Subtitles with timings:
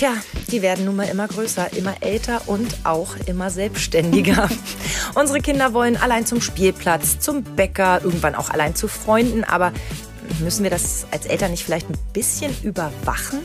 [0.00, 0.14] Tja,
[0.50, 4.48] die werden nun mal immer größer, immer älter und auch immer selbstständiger.
[5.14, 9.74] Unsere Kinder wollen allein zum Spielplatz, zum Bäcker, irgendwann auch allein zu Freunden, aber
[10.38, 13.40] müssen wir das als Eltern nicht vielleicht ein bisschen überwachen?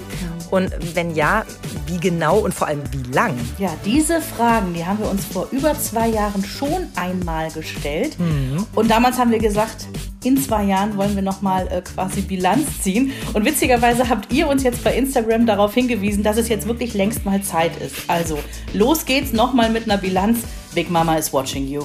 [0.50, 1.44] Und wenn ja,
[1.88, 3.38] wie genau und vor allem wie lang?
[3.58, 8.18] Ja, diese Fragen, die haben wir uns vor über zwei Jahren schon einmal gestellt.
[8.18, 8.66] Mhm.
[8.76, 9.88] Und damals haben wir gesagt,
[10.26, 13.12] in zwei Jahren wollen wir nochmal äh, quasi Bilanz ziehen.
[13.34, 17.26] Und witzigerweise habt ihr uns jetzt bei Instagram darauf hingewiesen, dass es jetzt wirklich längst
[17.26, 17.96] mal Zeit ist.
[18.08, 18.40] Also,
[18.74, 20.40] los geht's nochmal mit einer Bilanz.
[20.74, 21.84] Big Mama is watching you.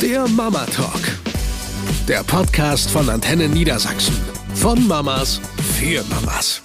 [0.00, 1.00] Der Mama Talk.
[2.06, 4.14] Der Podcast von Antenne Niedersachsen.
[4.54, 5.40] Von Mamas
[5.78, 6.62] für Mamas.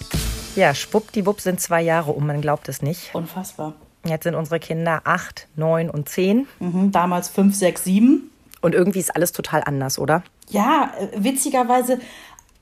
[0.56, 3.14] Ja, schwuppdiwupp sind zwei Jahre um, man glaubt es nicht.
[3.14, 3.74] Unfassbar.
[4.06, 6.48] Jetzt sind unsere Kinder acht, neun und zehn.
[6.60, 8.32] Mhm, damals fünf, sechs, sieben.
[8.62, 10.24] Und irgendwie ist alles total anders, oder?
[10.50, 12.00] Ja, äh, witzigerweise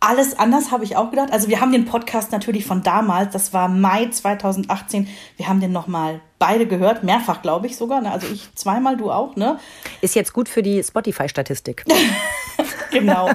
[0.04, 1.32] alles anders habe ich auch gedacht.
[1.32, 5.08] Also wir haben den Podcast natürlich von damals, das war Mai 2018.
[5.38, 8.02] Wir haben den nochmal beide gehört, mehrfach glaube ich sogar.
[8.02, 8.12] Ne?
[8.12, 9.60] Also ich zweimal, du auch, ne?
[10.02, 11.86] Ist jetzt gut für die Spotify-Statistik.
[12.92, 13.30] genau.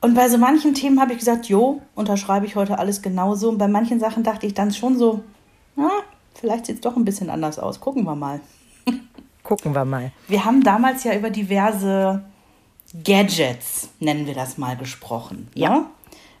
[0.00, 3.50] Und bei so manchen Themen habe ich gesagt, jo, unterschreibe ich heute alles genauso.
[3.50, 5.22] Und bei manchen Sachen dachte ich dann schon so,
[5.76, 5.90] na,
[6.34, 7.80] vielleicht sieht es doch ein bisschen anders aus.
[7.80, 8.40] Gucken wir mal.
[9.42, 10.10] Gucken wir mal.
[10.26, 12.22] Wir haben damals ja über diverse
[13.04, 15.48] Gadgets, nennen wir das mal, gesprochen.
[15.54, 15.70] Ja.
[15.70, 15.86] Ne?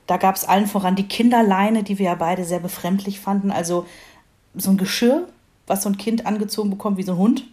[0.06, 3.50] Da gab es allen voran die Kinderleine, die wir ja beide sehr befremdlich fanden.
[3.50, 3.86] Also
[4.54, 5.28] so ein Geschirr,
[5.66, 7.44] was so ein Kind angezogen bekommt wie so ein Hund,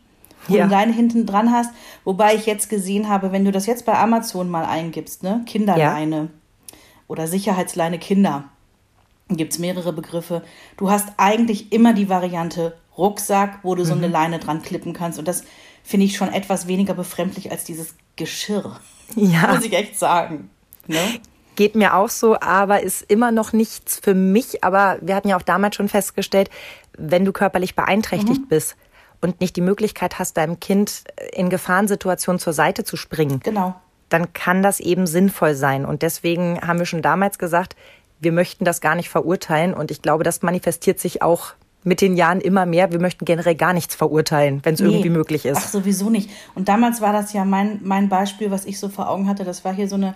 [0.48, 0.66] wo ja.
[0.66, 1.72] du Leine hinten dran hast.
[2.06, 6.16] Wobei ich jetzt gesehen habe, wenn du das jetzt bei Amazon mal eingibst, ne, Kinderleine
[6.16, 6.78] ja.
[7.08, 8.46] oder Sicherheitsleine Kinder,
[9.30, 10.42] gibt es mehrere Begriffe.
[10.78, 14.14] Du hast eigentlich immer die Variante Rucksack, wo du so eine mhm.
[14.14, 15.20] Leine dran klippen kannst.
[15.20, 15.44] Und das
[15.86, 18.80] finde ich schon etwas weniger befremdlich als dieses Geschirr.
[19.16, 19.48] Ja.
[19.54, 20.50] Muss ich echt sagen.
[20.88, 21.00] Ne?
[21.56, 24.64] Geht mir auch so, aber ist immer noch nichts für mich.
[24.64, 26.50] Aber wir hatten ja auch damals schon festgestellt,
[26.98, 28.48] wenn du körperlich beeinträchtigt mhm.
[28.48, 28.76] bist
[29.22, 33.76] und nicht die Möglichkeit hast, deinem Kind in Gefahrensituationen zur Seite zu springen, genau.
[34.10, 35.86] dann kann das eben sinnvoll sein.
[35.86, 37.76] Und deswegen haben wir schon damals gesagt,
[38.20, 39.74] wir möchten das gar nicht verurteilen.
[39.74, 41.54] Und ich glaube, das manifestiert sich auch
[41.86, 42.92] mit den Jahren immer mehr.
[42.92, 44.88] Wir möchten generell gar nichts verurteilen, wenn es nee.
[44.88, 45.58] irgendwie möglich ist.
[45.58, 46.30] Ach, sowieso nicht.
[46.56, 49.44] Und damals war das ja mein, mein Beispiel, was ich so vor Augen hatte.
[49.44, 50.16] Das war hier so eine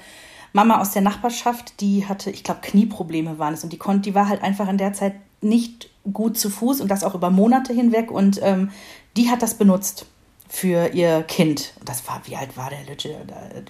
[0.51, 4.15] Mama aus der Nachbarschaft, die hatte, ich glaube, Knieprobleme waren es und die konnte, die
[4.15, 7.71] war halt einfach in der Zeit nicht gut zu Fuß und das auch über Monate
[7.71, 8.71] hinweg und ähm,
[9.15, 10.07] die hat das benutzt
[10.47, 11.73] für ihr Kind.
[11.85, 13.15] Das war, wie alt war der Lütsche?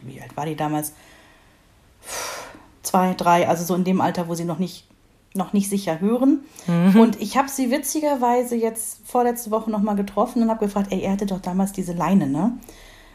[0.03, 0.93] Wie alt war die damals?
[2.81, 4.87] Zwei, drei, also so in dem Alter, wo sie noch nicht,
[5.33, 6.43] noch nicht sicher hören.
[6.67, 6.99] Mhm.
[6.99, 11.13] Und ich habe sie witzigerweise jetzt vorletzte Woche nochmal getroffen und habe gefragt, ey, er
[11.13, 12.57] hatte doch damals diese Leine, ne?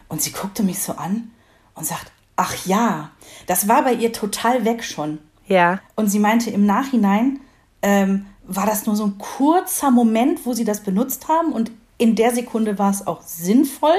[0.08, 1.30] Und sie guckte mich so an
[1.74, 3.10] und sagt, ach ja,
[3.46, 5.18] das war bei ihr total weg schon.
[5.46, 5.80] Ja.
[5.96, 7.40] Und sie meinte im Nachhinein,
[7.82, 12.16] ähm, war das nur so ein kurzer Moment, wo sie das benutzt haben und in
[12.16, 13.96] der Sekunde war es auch sinnvoll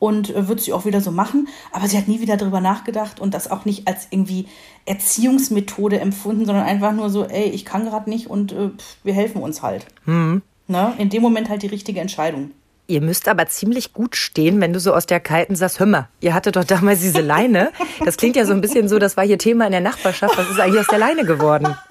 [0.00, 1.46] und äh, wird sie auch wieder so machen.
[1.70, 4.48] Aber sie hat nie wieder darüber nachgedacht und das auch nicht als irgendwie
[4.86, 8.70] Erziehungsmethode empfunden, sondern einfach nur so, ey, ich kann gerade nicht und äh,
[9.04, 9.86] wir helfen uns halt.
[10.06, 10.42] Mhm.
[10.66, 10.94] Ne?
[10.98, 12.50] In dem Moment halt die richtige Entscheidung.
[12.86, 16.08] Ihr müsst aber ziemlich gut stehen, wenn du so aus der kalten sagst, hör mal,
[16.20, 17.70] ihr hattet doch damals diese Leine.
[18.04, 20.36] Das klingt ja so ein bisschen so, das war hier Thema in der Nachbarschaft.
[20.38, 21.76] Was ist eigentlich aus der Leine geworden?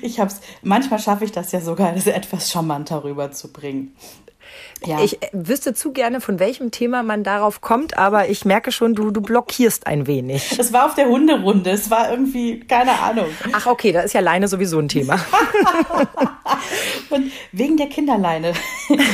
[0.00, 3.94] Ich hab's, manchmal schaffe ich das ja sogar, das etwas charmanter rüberzubringen.
[4.86, 5.02] Ja.
[5.02, 9.10] Ich wüsste zu gerne, von welchem Thema man darauf kommt, aber ich merke schon, du,
[9.10, 10.58] du blockierst ein wenig.
[10.58, 11.70] Es war auf der Hunderunde.
[11.70, 13.26] Es war irgendwie, keine Ahnung.
[13.52, 15.16] Ach, okay, da ist ja Leine sowieso ein Thema.
[17.10, 18.54] Und wegen der Kinderleine,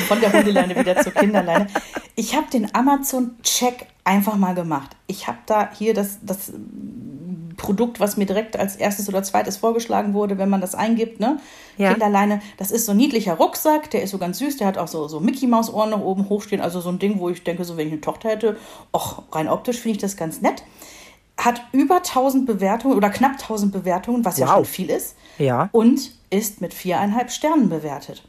[0.07, 1.67] von der Hundeleine wieder zur Kinderleine.
[2.15, 4.91] Ich habe den Amazon-Check einfach mal gemacht.
[5.07, 6.53] Ich habe da hier das, das
[7.59, 11.39] Produkt, was mir direkt als erstes oder zweites vorgeschlagen wurde, wenn man das eingibt, ne?
[11.77, 11.93] Ja.
[11.93, 12.41] Kinderleine.
[12.57, 15.09] Das ist so ein niedlicher Rucksack, der ist so ganz süß, der hat auch so,
[15.09, 17.93] so Mickey-Maus-Ohren nach oben hochstehen, also so ein Ding, wo ich denke, so wenn ich
[17.93, 18.57] eine Tochter hätte,
[18.93, 20.63] auch rein optisch finde ich das ganz nett.
[21.37, 24.49] Hat über 1000 Bewertungen oder knapp 1000 Bewertungen, was wow.
[24.49, 25.17] ja schon viel ist.
[25.39, 25.69] Ja.
[25.73, 28.23] Und ist mit viereinhalb Sternen bewertet.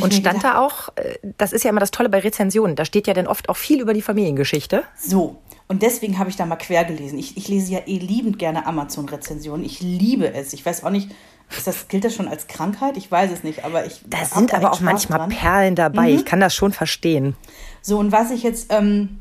[0.00, 2.84] Und stand gedacht, da auch, äh, das ist ja immer das Tolle bei Rezensionen, da
[2.84, 4.84] steht ja dann oft auch viel über die Familiengeschichte.
[4.96, 5.36] So,
[5.68, 7.18] und deswegen habe ich da mal quer gelesen.
[7.18, 9.64] Ich, ich lese ja eh liebend gerne Amazon-Rezensionen.
[9.64, 10.52] Ich liebe es.
[10.52, 11.10] Ich weiß auch nicht,
[11.50, 12.96] ist das, gilt das schon als Krankheit?
[12.96, 14.02] Ich weiß es nicht, aber ich.
[14.06, 15.28] Da sind aber auch Spaß manchmal dran.
[15.30, 16.10] Perlen dabei.
[16.10, 16.16] Mhm.
[16.16, 17.34] Ich kann das schon verstehen.
[17.82, 19.20] So, und was ich jetzt, ähm,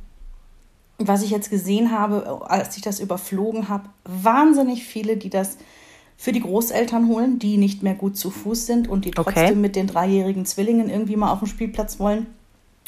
[1.00, 5.58] was ich jetzt gesehen habe, als ich das überflogen habe, wahnsinnig viele, die das
[6.16, 9.56] für die Großeltern holen, die nicht mehr gut zu Fuß sind und die trotzdem okay.
[9.56, 12.28] mit den dreijährigen Zwillingen irgendwie mal auf dem Spielplatz wollen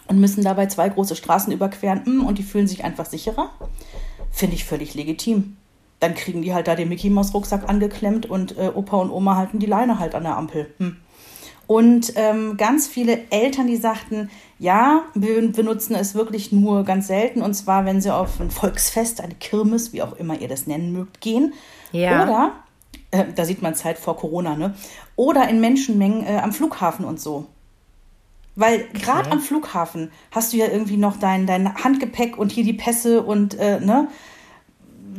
[0.08, 3.50] und müssen dabei zwei große Straßen überqueren hm, und die fühlen sich einfach sicherer.
[4.32, 5.58] Finde ich völlig legitim.
[6.00, 9.36] Dann kriegen die halt da den Mickey Maus Rucksack angeklemmt und äh, Opa und Oma
[9.36, 10.74] halten die Leine halt an der Ampel.
[10.78, 10.98] Hm.
[11.68, 17.42] Und ähm, ganz viele Eltern, die sagten, ja, wir benutzen es wirklich nur ganz selten.
[17.42, 20.94] Und zwar, wenn sie auf ein Volksfest, eine Kirmes, wie auch immer ihr das nennen
[20.94, 21.54] mögt, gehen.
[21.92, 22.24] Ja.
[22.24, 22.52] Oder,
[23.12, 24.76] äh, da sieht man Zeit vor Corona, ne?
[25.18, 27.48] Oder in Menschenmengen äh, am Flughafen und so.
[28.58, 32.74] Weil gerade am Flughafen hast du ja irgendwie noch dein, dein Handgepäck und hier die
[32.74, 34.08] Pässe und äh, ne?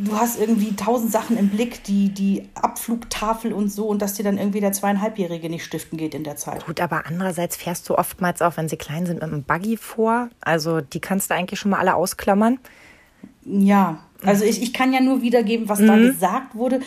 [0.01, 4.25] Du hast irgendwie tausend Sachen im Blick, die, die Abflugtafel und so, und dass dir
[4.25, 6.67] dann irgendwie der zweieinhalbjährige nicht stiften geht in der Zeit.
[6.67, 10.29] Gut, aber andererseits fährst du oftmals auch, wenn sie klein sind, mit einem Buggy vor.
[10.41, 12.59] Also die kannst du eigentlich schon mal alle ausklammern.
[13.45, 16.81] Ja, also ich, ich kann ja nur wiedergeben, was da gesagt wurde.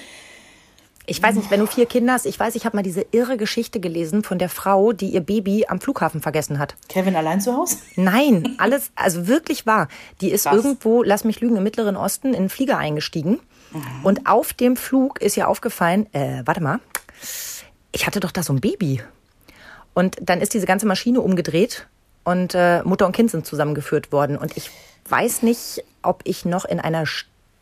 [1.08, 3.38] Ich weiß nicht, wenn du vier Kinder hast, ich weiß, ich habe mal diese irre
[3.38, 6.76] Geschichte gelesen von der Frau, die ihr Baby am Flughafen vergessen hat.
[6.90, 7.78] Kevin allein zu Hause?
[7.96, 9.88] Nein, alles, also wirklich wahr.
[10.22, 10.56] Die ist Krass.
[10.56, 13.40] irgendwo, lass mich lügen, im Mittleren Osten in einen Flieger eingestiegen.
[14.04, 16.80] Und auf dem Flug ist ihr aufgefallen, äh, warte mal,
[17.94, 19.02] ich hatte doch da so ein Baby.
[19.94, 21.88] Und dann ist diese ganze Maschine umgedreht
[22.24, 24.38] und äh, Mutter und Kind sind zusammengeführt worden.
[24.38, 24.70] Und ich
[25.08, 27.06] weiß nicht, ob ich noch in einer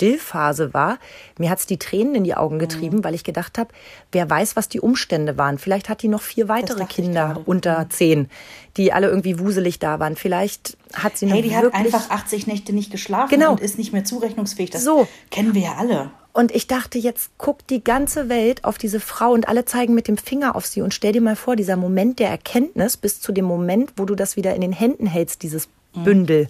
[0.04, 0.98] Stillphase war.
[1.38, 3.70] Mir hat's die Tränen in die Augen getrieben, weil ich gedacht habe,
[4.14, 5.58] wer weiß, was die Umstände waren.
[5.58, 8.30] Vielleicht hat die noch vier weitere Kinder unter zehn,
[8.78, 10.16] die alle irgendwie wuselig da waren.
[10.16, 13.52] Vielleicht hat sie noch Hey, die hat einfach 80 Nächte nicht geschlafen Genau.
[13.52, 14.70] und ist nicht mehr zurechnungsfähig.
[14.70, 15.06] Das So.
[15.32, 16.12] kennen wir ja alle.
[16.32, 20.08] Und ich dachte, jetzt guckt die ganze Welt auf diese Frau und alle zeigen mit
[20.08, 20.82] dem Finger auf sie.
[20.82, 24.16] Und stell dir mal vor, dieser Moment der Erkenntnis bis zu dem Moment, wo du
[24.16, 26.48] das wieder in den Händen hältst, dieses Bündel.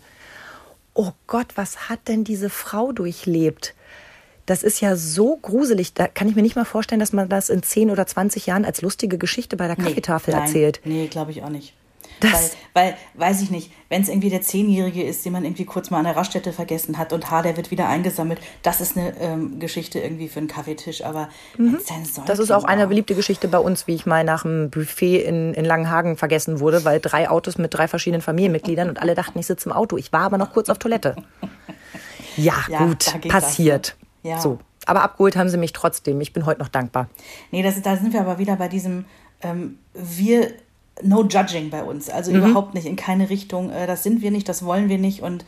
[1.01, 3.73] Oh Gott, was hat denn diese Frau durchlebt?
[4.45, 5.93] Das ist ja so gruselig.
[5.93, 8.65] Da kann ich mir nicht mal vorstellen, dass man das in 10 oder 20 Jahren
[8.65, 10.81] als lustige Geschichte bei der Kaffeetafel nein, erzählt.
[10.83, 11.73] Nee, glaube ich auch nicht.
[12.19, 15.65] Das- weil, weil, weiß ich nicht, wenn es irgendwie der Zehnjährige ist, den man irgendwie
[15.65, 18.97] kurz mal an der Raststätte vergessen hat und ha, der wird wieder eingesammelt, das ist
[18.97, 21.03] eine ähm, Geschichte irgendwie für einen Kaffeetisch.
[21.03, 21.79] Aber Mhm.
[22.25, 25.53] Das ist auch eine beliebte Geschichte bei uns, wie ich mal nach dem Buffet in,
[25.53, 29.47] in Langenhagen vergessen wurde, weil drei Autos mit drei verschiedenen Familienmitgliedern und alle dachten, ich
[29.47, 29.97] sitze im Auto.
[29.97, 31.15] Ich war aber noch kurz auf Toilette.
[32.37, 33.95] Ja, Ja, gut, das, passiert.
[34.23, 34.29] ne?
[34.31, 34.39] Ja.
[34.39, 34.59] So.
[34.85, 36.21] Aber abgeholt haben sie mich trotzdem.
[36.21, 37.09] Ich bin heute noch dankbar.
[37.51, 39.05] Nee, das, da sind wir aber wieder bei diesem,
[39.41, 40.51] ähm, wir,
[41.03, 42.09] no judging bei uns.
[42.09, 42.37] Also Mhm.
[42.37, 43.69] überhaupt nicht, in keine Richtung.
[43.69, 45.21] Äh, das sind wir nicht, das wollen wir nicht.
[45.21, 45.45] Und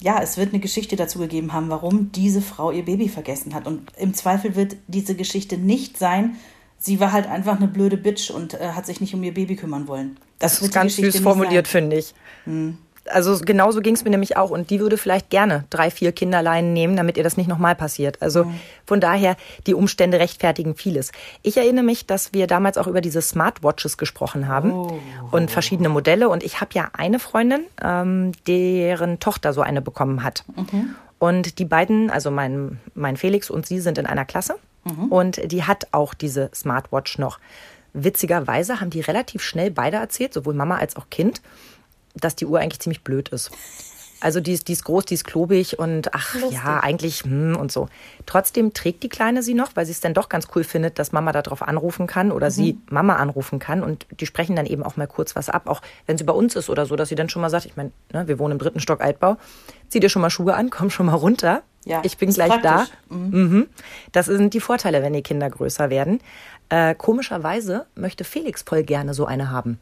[0.00, 3.66] ja, es wird eine Geschichte dazu gegeben haben, warum diese Frau ihr Baby vergessen hat.
[3.66, 6.36] Und im Zweifel wird diese Geschichte nicht sein,
[6.78, 9.56] sie war halt einfach eine blöde Bitch und äh, hat sich nicht um ihr Baby
[9.56, 10.18] kümmern wollen.
[10.38, 12.14] Das, wird ist ganz süß formuliert, finde ich.
[13.08, 14.50] Also genauso ging es mir nämlich auch.
[14.50, 18.22] Und die würde vielleicht gerne drei, vier Kinderleinen nehmen, damit ihr das nicht nochmal passiert.
[18.22, 18.46] Also
[18.86, 19.36] von daher,
[19.66, 21.12] die Umstände rechtfertigen vieles.
[21.42, 24.72] Ich erinnere mich, dass wir damals auch über diese Smartwatches gesprochen haben
[25.30, 26.28] und verschiedene Modelle.
[26.28, 30.44] Und ich habe ja eine Freundin, ähm, deren Tochter so eine bekommen hat.
[31.18, 34.56] Und die beiden, also mein, mein Felix und sie sind in einer Klasse.
[35.10, 37.38] Und die hat auch diese Smartwatch noch.
[37.94, 41.40] Witzigerweise haben die relativ schnell beide erzählt, sowohl Mama als auch Kind,
[42.14, 43.50] dass die Uhr eigentlich ziemlich blöd ist.
[44.24, 47.70] Also die ist, die ist groß, die ist klobig und ach ja, eigentlich hm, und
[47.70, 47.88] so.
[48.24, 51.12] Trotzdem trägt die Kleine sie noch, weil sie es dann doch ganz cool findet, dass
[51.12, 53.82] Mama darauf anrufen kann oder sie Mama anrufen kann.
[53.82, 56.56] Und die sprechen dann eben auch mal kurz was ab, auch wenn sie bei uns
[56.56, 58.58] ist oder so, dass sie dann schon mal sagt, ich meine, ne, wir wohnen im
[58.58, 59.36] dritten Stock Altbau,
[59.90, 61.62] zieh dir schon mal Schuhe an, komm schon mal runter.
[61.84, 62.96] Ja, ich bin gleich praktisch.
[63.10, 63.14] da.
[63.14, 63.66] Mhm.
[64.12, 66.20] Das sind die Vorteile, wenn die Kinder größer werden.
[66.70, 69.78] Äh, komischerweise möchte Felix voll gerne so eine haben.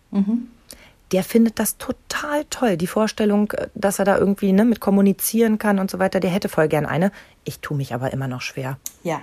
[1.12, 2.76] Der findet das total toll.
[2.76, 6.30] Die Vorstellung, äh, dass er da irgendwie ne, mit kommunizieren kann und so weiter, der
[6.30, 7.12] hätte voll gern eine.
[7.44, 8.78] Ich tue mich aber immer noch schwer.
[9.02, 9.20] Ja.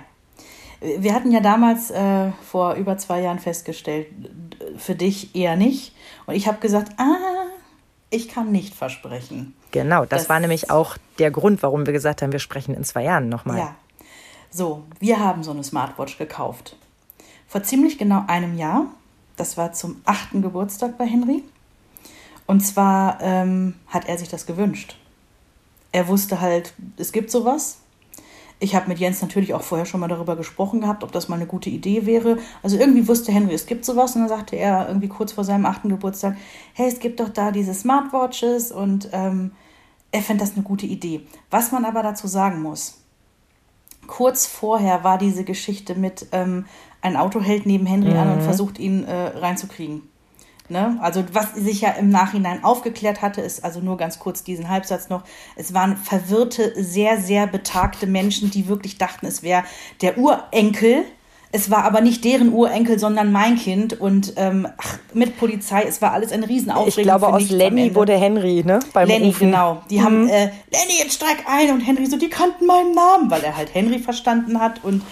[0.80, 4.06] Wir hatten ja damals äh, vor über zwei Jahren festgestellt,
[4.78, 5.94] für dich eher nicht.
[6.26, 7.16] Und ich habe gesagt, ah,
[8.08, 9.54] ich kann nicht versprechen.
[9.72, 12.84] Genau, das, Das- war nämlich auch der Grund, warum wir gesagt haben, wir sprechen in
[12.84, 13.58] zwei Jahren nochmal.
[13.58, 13.74] Ja.
[14.50, 16.76] So, wir haben so eine Smartwatch gekauft.
[17.46, 18.86] Vor ziemlich genau einem Jahr.
[19.36, 21.44] Das war zum achten Geburtstag bei Henry.
[22.50, 24.96] Und zwar ähm, hat er sich das gewünscht.
[25.92, 27.78] Er wusste halt, es gibt sowas.
[28.58, 31.36] Ich habe mit Jens natürlich auch vorher schon mal darüber gesprochen gehabt, ob das mal
[31.36, 32.38] eine gute Idee wäre.
[32.64, 34.16] Also irgendwie wusste Henry, es gibt sowas.
[34.16, 36.36] Und dann sagte er irgendwie kurz vor seinem achten Geburtstag,
[36.74, 39.52] hey, es gibt doch da diese Smartwatches und ähm,
[40.10, 41.20] er fände das eine gute Idee.
[41.52, 42.98] Was man aber dazu sagen muss,
[44.08, 46.64] kurz vorher war diese Geschichte mit, ähm,
[47.00, 50.02] ein Auto hält neben Henry an und versucht ihn äh, reinzukriegen.
[50.70, 50.98] Ne?
[51.00, 55.08] Also was sich ja im Nachhinein aufgeklärt hatte, ist also nur ganz kurz diesen Halbsatz
[55.08, 55.24] noch.
[55.56, 59.64] Es waren verwirrte, sehr, sehr betagte Menschen, die wirklich dachten, es wäre
[60.00, 61.04] der Urenkel.
[61.52, 64.00] Es war aber nicht deren Urenkel, sondern mein Kind.
[64.00, 67.00] Und ähm, ach, mit Polizei, es war alles eine Riesenaufregung.
[67.00, 68.78] Ich glaube, aus Lenny wurde Henry, ne?
[68.92, 69.48] Beim Lenny, Rufen.
[69.48, 69.50] Mhm.
[69.50, 69.82] genau.
[69.90, 71.72] Die haben, äh, Lenny, jetzt streik ein.
[71.72, 74.84] Und Henry so, die kannten meinen Namen, weil er halt Henry verstanden hat.
[74.84, 75.02] Und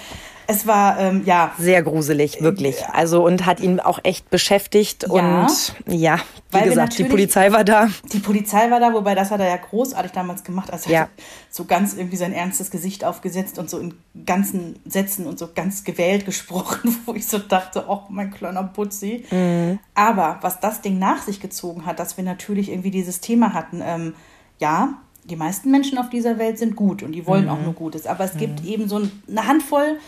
[0.51, 1.53] Es war, ähm, ja.
[1.59, 2.83] Sehr gruselig, wirklich.
[2.91, 5.05] Also, und hat ihn auch echt beschäftigt.
[5.13, 5.43] Ja.
[5.43, 6.17] Und ja,
[6.51, 7.91] wie Weil gesagt, die Polizei war da.
[8.15, 10.73] Die Polizei war da, wobei das hat er ja großartig damals gemacht.
[10.73, 11.09] Also, er ja.
[11.51, 13.93] so ganz irgendwie sein ernstes Gesicht aufgesetzt und so in
[14.25, 19.27] ganzen Sätzen und so ganz gewählt gesprochen, wo ich so dachte, oh, mein kleiner Putzi.
[19.31, 19.81] Mhm.
[19.95, 23.83] Aber was das Ding nach sich gezogen hat, dass wir natürlich irgendwie dieses Thema hatten,
[23.85, 24.15] ähm,
[24.59, 27.51] ja, die meisten Menschen auf dieser Welt sind gut und die wollen mhm.
[27.51, 28.07] auch nur Gutes.
[28.07, 28.69] Aber es gibt mhm.
[28.69, 28.97] eben so
[29.29, 29.99] eine Handvoll,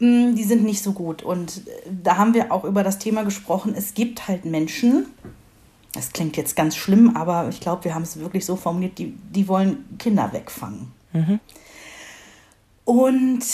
[0.00, 1.22] die sind nicht so gut.
[1.22, 3.74] Und äh, da haben wir auch über das Thema gesprochen.
[3.76, 5.06] Es gibt halt Menschen,
[5.92, 9.16] das klingt jetzt ganz schlimm, aber ich glaube, wir haben es wirklich so formuliert, die,
[9.30, 10.92] die wollen Kinder wegfangen.
[11.12, 11.40] Mhm.
[12.84, 13.44] Und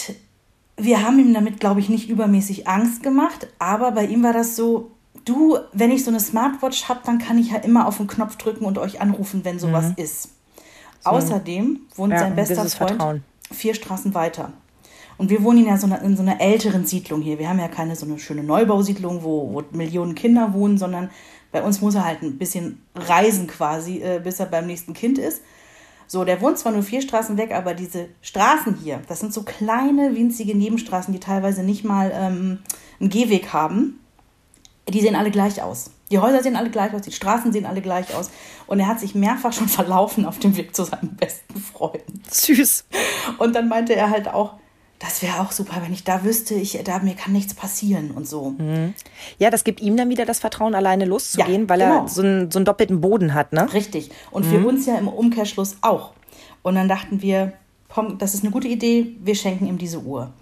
[0.77, 4.57] wir haben ihm damit, glaube ich, nicht übermäßig Angst gemacht, aber bei ihm war das
[4.57, 4.91] so,
[5.25, 8.37] du, wenn ich so eine Smartwatch habe, dann kann ich ja immer auf den Knopf
[8.37, 9.95] drücken und euch anrufen, wenn sowas mhm.
[10.03, 10.31] ist.
[11.05, 11.11] So.
[11.11, 13.25] Außerdem wohnt ja, sein bester Freund Vertrauen.
[13.51, 14.53] vier Straßen weiter.
[15.19, 17.39] Und wir wohnen ja so eine, in so einer älteren Siedlung hier.
[17.39, 21.11] Wir haben ja keine so eine schöne Neubausiedlung, wo, wo Millionen Kinder wohnen, sondern
[21.53, 25.19] bei uns muss er halt ein bisschen reisen quasi, äh, bis er beim nächsten Kind
[25.19, 25.43] ist.
[26.07, 29.45] So, der wohnt zwar nur vier Straßen weg, aber diese Straßen hier, das sind so
[29.45, 32.59] kleine, winzige Nebenstraßen, die teilweise nicht mal ähm,
[33.01, 33.99] einen Gehweg haben.
[34.89, 35.91] Die sehen alle gleich aus.
[36.11, 38.31] Die Häuser sehen alle gleich aus, die Straßen sehen alle gleich aus.
[38.67, 42.03] Und er hat sich mehrfach schon verlaufen auf dem Weg zu seinem besten Freund.
[42.31, 42.85] Süß.
[43.39, 44.57] Und dann meinte er halt auch,
[45.03, 48.29] das wäre auch super, wenn ich da wüsste, ich, da, mir kann nichts passieren und
[48.29, 48.51] so.
[48.51, 48.95] Mhm.
[49.39, 52.03] Ja, das gibt ihm dann wieder das Vertrauen, alleine loszugehen, ja, weil genau.
[52.03, 53.73] er so einen, so einen doppelten Boden hat, ne?
[53.73, 54.11] Richtig.
[54.31, 54.51] Und mhm.
[54.51, 56.13] für uns ja im Umkehrschluss auch.
[56.63, 57.53] Und dann dachten wir,
[57.89, 60.33] komm, das ist eine gute Idee, wir schenken ihm diese Uhr.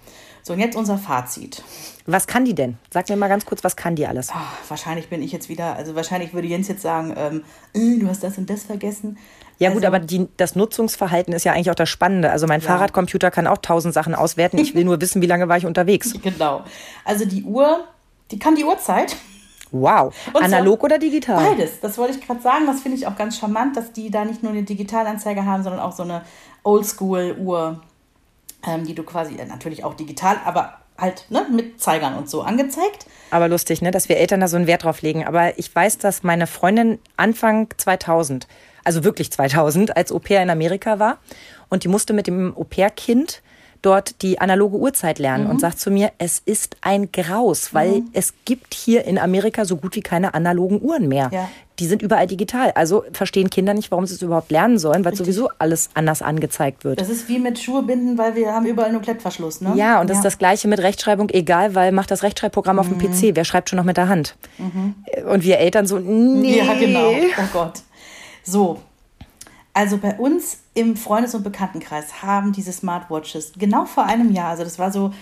[0.42, 1.62] So, und jetzt unser Fazit.
[2.06, 2.76] Was kann die denn?
[2.90, 4.28] Sag mir mal ganz kurz, was kann die alles?
[4.32, 8.08] Ach, wahrscheinlich bin ich jetzt wieder, also wahrscheinlich würde Jens jetzt sagen, ähm, äh, du
[8.08, 9.16] hast das und das vergessen.
[9.60, 12.32] Ja also, gut, aber die, das Nutzungsverhalten ist ja eigentlich auch das Spannende.
[12.32, 12.66] Also mein ja.
[12.66, 14.58] Fahrradcomputer kann auch tausend Sachen auswerten.
[14.58, 16.14] Ich will nur wissen, wie lange war ich unterwegs.
[16.22, 16.64] Genau.
[17.04, 17.84] Also die Uhr,
[18.30, 19.16] die kann die Uhrzeit.
[19.70, 20.14] Wow.
[20.32, 21.44] Und Analog oder digital?
[21.44, 21.80] Beides.
[21.80, 22.66] Das wollte ich gerade sagen.
[22.66, 25.80] Das finde ich auch ganz charmant, dass die da nicht nur eine Digitalanzeige haben, sondern
[25.80, 26.22] auch so eine
[26.62, 27.80] Oldschool-Uhr
[28.66, 32.42] ähm, die du quasi äh, natürlich auch digital, aber halt ne, mit Zeigern und so
[32.42, 33.06] angezeigt.
[33.30, 35.26] Aber lustig, ne, dass wir Eltern da so einen Wert drauf legen.
[35.26, 38.46] Aber ich weiß, dass meine Freundin Anfang 2000,
[38.84, 41.18] also wirklich 2000, als Au pair in Amerika war
[41.68, 43.42] und die musste mit dem Au pair-Kind
[43.82, 45.50] dort die analoge Uhrzeit lernen mhm.
[45.50, 48.10] und sagt zu mir, es ist ein Graus, weil mhm.
[48.12, 51.30] es gibt hier in Amerika so gut wie keine analogen Uhren mehr.
[51.32, 51.48] Ja.
[51.78, 52.72] Die sind überall digital.
[52.74, 56.84] Also verstehen Kinder nicht, warum sie es überhaupt lernen sollen, weil sowieso alles anders angezeigt
[56.84, 57.00] wird.
[57.00, 59.72] Das ist wie mit Schuhe binden, weil wir haben überall nur Klettverschluss, ne?
[59.76, 60.20] Ja, und das ja.
[60.20, 62.80] ist das Gleiche mit Rechtschreibung, egal, weil macht das Rechtschreibprogramm mhm.
[62.80, 63.12] auf dem mhm.
[63.12, 63.34] PC.
[63.34, 64.36] Wer schreibt schon noch mit der Hand?
[64.58, 64.94] Mhm.
[65.26, 66.58] Und wir Eltern so, nee.
[66.58, 67.12] Ja, genau.
[67.12, 67.80] Oh Gott.
[68.42, 68.80] So,
[69.72, 74.64] also bei uns im Freundes- und Bekanntenkreis haben diese Smartwatches genau vor einem Jahr, also
[74.64, 75.12] das war so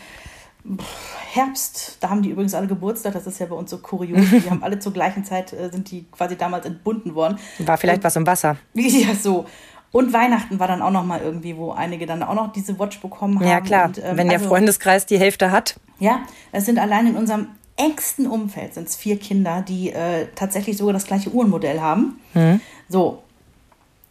[1.32, 4.50] Herbst, da haben die übrigens alle Geburtstag, das ist ja bei uns so kurios, die
[4.50, 7.38] haben alle zur gleichen Zeit, äh, sind die quasi damals entbunden worden.
[7.58, 8.56] War vielleicht und, was im Wasser.
[8.74, 9.46] Ja, so.
[9.90, 13.00] Und Weihnachten war dann auch noch mal irgendwie, wo einige dann auch noch diese Watch
[13.00, 13.48] bekommen haben.
[13.48, 13.86] Ja, klar.
[13.86, 15.80] Und, ähm, Wenn der also, Freundeskreis die Hälfte hat.
[15.98, 16.20] Ja,
[16.52, 17.48] es sind allein in unserem
[17.78, 22.20] engsten Umfeld sind es vier Kinder, die äh, tatsächlich sogar das gleiche Uhrenmodell haben.
[22.34, 22.60] Mhm.
[22.88, 23.22] So,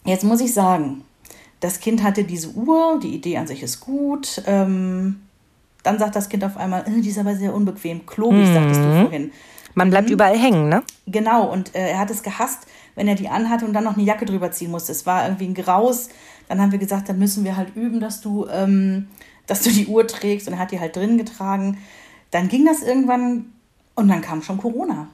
[0.08, 1.04] Jetzt muss ich sagen,
[1.60, 4.42] das Kind hatte diese Uhr, die Idee an sich ist gut.
[4.48, 5.22] Ähm,
[5.84, 8.54] dann sagt das Kind auf einmal, äh, die ist aber sehr unbequem, klobig, mhm.
[8.54, 9.32] sagtest du vorhin.
[9.76, 10.14] Man bleibt mhm.
[10.14, 10.82] überall hängen, ne?
[11.08, 14.06] Genau, und äh, er hat es gehasst, wenn er die anhatte und dann noch eine
[14.06, 14.94] Jacke drüber ziehen musste.
[14.94, 16.08] Es war irgendwie ein Graus.
[16.48, 19.10] Dann haben wir gesagt, dann müssen wir halt üben, dass du, ähm,
[19.46, 20.48] dass du die Uhr trägst.
[20.48, 21.80] Und er hat die halt drin getragen.
[22.32, 23.48] Dann ging das irgendwann
[23.94, 25.10] und dann kam schon Corona.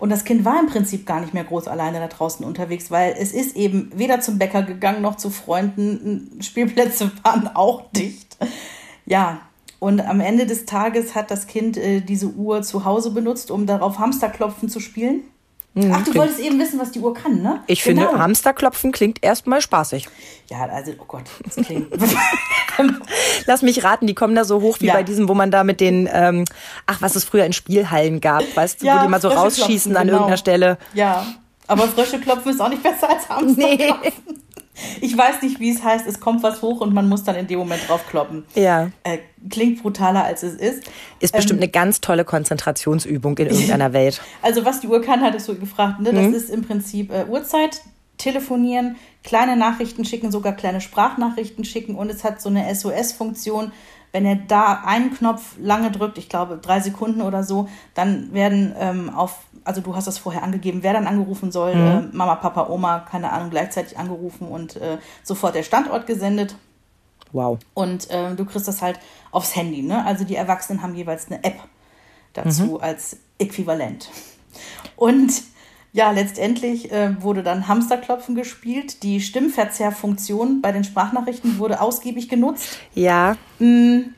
[0.00, 3.14] Und das Kind war im Prinzip gar nicht mehr groß alleine da draußen unterwegs, weil
[3.18, 6.38] es ist eben weder zum Bäcker gegangen noch zu Freunden.
[6.40, 8.38] Spielplätze waren auch dicht.
[9.04, 9.42] Ja,
[9.78, 13.66] und am Ende des Tages hat das Kind äh, diese Uhr zu Hause benutzt, um
[13.66, 15.22] darauf Hamsterklopfen zu spielen.
[15.74, 17.60] Mhm, Ach, du wolltest eben wissen, was die Uhr kann, ne?
[17.68, 18.08] Ich genau.
[18.08, 20.08] finde, Hamsterklopfen klingt erstmal spaßig.
[20.48, 21.86] Ja, also, oh Gott, das klingt.
[23.46, 24.94] Lass mich raten, die kommen da so hoch wie ja.
[24.94, 26.44] bei diesem, wo man da mit den, ähm,
[26.86, 29.96] ach, was es früher in Spielhallen gab, weißt du, ja, wo die mal so rausschießen
[29.96, 30.18] an genau.
[30.18, 30.78] irgendeiner Stelle.
[30.92, 31.24] Ja,
[31.68, 34.12] aber Frösche klopfen ist auch nicht besser als Hamsterklopfen.
[34.26, 34.34] Nee.
[35.00, 37.46] Ich weiß nicht, wie es heißt, es kommt was hoch und man muss dann in
[37.46, 38.44] dem Moment drauf kloppen.
[38.54, 38.90] Ja.
[39.04, 39.18] Äh,
[39.48, 40.84] klingt brutaler, als es ist.
[41.20, 44.20] Ist bestimmt ähm, eine ganz tolle Konzentrationsübung in irgendeiner Welt.
[44.42, 46.00] Also was die Uhr kann, hattest du gefragt.
[46.00, 46.12] Ne?
[46.12, 46.34] Das mhm.
[46.34, 47.80] ist im Prinzip äh, Uhrzeit,
[48.18, 53.72] telefonieren, kleine Nachrichten schicken, sogar kleine Sprachnachrichten schicken und es hat so eine SOS-Funktion.
[54.12, 58.74] Wenn er da einen Knopf lange drückt, ich glaube drei Sekunden oder so, dann werden
[58.78, 61.86] ähm, auf also du hast das vorher angegeben, wer dann angerufen soll, mhm.
[61.86, 66.56] äh, Mama, Papa, Oma, keine Ahnung, gleichzeitig angerufen und äh, sofort der Standort gesendet.
[67.32, 67.58] Wow.
[67.74, 68.98] Und ähm, du kriegst das halt
[69.30, 69.82] aufs Handy.
[69.82, 70.04] Ne?
[70.04, 71.60] Also die Erwachsenen haben jeweils eine App
[72.32, 72.76] dazu Mhm.
[72.80, 74.10] als Äquivalent.
[74.96, 75.32] Und
[75.92, 79.02] ja, letztendlich äh, wurde dann Hamsterklopfen gespielt.
[79.02, 82.78] Die Stimmverzehrfunktion bei den Sprachnachrichten wurde ausgiebig genutzt.
[82.94, 83.36] Ja.
[83.58, 84.14] Mm.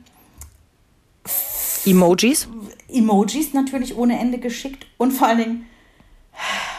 [1.85, 2.49] Emojis?
[2.89, 5.67] Emojis natürlich ohne Ende geschickt und vor allen Dingen,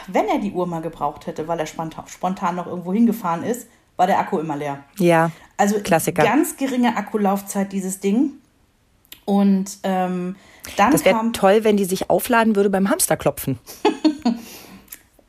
[0.06, 4.06] wenn er die Uhr mal gebraucht hätte, weil er spontan, noch irgendwo hingefahren ist, war
[4.06, 4.84] der Akku immer leer.
[4.98, 5.30] Ja.
[5.56, 6.22] Also Klassiker.
[6.22, 8.32] ganz geringe Akkulaufzeit dieses Ding.
[9.24, 10.36] Und ähm,
[10.76, 13.58] dann Das wäre toll, wenn die sich aufladen würde beim Hamsterklopfen.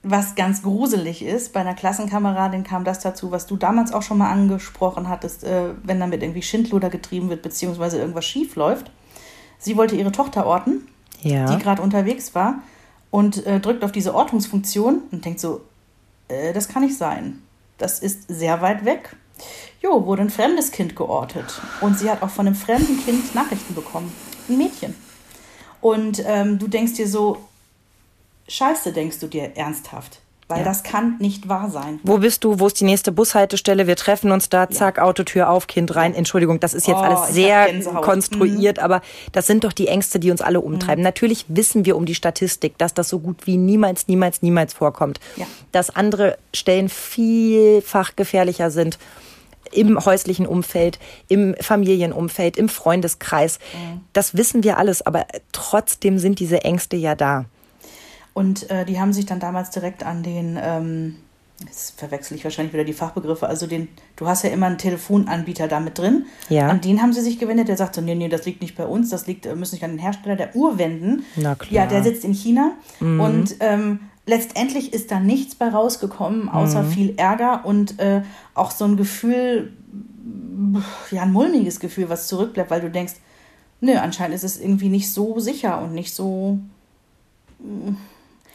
[0.07, 1.51] was ganz gruselig ist.
[1.53, 5.69] Bei einer Klassenkameradin kam das dazu, was du damals auch schon mal angesprochen hattest, äh,
[5.83, 8.91] wenn damit irgendwie Schindluder getrieben wird, beziehungsweise irgendwas schief läuft.
[9.57, 10.87] Sie wollte ihre Tochter orten,
[11.21, 11.45] Ja.
[11.51, 12.59] die gerade unterwegs war,
[13.09, 15.61] und äh, drückt auf diese Ortungsfunktion und denkt so,
[16.27, 17.41] äh, das kann nicht sein.
[17.77, 19.15] Das ist sehr weit weg.
[19.81, 21.61] Jo, wurde ein fremdes Kind geortet.
[21.81, 24.11] Und sie hat auch von einem fremden Kind Nachrichten bekommen.
[24.49, 24.95] Ein Mädchen.
[25.81, 27.37] Und ähm, du denkst dir so,
[28.47, 30.19] scheiße, denkst du dir ernsthaft.
[30.47, 30.65] Weil Ja.
[30.65, 31.99] das kann nicht wahr sein.
[32.03, 32.59] Wo bist du?
[32.59, 33.87] Wo ist die nächste Bushaltestelle?
[33.87, 34.69] Wir treffen uns da.
[34.69, 36.13] Zack, Autotür auf, Kind rein.
[36.13, 37.95] Entschuldigung, das ist jetzt Oh, alles sehr Gänsehaut.
[37.95, 38.05] Mhm.
[38.05, 41.03] konstruiert, aber das sind doch die Ängste, die uns alle umtreiben.
[41.03, 45.19] Natürlich wissen wir um die Statistik, dass das so gut wie niemals, niemals, niemals vorkommt.
[45.35, 45.47] Ja.
[45.71, 48.99] Dass andere Stellen vielfach gefährlicher sind
[49.71, 53.57] im häuslichen Umfeld, im Familienumfeld, im Freundeskreis.
[53.73, 54.01] Mhm.
[54.13, 57.45] Das wissen wir alles, aber trotzdem sind diese Ängste ja da.
[58.35, 61.15] Und äh, die haben sich dann damals direkt an den, ähm,
[61.65, 63.87] jetzt verwechsel ich wahrscheinlich wieder die Fachbegriffe, also den,
[64.17, 66.25] du hast ja immer einen Telefonanbieter da mit drin.
[66.49, 66.67] Ja.
[66.67, 68.85] An den haben sie sich gewendet, der sagt so, nee, nee, das liegt nicht bei
[68.85, 71.23] uns, das liegt, äh, müssen sich an den Hersteller der Uhr wenden.
[71.37, 71.71] Na klar.
[71.71, 77.13] Ja, der sitzt in China und ähm, letztendlich ist da nichts bei rausgekommen, außer viel
[77.15, 78.21] Ärger und äh,
[78.53, 79.71] auch so ein Gefühl,
[81.09, 83.13] ja, ein mulmiges Gefühl, was zurückbleibt, weil du denkst,
[83.79, 86.59] nö, anscheinend ist es irgendwie nicht so sicher und nicht so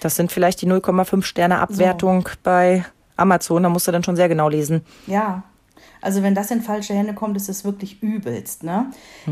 [0.00, 2.84] Das sind vielleicht die 0,5 Sterne Abwertung bei
[3.16, 3.62] Amazon.
[3.62, 4.82] Da musst du dann schon sehr genau lesen.
[5.06, 5.44] Ja,
[6.00, 8.62] also wenn das in falsche Hände kommt, ist es wirklich übelst.
[8.64, 8.86] Ne?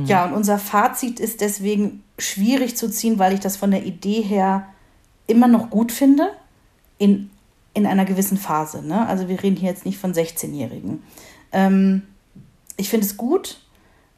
[0.05, 4.21] Ja, und unser Fazit ist deswegen schwierig zu ziehen, weil ich das von der Idee
[4.21, 4.67] her
[5.27, 6.31] immer noch gut finde,
[6.99, 7.31] in,
[7.75, 8.87] in einer gewissen Phase.
[8.87, 9.07] Ne?
[9.07, 11.03] Also wir reden hier jetzt nicht von 16-Jährigen.
[11.53, 12.03] Ähm,
[12.77, 13.61] ich finde es gut,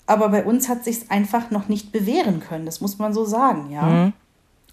[0.07, 2.67] aber bei uns hat sich einfach noch nicht bewähren können.
[2.67, 4.13] Das muss man so sagen, ja.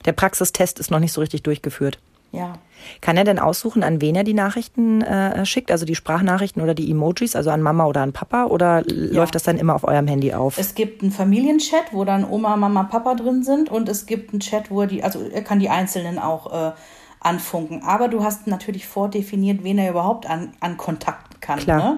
[0.08, 2.00] Der Praxistest ist noch nicht so richtig durchgeführt.
[2.32, 2.54] Ja.
[3.00, 6.74] Kann er denn aussuchen, an wen er die Nachrichten äh, schickt, also die Sprachnachrichten oder
[6.74, 9.86] die Emojis, also an Mama oder an Papa, oder l- läuft das dann immer auf
[9.86, 10.58] eurem Handy auf?
[10.58, 14.42] Es gibt einen Familienchat, wo dann Oma, Mama, Papa drin sind und es gibt einen
[14.42, 16.72] Chat, wo er die, also er kann die Einzelnen auch äh,
[17.22, 17.82] anfunken.
[17.84, 21.60] Aber du hast natürlich vordefiniert, wen er überhaupt an, an kontakten kann.
[21.60, 21.78] Klar.
[21.78, 21.98] Ne?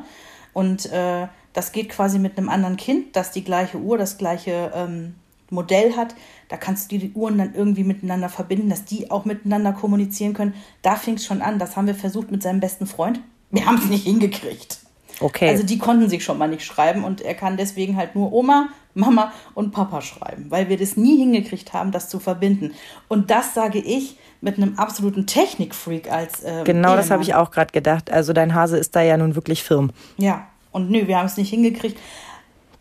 [0.53, 4.71] Und äh, das geht quasi mit einem anderen Kind, das die gleiche Uhr, das gleiche
[4.75, 5.15] ähm,
[5.49, 6.13] Modell hat.
[6.49, 10.55] Da kannst du die Uhren dann irgendwie miteinander verbinden, dass die auch miteinander kommunizieren können.
[10.81, 11.59] Da fing es schon an.
[11.59, 13.21] Das haben wir versucht mit seinem besten Freund.
[13.51, 14.79] Wir haben es nicht hingekriegt.
[15.19, 15.49] Okay.
[15.49, 18.69] Also die konnten sich schon mal nicht schreiben und er kann deswegen halt nur Oma,
[18.93, 22.73] Mama und Papa schreiben, weil wir das nie hingekriegt haben, das zu verbinden.
[23.07, 27.47] Und das sage ich mit einem absoluten Technikfreak als ähm, genau das habe ich Ehemann.
[27.47, 28.11] auch gerade gedacht.
[28.11, 29.91] Also dein Hase ist da ja nun wirklich firm.
[30.17, 31.99] Ja, und nö, wir haben es nicht hingekriegt.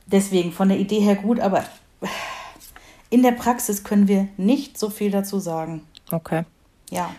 [0.06, 1.64] Deswegen von der Idee her gut, aber
[3.10, 5.82] in der Praxis können wir nicht so viel dazu sagen.
[6.10, 6.44] Okay.
[6.90, 7.10] Ja.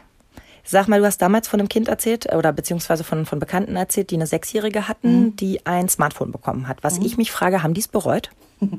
[0.63, 4.11] Sag mal, du hast damals von einem Kind erzählt oder beziehungsweise von, von Bekannten erzählt,
[4.11, 6.83] die eine Sechsjährige hatten, die ein Smartphone bekommen hat.
[6.83, 8.29] Was ich mich frage, haben die es bereut?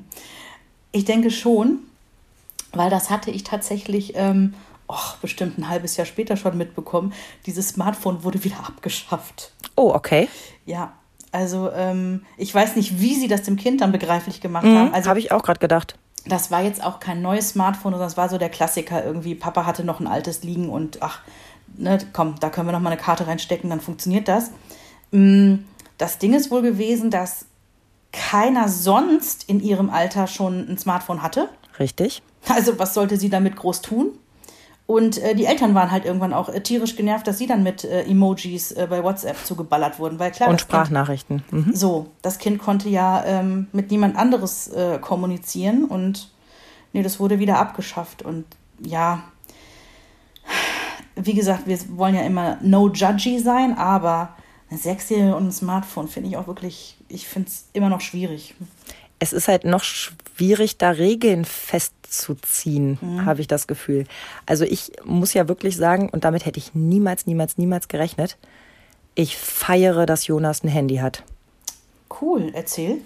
[0.93, 1.79] Ich denke schon,
[2.73, 4.55] weil das hatte ich tatsächlich ähm,
[4.89, 7.13] och, bestimmt ein halbes Jahr später schon mitbekommen.
[7.47, 9.53] Dieses Smartphone wurde wieder abgeschafft.
[9.77, 10.29] Oh, okay.
[10.67, 10.93] Ja,
[11.31, 14.77] also ähm, ich weiß nicht, wie sie das dem Kind dann begreiflich gemacht haben.
[14.89, 15.95] Also Also habe ich auch gerade gedacht.
[16.27, 19.35] Das war jetzt auch kein neues Smartphone, sondern es war so der Klassiker irgendwie.
[19.35, 21.21] Papa hatte noch ein altes liegen und ach,
[21.77, 24.51] ne, komm, da können wir noch mal eine Karte reinstecken, dann funktioniert das.
[25.13, 25.55] Mm,
[25.99, 27.47] Das Ding ist wohl gewesen, dass
[28.13, 31.49] keiner sonst in ihrem Alter schon ein Smartphone hatte.
[31.79, 32.23] Richtig.
[32.49, 34.09] Also was sollte sie damit groß tun?
[34.91, 37.85] Und äh, die Eltern waren halt irgendwann auch äh, tierisch genervt, dass sie dann mit
[37.85, 41.45] äh, Emojis äh, bei WhatsApp zugeballert wurden, weil klar, Und das Kind- Sprachnachrichten.
[41.53, 41.71] Mhm.
[41.77, 46.29] so, das Kind konnte ja ähm, mit niemand anderes äh, kommunizieren und
[46.93, 48.23] nee, das wurde wieder abgeschafft.
[48.23, 48.45] Und
[48.85, 49.23] ja,
[51.15, 54.31] wie gesagt, wir wollen ja immer no judgy sein, aber
[54.71, 58.57] eine Sechsjährige und ein Smartphone finde ich auch wirklich, ich finde es immer noch schwierig.
[59.21, 60.19] Es ist halt noch schwierig,
[60.79, 64.05] da Regeln festzuziehen, habe ich das Gefühl.
[64.47, 68.37] Also ich muss ja wirklich sagen, und damit hätte ich niemals, niemals, niemals gerechnet,
[69.15, 71.23] ich feiere, dass Jonas ein Handy hat.
[72.21, 72.99] Cool, erzähl.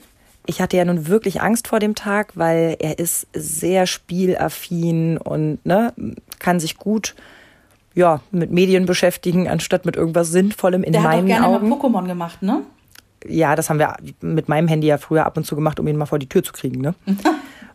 [0.46, 5.64] Ich hatte ja nun wirklich Angst vor dem Tag, weil er ist sehr spielaffin und
[5.64, 5.92] ne,
[6.38, 7.14] kann sich gut
[7.94, 11.68] ja, mit Medien beschäftigen, anstatt mit irgendwas Sinnvollem in Der hat auch meinen gerne Augen.
[11.68, 12.62] mal Pokémon gemacht, ne?
[13.26, 15.96] Ja, das haben wir mit meinem Handy ja früher ab und zu gemacht, um ihn
[15.96, 16.80] mal vor die Tür zu kriegen.
[16.80, 16.94] Ne?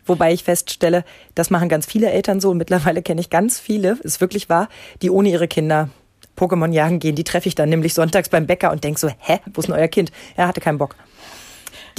[0.06, 3.98] Wobei ich feststelle, das machen ganz viele Eltern so und mittlerweile kenne ich ganz viele,
[4.02, 4.68] ist wirklich wahr,
[5.02, 5.88] die ohne ihre Kinder
[6.36, 7.16] Pokémon jagen gehen.
[7.16, 9.74] Die treffe ich dann nämlich sonntags beim Bäcker und denke so, hä, wo ist denn
[9.74, 10.10] euer Kind?
[10.36, 10.96] Er hatte keinen Bock.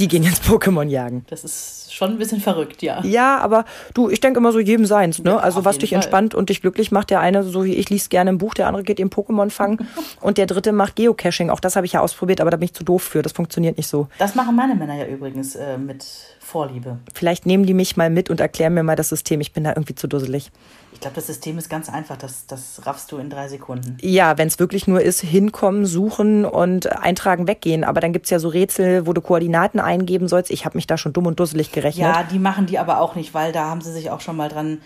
[0.02, 1.24] Die gehen jetzt Pokémon jagen.
[1.30, 3.04] Das ist schon ein bisschen verrückt, ja.
[3.04, 5.30] Ja, aber du, ich denke immer so jedem seins, ne?
[5.30, 5.98] Ja, also was dich Fall.
[5.98, 8.66] entspannt und dich glücklich macht, der eine, so wie ich, liest gerne ein Buch, der
[8.66, 9.86] andere geht im Pokémon fangen
[10.20, 11.50] und der dritte macht Geocaching.
[11.50, 13.22] Auch das habe ich ja ausprobiert, aber da bin ich zu doof für.
[13.22, 14.08] Das funktioniert nicht so.
[14.18, 16.04] Das machen meine Männer ja übrigens äh, mit
[16.40, 16.98] Vorliebe.
[17.14, 19.40] Vielleicht nehmen die mich mal mit und erklären mir mal das System.
[19.40, 20.50] Ich bin da irgendwie zu dusselig.
[21.02, 22.16] Ich glaube, das System ist ganz einfach.
[22.16, 23.96] Das, das raffst du in drei Sekunden.
[24.02, 27.82] Ja, wenn es wirklich nur ist, hinkommen, suchen und eintragen, weggehen.
[27.82, 30.52] Aber dann gibt's ja so Rätsel, wo du Koordinaten eingeben sollst.
[30.52, 32.06] Ich habe mich da schon dumm und dusselig gerechnet.
[32.06, 34.48] Ja, die machen die aber auch nicht, weil da haben sie sich auch schon mal
[34.48, 34.80] dran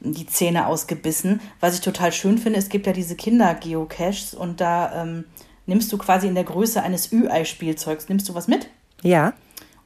[0.00, 1.42] die Zähne ausgebissen.
[1.60, 5.26] Was ich total schön finde, es gibt ja diese Kinder-Geocaches und da ähm,
[5.66, 8.70] nimmst du quasi in der Größe eines Ü-Ei-Spielzeugs, nimmst du was mit
[9.02, 9.34] ja,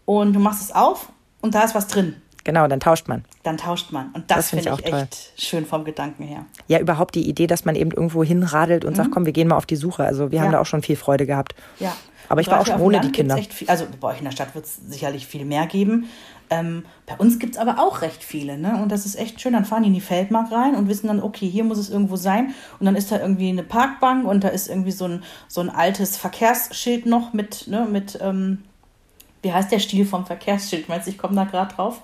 [0.05, 1.09] und du machst es auf
[1.41, 2.22] und da ist was drin.
[2.45, 3.25] Genau, dann tauscht man.
[3.43, 4.11] Dann tauscht man.
[4.13, 5.07] Und das, Das find finde ich ich, auch toll.
[5.11, 6.45] echt schön vom Gedanken her.
[6.69, 9.57] Ja, überhaupt die Idee, dass man eben irgendwo hinradelt und sagt, komm, wir gehen mal
[9.57, 10.05] auf die Suche.
[10.05, 10.53] Also wir haben Mhm.
[10.53, 10.59] Ja.
[10.59, 11.55] da auch schon viel Freude gehabt.
[11.79, 11.93] Ja.
[12.29, 13.37] Aber ich war auch schon ohne die Kinder.
[13.37, 16.07] viel, also bei euch in der Stadt wird es sicherlich viel mehr geben.
[16.49, 18.57] Ähm, bei uns gibt es aber auch recht viele.
[18.57, 18.81] Ne?
[18.83, 19.53] Und das ist echt schön.
[19.53, 22.17] Dann fahren die in die Feldmark rein und wissen dann, okay, hier muss es irgendwo
[22.17, 22.55] sein.
[22.79, 25.69] Und dann ist da irgendwie eine Parkbank und da ist irgendwie so ein, so ein
[25.69, 28.63] altes Verkehrsschild noch mit, ne, mit ähm,
[29.43, 30.89] wie heißt der Stil vom Verkehrsschild?
[30.89, 32.01] Meinst du, ich komme da gerade drauf?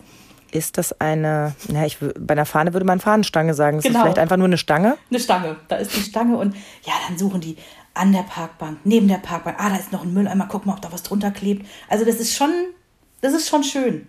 [0.51, 3.79] Ist das eine, na, ich, bei einer Fahne würde man Fahnenstange sagen.
[3.79, 3.95] Ist Genau.
[3.95, 4.97] das vielleicht einfach nur eine Stange?
[5.11, 5.57] Eine Stange.
[5.69, 7.57] Da ist die Stange und ja, dann suchen die
[7.95, 9.57] an der Parkbank, neben der Parkbank.
[9.61, 10.47] Ah, da ist noch ein Mülleimer.
[10.49, 11.67] Guck mal, ob da was drunter klebt.
[11.89, 12.51] Also das ist schon,
[13.21, 14.07] das ist schon schön.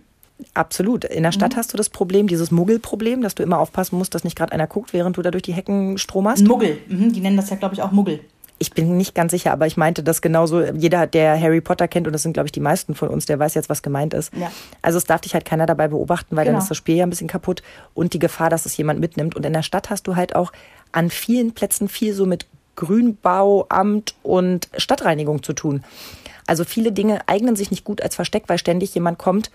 [0.54, 1.04] Absolut.
[1.04, 1.34] In der Mhm.
[1.34, 4.52] Stadt hast du das Problem, dieses Muggelproblem, dass du immer aufpassen musst, dass nicht gerade
[4.52, 6.44] einer guckt, während du da durch die Hecken stromerst.
[6.46, 6.78] Muggel.
[6.88, 8.20] Mhm, die nennen das ja, glaube ich, auch Muggel.
[8.62, 10.60] Ich bin nicht ganz sicher, aber ich meinte das genauso.
[10.62, 13.38] Jeder, der Harry Potter kennt, und das sind, glaube ich, die meisten von uns, der
[13.38, 14.34] weiß jetzt, was gemeint ist.
[14.36, 14.52] Ja.
[14.82, 16.56] Also es darf dich halt keiner dabei beobachten, weil Genau.
[16.58, 17.62] dann ist das Spiel ja ein bisschen kaputt
[17.94, 19.34] und die Gefahr, dass es jemand mitnimmt.
[19.34, 20.52] Und in der Stadt hast du halt auch
[20.92, 22.44] an vielen Plätzen viel so mit
[22.76, 25.82] Grünbau, Amt und Stadtreinigung zu tun.
[26.46, 29.50] Also viele Dinge eignen sich nicht gut als Versteck, weil ständig jemand kommt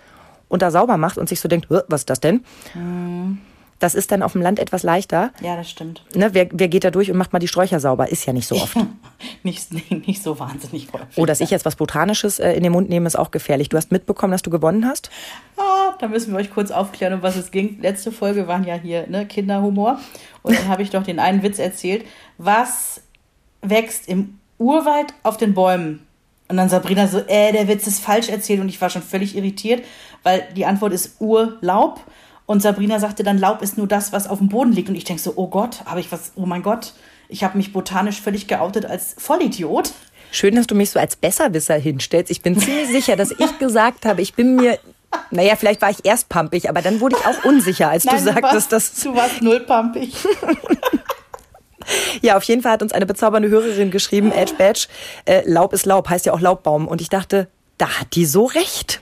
[0.48, 2.44] und da sauber macht und sich so denkt, "Hä, was ist das denn?
[2.74, 3.38] Mhm.
[3.78, 5.32] Das ist dann auf dem Land etwas leichter.
[5.40, 6.02] Ja, das stimmt.
[6.14, 8.08] Ne, wer, wer geht da durch und macht mal die Sträucher sauber?
[8.08, 8.76] Ist ja nicht so oft.
[9.42, 11.16] Nicht, nicht, nicht so wahnsinnig häufig.
[11.16, 13.68] Oh, dass ich jetzt was Botanisches äh, in den Mund nehme, ist auch gefährlich.
[13.68, 15.10] Du hast mitbekommen, dass du gewonnen hast?
[15.56, 17.78] Ah, da müssen wir euch kurz aufklären, um was es ging.
[17.80, 20.00] Letzte Folge waren ja hier ne, Kinderhumor.
[20.42, 22.04] Und dann habe ich doch den einen Witz erzählt.
[22.38, 23.02] Was
[23.62, 26.06] wächst im Urwald auf den Bäumen?
[26.48, 28.60] Und dann Sabrina so, äh, der Witz ist falsch erzählt.
[28.60, 29.84] Und ich war schon völlig irritiert,
[30.22, 32.00] weil die Antwort ist Urlaub.
[32.46, 34.88] Und Sabrina sagte dann, Laub ist nur das, was auf dem Boden liegt.
[34.88, 36.92] Und ich denke so, oh Gott, habe ich was, oh mein Gott.
[37.28, 39.92] Ich habe mich botanisch völlig geoutet als Vollidiot.
[40.30, 42.30] Schön, dass du mich so als Besserwisser hinstellst.
[42.30, 44.78] Ich bin ziemlich sicher, dass ich gesagt habe, ich bin mir,
[45.30, 48.24] naja, vielleicht war ich erst pampig, aber dann wurde ich auch unsicher, als du Nein,
[48.24, 48.94] sagtest, warst, dass.
[49.02, 50.14] du warst nullpampig.
[52.20, 54.88] Ja, auf jeden Fall hat uns eine bezaubernde Hörerin geschrieben, Edge Badge,
[55.24, 56.88] äh, Laub ist Laub, heißt ja auch Laubbaum.
[56.88, 59.00] Und ich dachte, da hat die so recht.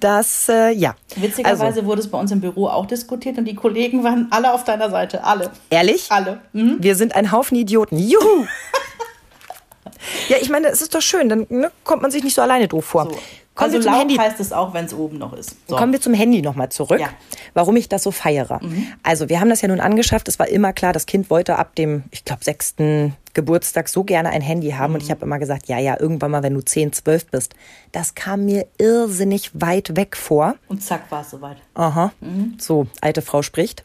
[0.00, 0.94] Das, äh, ja.
[1.16, 4.52] Witzigerweise Also, wurde es bei uns im Büro auch diskutiert und die Kollegen waren alle
[4.54, 5.24] auf deiner Seite.
[5.24, 5.50] Alle.
[5.70, 6.06] ehrlich?
[6.10, 6.40] Alle.
[6.52, 6.76] Mhm.
[6.80, 7.98] Wir sind ein Haufen Idioten.
[7.98, 8.46] Juhu!
[10.28, 12.68] ja, ich meine, es ist doch schön, dann ne, kommt man sich nicht so alleine
[12.68, 13.04] doof vor.
[13.04, 13.10] So.
[13.10, 13.20] Kommen
[13.56, 14.14] Also wir zum laut Handy.
[14.16, 15.56] heißt es auch, wenn es oben noch ist.
[15.66, 15.74] So.
[15.74, 17.08] Kommen wir zum Handy nochmal zurück, Ja.
[17.54, 18.60] warum ich das so feiere.
[19.02, 20.28] Also wir haben das ja nun angeschafft.
[20.28, 24.30] Es war immer klar, das Kind wollte ab dem, ich glaube, sechsten Geburtstag so gerne
[24.30, 24.94] ein Handy haben.
[24.94, 27.54] Und ich habe immer gesagt, ja, ja, irgendwann mal, wenn du 10, 12 bist.
[27.92, 30.56] Das kam mir irrsinnig weit weg vor.
[30.66, 31.58] Und zack, war es soweit.
[31.74, 32.10] Aha,
[32.58, 33.84] so, alte Frau spricht.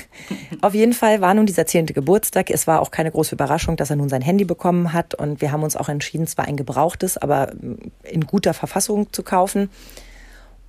[0.62, 2.48] Auf jeden Fall war nun dieser zehnte Geburtstag.
[2.48, 5.14] Es war auch keine große Überraschung, dass er nun sein Handy bekommen hat.
[5.14, 7.52] Und wir haben uns auch entschieden, zwar ein gebrauchtes, aber
[8.04, 9.68] in guter Verfassung zu kaufen.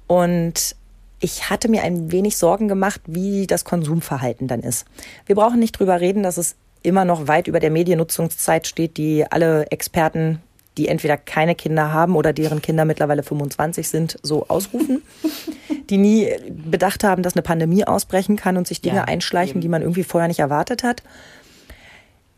[0.08, 0.76] Und
[1.22, 4.86] ich hatte mir ein wenig Sorgen gemacht, wie das Konsumverhalten dann ist.
[5.26, 9.26] Wir brauchen nicht drüber reden, dass es immer noch weit über der Mediennutzungszeit steht, die
[9.30, 10.42] alle Experten,
[10.78, 15.02] die entweder keine Kinder haben oder deren Kinder mittlerweile 25 sind, so ausrufen.
[15.90, 19.62] die nie bedacht haben, dass eine Pandemie ausbrechen kann und sich Dinge Ja, einschleichen, eben.
[19.62, 21.02] die man irgendwie vorher nicht erwartet hat.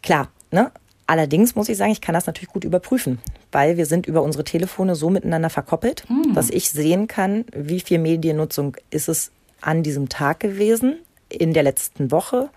[0.01, 0.71] Klar, ne?
[1.07, 3.19] Allerdings muss ich sagen, ich kann das natürlich gut überprüfen,
[3.51, 7.99] weil wir sind über unsere Telefone so miteinander verkoppelt, dass ich sehen kann, wie viel
[7.99, 12.49] Mediennutzung ist es an diesem Tag gewesen, in der letzten Woche.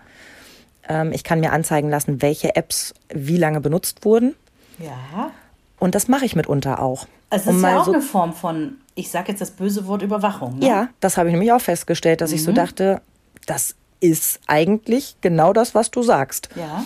[0.87, 4.35] Ähm, ich kann mir anzeigen lassen, welche Apps wie lange benutzt wurden.
[4.79, 5.31] Ja.
[5.79, 7.07] Und das mache ich mitunter auch.
[7.29, 10.01] Also es ist ja auch so eine Form von, ich sage jetzt das böse Wort
[10.01, 10.59] Überwachung.
[10.59, 10.67] Ne?
[10.67, 12.35] Ja, das habe ich nämlich auch festgestellt, dass mhm.
[12.35, 12.55] ich so mhm.
[12.55, 13.01] dachte,
[13.45, 16.49] das ist eigentlich genau das, was du sagst.
[16.55, 16.85] Ja.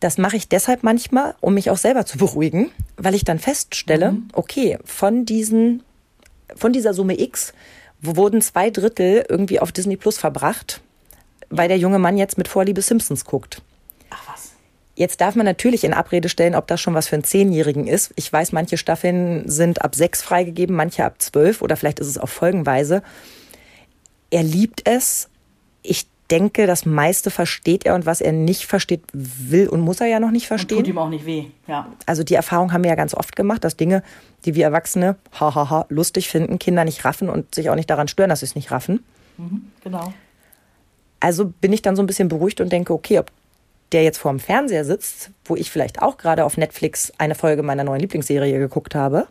[0.00, 4.12] Das mache ich deshalb manchmal, um mich auch selber zu beruhigen, weil ich dann feststelle,
[4.12, 4.28] mhm.
[4.32, 5.82] okay, von diesen,
[6.54, 7.52] von dieser Summe X
[8.02, 10.82] wurden zwei Drittel irgendwie auf Disney Plus verbracht,
[11.56, 13.62] weil der junge Mann jetzt mit Vorliebe Simpsons guckt.
[14.10, 14.52] Ach was.
[14.96, 18.12] Jetzt darf man natürlich in Abrede stellen, ob das schon was für einen Zehnjährigen ist.
[18.16, 22.18] Ich weiß, manche Staffeln sind ab sechs freigegeben, manche ab zwölf oder vielleicht ist es
[22.18, 23.02] auch folgenweise.
[24.30, 25.28] Er liebt es.
[25.82, 30.06] Ich denke, das meiste versteht er und was er nicht versteht, will und muss er
[30.06, 30.78] ja noch nicht verstehen.
[30.78, 31.88] Und tut ihm auch nicht weh, ja.
[32.06, 34.02] Also die Erfahrung haben wir ja ganz oft gemacht, dass Dinge,
[34.44, 38.30] die wir Erwachsene hahaha lustig finden, Kinder nicht raffen und sich auch nicht daran stören,
[38.30, 39.04] dass sie es nicht raffen.
[39.36, 40.12] Mhm, genau.
[41.24, 43.30] Also bin ich dann so ein bisschen beruhigt und denke, okay, ob
[43.92, 47.62] der jetzt vor dem Fernseher sitzt, wo ich vielleicht auch gerade auf Netflix eine Folge
[47.62, 49.26] meiner neuen Lieblingsserie geguckt habe,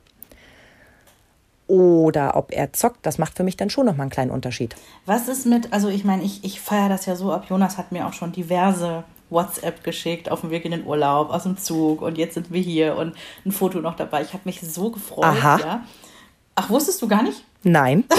[1.68, 4.76] oder ob er zockt, das macht für mich dann schon nochmal einen kleinen Unterschied.
[5.06, 7.46] Was ist mit, also ich meine, ich, ich feiere das ja so ab.
[7.48, 11.44] Jonas hat mir auch schon diverse WhatsApp geschickt auf dem Weg in den Urlaub, aus
[11.44, 14.24] dem Zug und jetzt sind wir hier und ein Foto noch dabei.
[14.24, 15.26] Ich habe mich so gefreut.
[15.26, 15.60] Aha.
[15.60, 15.84] Ja.
[16.56, 17.46] Ach, wusstest du gar nicht?
[17.62, 18.06] Nein.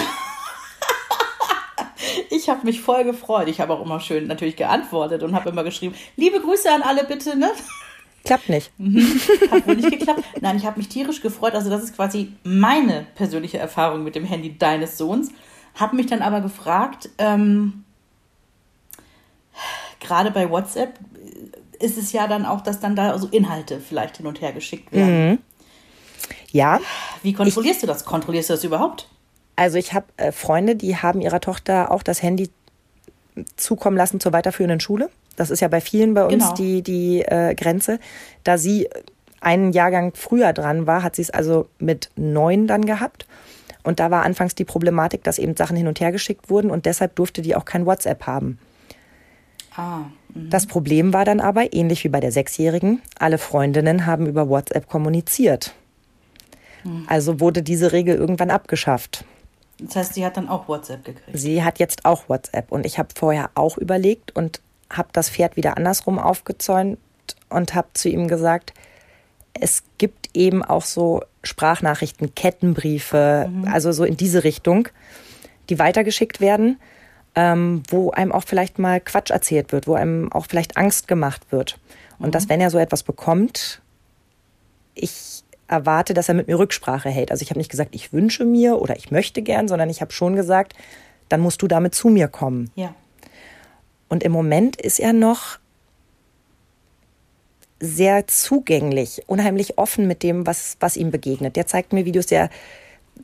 [2.44, 3.48] ich habe mich voll gefreut.
[3.48, 7.04] Ich habe auch immer schön natürlich geantwortet und habe immer geschrieben, liebe Grüße an alle
[7.04, 7.50] bitte, ne?
[8.24, 8.70] Klappt nicht.
[8.78, 9.20] Mhm.
[9.50, 10.22] Hat wohl nicht geklappt.
[10.40, 11.54] Nein, ich habe mich tierisch gefreut.
[11.54, 15.30] Also das ist quasi meine persönliche Erfahrung mit dem Handy deines Sohns.
[15.74, 17.84] Habe mich dann aber gefragt, ähm,
[20.00, 20.98] gerade bei WhatsApp
[21.80, 24.92] ist es ja dann auch, dass dann da so Inhalte vielleicht hin und her geschickt
[24.92, 25.30] werden.
[25.30, 25.38] Mhm.
[26.50, 26.80] Ja.
[27.22, 28.04] Wie kontrollierst ich, du das?
[28.04, 29.08] Kontrollierst du das überhaupt?
[29.56, 32.50] Also ich habe äh, Freunde, die haben ihrer Tochter auch das Handy
[33.56, 35.10] zukommen lassen zur weiterführenden Schule.
[35.36, 36.54] Das ist ja bei vielen bei uns genau.
[36.54, 37.98] die, die äh, Grenze.
[38.44, 38.88] Da sie
[39.40, 43.26] einen Jahrgang früher dran war, hat sie es also mit neun dann gehabt.
[43.82, 46.86] Und da war anfangs die Problematik, dass eben Sachen hin und her geschickt wurden und
[46.86, 48.58] deshalb durfte die auch kein WhatsApp haben.
[49.76, 50.50] Ah, mh.
[50.50, 54.88] das Problem war dann aber, ähnlich wie bei der Sechsjährigen, alle Freundinnen haben über WhatsApp
[54.88, 55.74] kommuniziert.
[56.84, 57.04] Mhm.
[57.08, 59.24] Also wurde diese Regel irgendwann abgeschafft.
[59.78, 61.36] Das heißt, sie hat dann auch WhatsApp gekriegt.
[61.36, 64.60] Sie hat jetzt auch WhatsApp und ich habe vorher auch überlegt und
[64.90, 66.98] habe das Pferd wieder andersrum aufgezäunt
[67.48, 68.72] und habe zu ihm gesagt,
[69.54, 73.68] es gibt eben auch so Sprachnachrichten, Kettenbriefe, mhm.
[73.68, 74.88] also so in diese Richtung,
[75.68, 76.80] die weitergeschickt werden,
[77.34, 81.50] ähm, wo einem auch vielleicht mal Quatsch erzählt wird, wo einem auch vielleicht Angst gemacht
[81.50, 81.78] wird.
[82.18, 82.32] Und mhm.
[82.32, 83.80] dass, wenn er so etwas bekommt,
[84.94, 87.30] ich erwarte, dass er mit mir Rücksprache hält.
[87.30, 90.12] Also ich habe nicht gesagt, ich wünsche mir oder ich möchte gern, sondern ich habe
[90.12, 90.74] schon gesagt,
[91.28, 92.70] dann musst du damit zu mir kommen.
[92.74, 92.94] Ja.
[94.08, 95.58] Und im Moment ist er noch
[97.80, 101.56] sehr zugänglich, unheimlich offen mit dem, was, was ihm begegnet.
[101.56, 102.50] Der zeigt mir Videos, der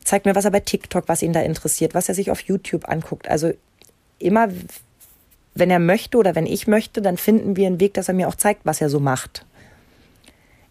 [0.03, 2.87] zeigt mir, was er bei TikTok, was ihn da interessiert, was er sich auf YouTube
[2.87, 3.27] anguckt.
[3.27, 3.53] Also
[4.19, 4.49] immer,
[5.53, 8.27] wenn er möchte oder wenn ich möchte, dann finden wir einen Weg, dass er mir
[8.27, 9.45] auch zeigt, was er so macht.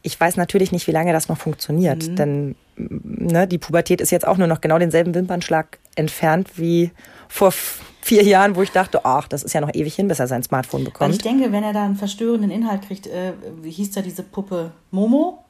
[0.03, 2.17] Ich weiß natürlich nicht, wie lange das noch funktioniert, mhm.
[2.17, 6.91] denn ne, die Pubertät ist jetzt auch nur noch genau denselben Wimpernschlag entfernt wie
[7.29, 10.27] vor vier Jahren, wo ich dachte, ach, das ist ja noch ewig hin, bis er
[10.27, 11.11] sein Smartphone bekommt.
[11.11, 14.23] Weil ich denke, wenn er da einen verstörenden Inhalt kriegt, äh, wie hieß da diese
[14.23, 15.45] Puppe Momo?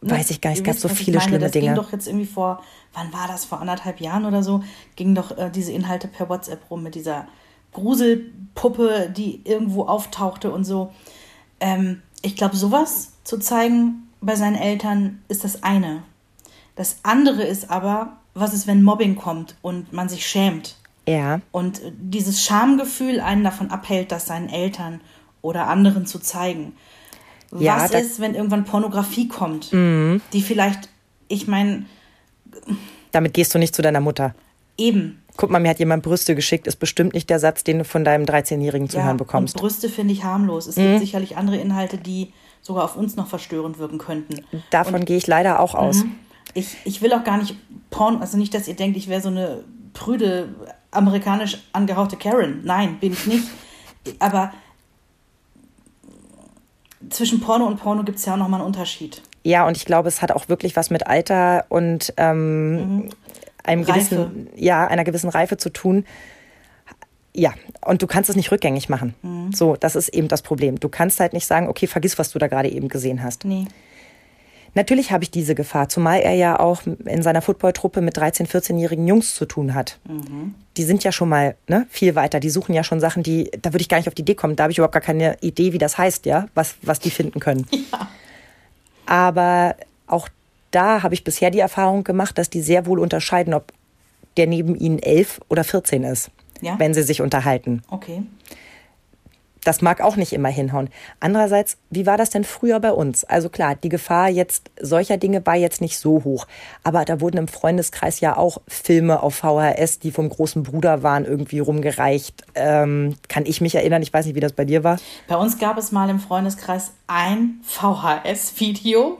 [0.00, 0.12] Ne?
[0.12, 1.66] Weiß ich gar nicht, es gab so viele schlimme das Dinge.
[1.66, 4.62] ging doch jetzt irgendwie vor, wann war das, vor anderthalb Jahren oder so,
[4.94, 7.26] gingen doch äh, diese Inhalte per WhatsApp rum mit dieser
[7.72, 10.92] Gruselpuppe, die irgendwo auftauchte und so.
[11.60, 16.02] Ähm, ich glaube, sowas zu zeigen bei seinen Eltern ist das eine.
[16.76, 20.76] Das andere ist aber, was ist, wenn Mobbing kommt und man sich schämt?
[21.06, 21.42] Ja.
[21.52, 25.02] Und dieses Schamgefühl einen davon abhält, das seinen Eltern
[25.42, 26.72] oder anderen zu zeigen.
[27.58, 30.22] Ja, Was ist, wenn irgendwann Pornografie kommt, mhm.
[30.32, 30.88] die vielleicht,
[31.28, 31.84] ich meine.
[33.12, 34.34] Damit gehst du nicht zu deiner Mutter.
[34.78, 35.22] Eben.
[35.36, 38.06] Guck mal, mir hat jemand Brüste geschickt, ist bestimmt nicht der Satz, den du von
[38.06, 39.56] deinem 13-Jährigen zu ja, hören bekommst.
[39.56, 40.66] Und Brüste finde ich harmlos.
[40.66, 40.82] Es mhm.
[40.84, 44.44] gibt sicherlich andere Inhalte, die sogar auf uns noch verstörend wirken könnten.
[44.70, 46.04] Davon und, gehe ich leider auch aus.
[46.04, 46.16] Mhm.
[46.54, 47.56] Ich, ich will auch gar nicht
[47.90, 50.54] Porn, also nicht, dass ihr denkt, ich wäre so eine prüde
[50.90, 52.60] amerikanisch angehauchte Karen.
[52.64, 53.48] Nein, bin ich nicht.
[54.18, 54.52] Aber
[57.10, 59.22] zwischen Porno und Porno gibt es ja auch nochmal einen Unterschied.
[59.44, 63.08] Ja, und ich glaube, es hat auch wirklich was mit Alter und ähm, mhm.
[63.64, 66.04] einem gewissen, ja, einer gewissen Reife zu tun.
[67.34, 69.14] Ja, und du kannst es nicht rückgängig machen.
[69.22, 69.52] Mhm.
[69.52, 70.80] So, das ist eben das Problem.
[70.80, 73.44] Du kannst halt nicht sagen, okay, vergiss, was du da gerade eben gesehen hast.
[73.44, 73.66] Nee.
[74.74, 79.06] Natürlich habe ich diese Gefahr, zumal er ja auch in seiner Footballtruppe mit 13-, 14-jährigen
[79.06, 79.98] Jungs zu tun hat.
[80.06, 80.54] Mhm.
[80.76, 82.38] Die sind ja schon mal ne, viel weiter.
[82.38, 84.56] Die suchen ja schon Sachen, die, da würde ich gar nicht auf die Idee kommen.
[84.56, 87.40] Da habe ich überhaupt gar keine Idee, wie das heißt, ja, was, was die finden
[87.40, 87.66] können.
[87.92, 88.08] Ja.
[89.06, 89.74] Aber
[90.06, 90.28] auch
[90.70, 93.72] da habe ich bisher die Erfahrung gemacht, dass die sehr wohl unterscheiden, ob
[94.36, 96.78] der neben ihnen elf oder 14 ist, Ja?
[96.78, 97.82] wenn sie sich unterhalten.
[97.90, 98.22] Okay.
[99.64, 100.88] Das mag auch nicht immer hinhauen.
[101.20, 103.24] Andererseits, wie war das denn früher bei uns?
[103.24, 106.46] Also klar, die Gefahr jetzt solcher Dinge war jetzt nicht so hoch.
[106.84, 111.26] Aber da wurden im Freundeskreis ja auch Filme auf VHS, die vom großen Bruder waren,
[111.26, 112.44] irgendwie rumgereicht.
[112.54, 114.00] Ähm, kann ich mich erinnern?
[114.00, 114.98] Ich weiß nicht, wie das bei dir war.
[115.26, 119.18] Bei uns gab es mal im Freundeskreis ein VHS-Video,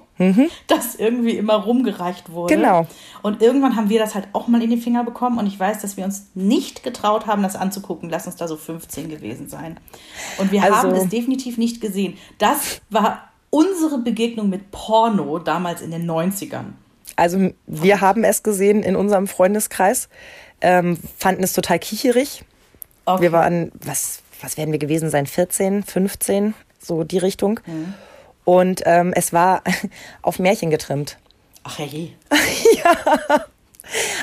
[0.66, 2.56] das irgendwie immer rumgereicht wurde.
[2.56, 2.60] Mhm.
[2.60, 2.86] Genau.
[3.22, 5.80] Und irgendwann haben wir das halt auch mal in die Finger bekommen und ich weiß,
[5.82, 8.10] dass wir uns nicht getraut haben, das anzugucken.
[8.10, 9.78] Lass uns da so 15 gewesen sein.
[10.38, 12.16] Und wir Also- haben es definitiv nicht gesehen.
[12.38, 16.74] Das war unsere Begegnung mit Porno damals in den 90ern.
[17.16, 20.08] Also wir haben es gesehen in unserem Freundeskreis,
[20.60, 22.44] ähm, fanden es total kicherig.
[23.06, 23.22] Okay.
[23.22, 25.26] Wir waren, was, was werden wir gewesen sein?
[25.26, 27.60] 14, 15, so die Richtung.
[28.48, 29.62] Und ähm, es war
[30.22, 31.18] auf Märchen getrimmt.
[31.64, 32.12] Ach je.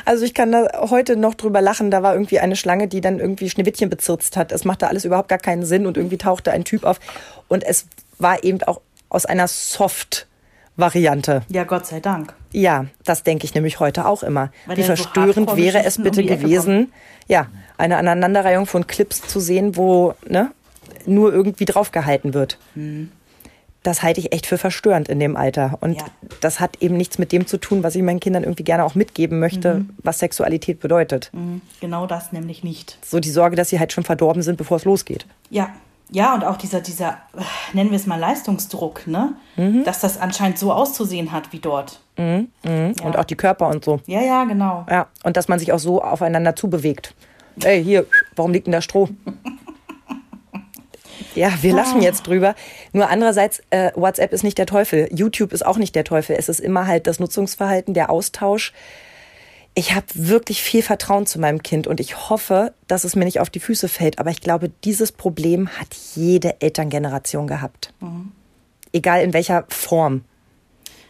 [0.05, 1.89] Also ich kann da heute noch drüber lachen.
[1.89, 4.51] Da war irgendwie eine Schlange, die dann irgendwie Schneewittchen bezirzt hat.
[4.51, 6.99] Es machte alles überhaupt gar keinen Sinn und irgendwie tauchte ein Typ auf.
[7.47, 7.87] Und es
[8.19, 11.41] war eben auch aus einer Soft-Variante.
[11.49, 12.35] Ja, Gott sei Dank.
[12.51, 14.51] Ja, das denke ich nämlich heute auch immer.
[14.67, 16.93] Weil Wie da so verstörend wäre es bitte um gewesen,
[17.27, 17.47] ja,
[17.79, 20.51] eine Aneinanderreihung von Clips zu sehen, wo ne,
[21.07, 22.59] nur irgendwie draufgehalten wird.
[23.85, 25.77] Das halte ich echt für verstörend in dem Alter.
[25.79, 26.03] Und Ja.
[26.41, 28.95] das hat eben nichts mit dem zu tun, was ich meinen Kindern irgendwie gerne auch
[28.95, 31.29] mitgeben möchte, was Sexualität bedeutet.
[31.33, 32.97] Mhm, Genau das nämlich nicht.
[33.05, 35.27] So die Sorge, dass sie halt schon verdorben sind, bevor es losgeht.
[35.51, 35.69] Ja,
[36.09, 37.41] ja, und auch dieser, dieser, äh,
[37.73, 39.33] nennen wir es mal Leistungsdruck, ne?
[39.85, 41.99] Dass das anscheinend so auszusehen hat wie dort.
[42.17, 42.49] Und
[43.17, 43.99] auch die Körper und so.
[44.07, 44.85] Ja, ja, genau.
[44.89, 47.13] Ja, und dass man sich auch so aufeinander zubewegt.
[47.63, 49.09] Ey, hier, warum liegt denn da Stroh?
[51.35, 52.55] Ja, wir lachen jetzt drüber.
[52.93, 55.09] Nur andererseits, äh, WhatsApp ist nicht der Teufel.
[55.11, 56.35] YouTube ist auch nicht der Teufel.
[56.37, 58.73] Es ist immer halt das Nutzungsverhalten, der Austausch.
[59.73, 63.41] Ich habe wirklich viel Vertrauen zu meinem Kind und ich hoffe, dass es mir nicht
[63.41, 64.19] auf die Füße fällt.
[64.19, 67.93] Aber ich glaube, dieses Problem hat jede Elterngeneration gehabt.
[68.93, 70.23] Egal in welcher Form.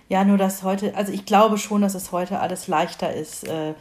[0.09, 3.73] Ja, nur dass heute, also ich glaube schon, dass es heute alles leichter ist, äh,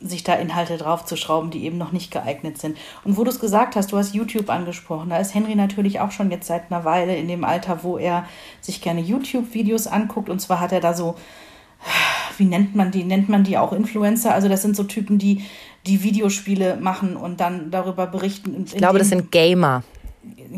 [0.00, 2.76] sich da Inhalte draufzuschrauben, die eben noch nicht geeignet sind.
[3.04, 6.10] Und wo du es gesagt hast, du hast YouTube angesprochen, da ist Henry natürlich auch
[6.10, 8.26] schon jetzt seit einer Weile in dem Alter, wo er
[8.60, 10.28] sich gerne YouTube-Videos anguckt.
[10.28, 11.16] Und zwar hat er da so,
[12.36, 13.04] wie nennt man die?
[13.04, 14.34] Nennt man die auch Influencer?
[14.34, 15.44] Also das sind so Typen, die
[15.86, 18.64] die Videospiele machen und dann darüber berichten.
[18.66, 19.82] Ich glaube, das sind Gamer.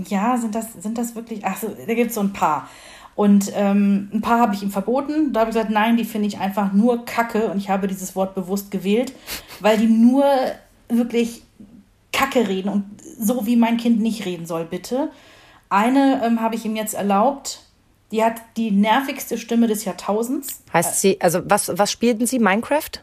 [0.09, 1.44] Ja, sind das, sind das wirklich?
[1.44, 2.68] Ach da gibt es so ein paar.
[3.19, 5.33] Und ähm, ein paar habe ich ihm verboten.
[5.33, 7.49] Da habe ich gesagt, nein, die finde ich einfach nur Kacke.
[7.49, 9.13] Und ich habe dieses Wort bewusst gewählt,
[9.59, 10.25] weil die nur
[10.89, 11.43] wirklich
[12.13, 12.85] Kacke reden und
[13.19, 15.11] so wie mein Kind nicht reden soll, bitte.
[15.69, 17.65] Eine ähm, habe ich ihm jetzt erlaubt.
[18.13, 20.63] Die hat die nervigste Stimme des Jahrtausends.
[20.73, 22.39] Heißt sie, also was, was spielten sie?
[22.39, 23.03] Minecraft?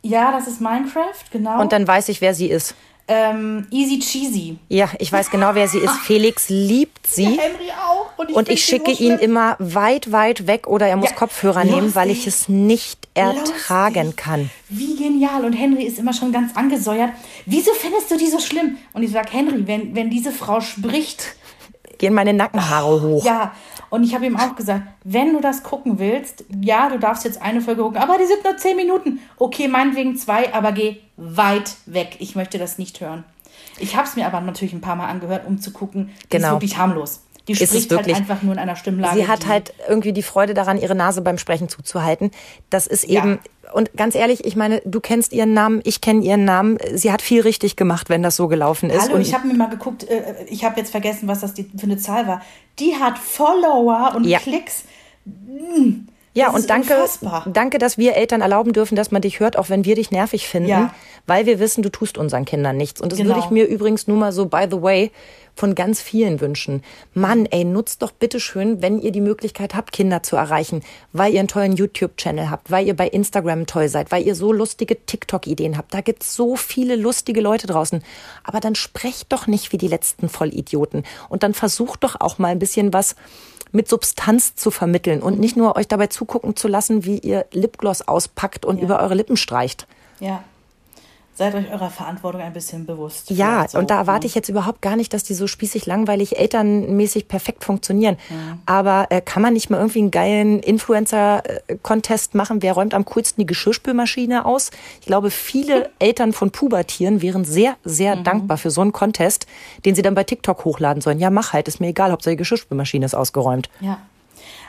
[0.00, 1.60] Ja, das ist Minecraft, genau.
[1.60, 2.74] Und dann weiß ich, wer sie ist.
[3.08, 4.58] Ähm, Easy Cheesy.
[4.68, 5.94] Ja, ich weiß genau, wer sie ist.
[6.06, 7.24] Felix liebt sie.
[7.26, 8.18] Henry auch.
[8.18, 9.30] Und ich, Und ich schicke so ihn schlimm.
[9.30, 12.34] immer weit, weit weg oder er muss Ja, Kopfhörer nehmen, weil ich lustig.
[12.34, 14.16] es nicht ertragen Lustig.
[14.16, 14.50] kann.
[14.68, 15.44] Wie genial.
[15.44, 17.10] Und Henry ist immer schon ganz angesäuert.
[17.44, 18.76] Wieso findest du die so schlimm?
[18.92, 21.36] Und ich sage, Henry, wenn, wenn diese Frau spricht,
[21.98, 23.24] Gehen meine Nackenhaare hoch.
[23.24, 23.52] ja.
[23.88, 27.40] Und ich habe ihm auch gesagt, wenn du das gucken willst, ja, du darfst jetzt
[27.40, 29.20] eine Folge gucken, aber die sind nur zehn Minuten.
[29.38, 32.16] Okay, meinetwegen zwei, aber geh weit weg.
[32.18, 33.22] Ich möchte das nicht hören.
[33.78, 36.48] Ich habe es mir aber natürlich ein paar Mal angehört, um zu gucken, Genau.
[36.48, 37.20] ist wirklich harmlos.
[37.48, 38.16] Die Ist es spricht wirklich.
[38.16, 39.16] halt einfach nur in einer Stimmlage.
[39.16, 42.32] Sie hat halt irgendwie die Freude daran, ihre Nase beim Sprechen zuzuhalten.
[42.70, 43.38] Das ist eben,
[43.72, 46.78] und ganz ehrlich, ich meine, du kennst ihren Namen, ich kenne ihren Namen.
[46.94, 49.02] Sie hat viel richtig gemacht, wenn das so gelaufen ist.
[49.02, 51.64] Hallo, und ich habe mir mal geguckt, äh, ich habe jetzt vergessen, was das die,
[51.76, 52.42] für eine Zahl war.
[52.78, 54.38] Die hat Follower und Ja.
[54.38, 54.84] Klicks.
[56.36, 57.44] Ja, Das und danke, unfassbar.
[57.50, 60.46] danke, dass wir Eltern erlauben dürfen, dass man dich hört, auch wenn wir dich nervig
[60.46, 60.94] finden, Ja.
[61.26, 63.00] weil wir wissen, du tust unseren Kindern nichts.
[63.00, 63.30] Und das Genau.
[63.34, 65.10] würde ich mir übrigens nur mal so, by the way,
[65.54, 66.82] von ganz vielen wünschen.
[67.14, 70.82] Mann, ey, nutzt doch bitte schön, wenn ihr die Möglichkeit habt, Kinder zu erreichen,
[71.14, 74.52] weil ihr einen tollen YouTube-Channel habt, weil ihr bei Instagram toll seid, weil ihr so
[74.52, 75.94] lustige TikTok-Ideen habt.
[75.94, 78.02] Da gibt's so viele lustige Leute draußen.
[78.44, 81.04] Aber dann sprecht doch nicht wie die letzten Vollidioten.
[81.30, 83.16] Und dann versucht doch auch mal ein bisschen was
[83.76, 88.08] mit Substanz zu vermitteln und nicht nur euch dabei zugucken zu lassen, wie ihr Lipgloss
[88.08, 89.86] auspackt und über eure Lippen streicht.
[90.18, 90.42] Ja.
[91.36, 93.30] Seid euch eurer Verantwortung ein bisschen bewusst.
[93.30, 94.28] Ja, so, und da erwarte ne?
[94.28, 98.16] ich jetzt überhaupt gar nicht, dass die so spießig, langweilig, elternmäßig perfekt funktionieren.
[98.64, 102.62] Aber äh, kann man nicht mal irgendwie einen geilen Influencer-Contest machen?
[102.62, 104.70] Wer räumt am coolsten die Geschirrspülmaschine aus?
[105.00, 109.46] Ich glaube, viele Eltern von Pubertieren wären sehr, sehr dankbar für so einen Contest,
[109.84, 111.18] den sie dann bei TikTok hochladen sollen.
[111.18, 113.68] Ja, mach halt, ist mir egal, Hauptsache die Geschirrspülmaschine ist ausgeräumt.
[113.80, 113.98] Ja.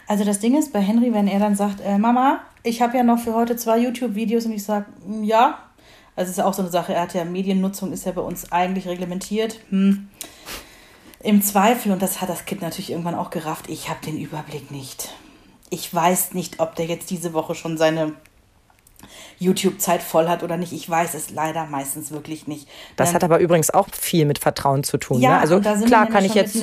[0.07, 3.03] Also das Ding ist bei Henry, wenn er dann sagt, äh, Mama, ich habe ja
[3.03, 4.86] noch für heute zwei YouTube-Videos und ich sage,
[5.22, 5.59] ja.
[6.18, 8.51] Also es ist auch so eine Sache, er hat ja Mediennutzung, ist ja bei uns
[8.51, 9.59] eigentlich reglementiert.
[9.70, 10.09] Hm.
[11.22, 14.72] Im Zweifel, und das hat das Kind natürlich irgendwann auch gerafft, ich habe den Überblick
[14.72, 15.13] nicht.
[15.70, 18.13] Ich weiß nicht, ob der jetzt diese Woche schon seine
[19.38, 20.74] YouTube-Zeit voll hat oder nicht.
[20.74, 22.68] Ich weiß es leider meistens wirklich nicht.
[22.95, 25.22] Das hat aber übrigens auch viel mit Vertrauen zu tun.
[25.22, 25.39] Ja, ne?
[25.41, 26.57] also klar kann ich jetzt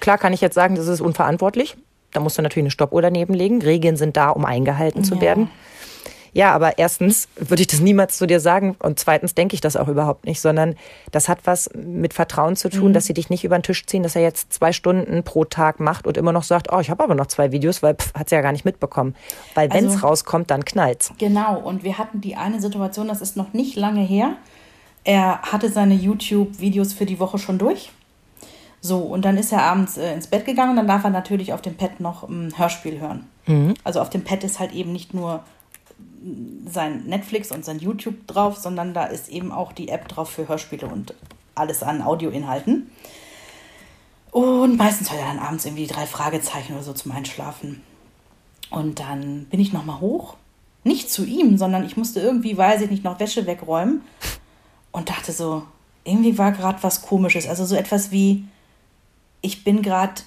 [0.00, 1.76] klar kann ich jetzt sagen, das ist unverantwortlich.
[2.12, 3.62] Da musst du natürlich eine Stoppuhr daneben legen.
[3.62, 5.08] Regeln sind da, um eingehalten ja.
[5.08, 5.48] zu werden.
[6.34, 9.76] Ja, aber erstens würde ich das niemals zu dir sagen und zweitens denke ich das
[9.76, 10.74] auch überhaupt nicht, sondern
[11.12, 12.92] das hat was mit Vertrauen zu tun, mhm.
[12.92, 15.78] dass sie dich nicht über den Tisch ziehen, dass er jetzt zwei Stunden pro Tag
[15.78, 18.28] macht und immer noch sagt, oh, ich habe aber noch zwei Videos, weil pff, hat
[18.28, 19.14] sie ja gar nicht mitbekommen.
[19.54, 21.12] Weil wenn es also, rauskommt, dann knallt's.
[21.18, 24.36] Genau, und wir hatten die eine Situation, das ist noch nicht lange her.
[25.04, 27.92] Er hatte seine YouTube-Videos für die Woche schon durch.
[28.80, 31.52] So, und dann ist er abends äh, ins Bett gegangen und dann darf er natürlich
[31.52, 33.26] auf dem Pad noch ein Hörspiel hören.
[33.46, 33.74] Mhm.
[33.84, 35.42] Also auf dem Pad ist halt eben nicht nur
[36.66, 40.48] sein Netflix und sein YouTube drauf, sondern da ist eben auch die App drauf für
[40.48, 41.14] Hörspiele und
[41.54, 42.90] alles an Audioinhalten.
[44.30, 47.82] Und meistens hört er dann abends irgendwie drei Fragezeichen oder so zum Einschlafen.
[48.70, 50.36] Und dann bin ich nochmal hoch.
[50.82, 54.02] Nicht zu ihm, sondern ich musste irgendwie, weiß ich nicht, noch Wäsche wegräumen.
[54.90, 55.62] Und dachte so,
[56.04, 57.46] irgendwie war gerade was Komisches.
[57.46, 58.44] Also so etwas wie,
[59.40, 60.22] ich bin gerade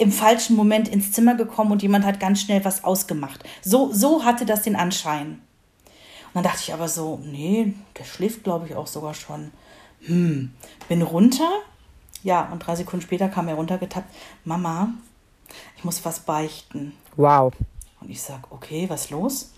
[0.00, 3.44] im falschen Moment ins Zimmer gekommen und jemand hat ganz schnell was ausgemacht.
[3.60, 5.42] So, so hatte das den Anschein.
[6.32, 9.52] Und dann dachte ich aber so, nee, der schläft, glaube ich, auch sogar schon.
[10.06, 10.54] Hm,
[10.88, 11.50] bin runter.
[12.22, 14.08] Ja, und drei Sekunden später kam er runtergetappt.
[14.44, 14.94] Mama,
[15.76, 16.94] ich muss was beichten.
[17.16, 17.52] Wow.
[18.00, 19.52] Und ich sag, okay, was los?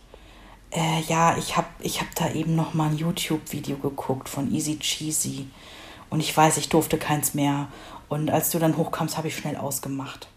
[0.72, 4.76] Äh, ja, ich habe ich hab da eben noch mal ein YouTube-Video geguckt von Easy
[4.78, 5.49] Cheesy.
[6.11, 7.68] Und ich weiß, ich durfte keins mehr.
[8.09, 10.32] Und als du dann hochkamst, habe ich schnell ausgemacht.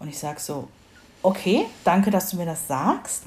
[0.00, 0.68] Und ich sage so,
[1.22, 3.22] okay, danke, dass du mir das sagst,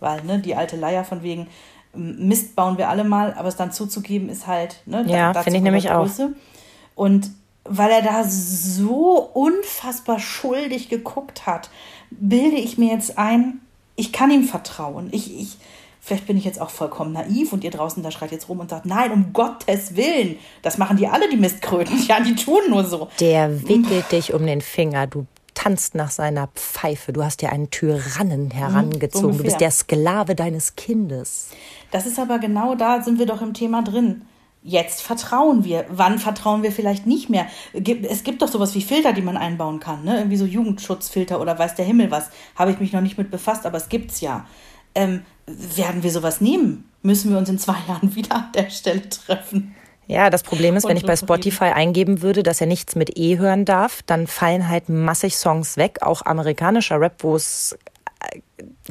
[0.00, 1.48] weil ne, die alte Leier von wegen
[1.94, 5.62] Mist bauen wir alle mal, aber es dann zuzugeben ist halt, ne, ja, finde ich
[5.62, 6.32] nämlich Größe.
[6.34, 6.98] auch.
[6.98, 7.30] Und
[7.64, 11.70] weil er da so unfassbar schuldig geguckt hat,
[12.10, 13.60] bilde ich mir jetzt ein,
[13.94, 15.08] ich kann ihm vertrauen.
[15.12, 15.58] Ich, ich,
[16.00, 18.70] vielleicht bin ich jetzt auch vollkommen naiv und ihr draußen da schreit jetzt rum und
[18.70, 22.02] sagt, nein, um Gottes Willen, das machen die alle, die Mistkröten.
[22.08, 23.08] Ja, die tun nur so.
[23.20, 25.26] Der wickelt dich um den Finger, du
[25.62, 27.12] tanzt nach seiner Pfeife.
[27.12, 29.34] Du hast dir einen Tyrannen herangezogen.
[29.34, 31.50] Mhm, du bist der Sklave deines Kindes.
[31.90, 34.22] Das ist aber genau da, sind wir doch im Thema drin.
[34.64, 35.86] Jetzt vertrauen wir.
[35.88, 37.46] Wann vertrauen wir vielleicht nicht mehr?
[37.72, 40.04] Es gibt doch sowas wie Filter, die man einbauen kann.
[40.04, 40.18] Ne?
[40.18, 42.30] Irgendwie so Jugendschutzfilter oder weiß der Himmel was.
[42.56, 44.46] Habe ich mich noch nicht mit befasst, aber es gibt's ja.
[44.94, 46.88] Ähm, werden wir sowas nehmen?
[47.02, 49.74] Müssen wir uns in zwei Jahren wieder an der Stelle treffen?
[50.12, 53.38] Ja, das Problem ist, wenn ich bei Spotify eingeben würde, dass er nichts mit E
[53.38, 57.78] hören darf, dann fallen halt massig Songs weg, auch amerikanischer Rap, wo es
[58.20, 58.40] äh,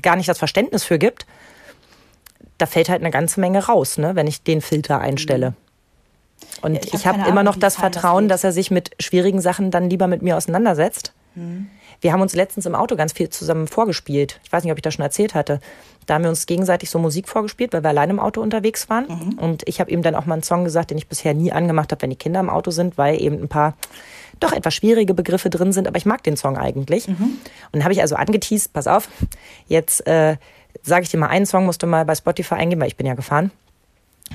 [0.01, 1.27] gar nicht das Verständnis für gibt.
[2.57, 5.53] Da fällt halt eine ganze Menge raus, ne, wenn ich den Filter einstelle.
[6.63, 9.41] Und ja, ich, ich habe immer noch das Vertrauen, das dass er sich mit schwierigen
[9.41, 11.13] Sachen dann lieber mit mir auseinandersetzt.
[11.35, 11.69] Mhm.
[12.01, 14.39] Wir haben uns letztens im Auto ganz viel zusammen vorgespielt.
[14.43, 15.59] Ich weiß nicht, ob ich das schon erzählt hatte.
[16.07, 19.05] Da haben wir uns gegenseitig so Musik vorgespielt, weil wir allein im Auto unterwegs waren.
[19.07, 19.39] Mhm.
[19.39, 21.91] Und ich habe ihm dann auch mal einen Song gesagt, den ich bisher nie angemacht
[21.91, 23.75] habe, wenn die Kinder im Auto sind, weil eben ein paar
[24.39, 25.87] doch etwas schwierige Begriffe drin sind.
[25.87, 27.07] Aber ich mag den Song eigentlich.
[27.07, 27.13] Mhm.
[27.13, 27.39] Und
[27.71, 29.07] dann habe ich also angeteased, pass auf,
[29.67, 30.37] jetzt äh,
[30.81, 33.05] sage ich dir mal einen Song, musst du mal bei Spotify eingeben, weil ich bin
[33.05, 33.51] ja gefahren.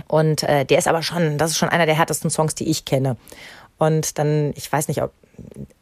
[0.07, 2.85] Und äh, der ist aber schon, das ist schon einer der härtesten Songs, die ich
[2.85, 3.17] kenne.
[3.79, 5.13] Und dann, ich weiß nicht, ob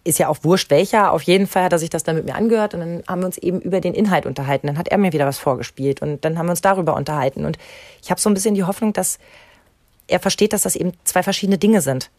[0.04, 1.12] ist ja auch wurscht welcher.
[1.12, 3.26] Auf jeden Fall hat er sich das dann mit mir angehört und dann haben wir
[3.26, 4.66] uns eben über den Inhalt unterhalten.
[4.66, 7.44] Dann hat er mir wieder was vorgespielt und dann haben wir uns darüber unterhalten.
[7.44, 7.58] Und
[8.02, 9.18] ich habe so ein bisschen die Hoffnung, dass
[10.06, 12.10] er versteht, dass das eben zwei verschiedene Dinge sind.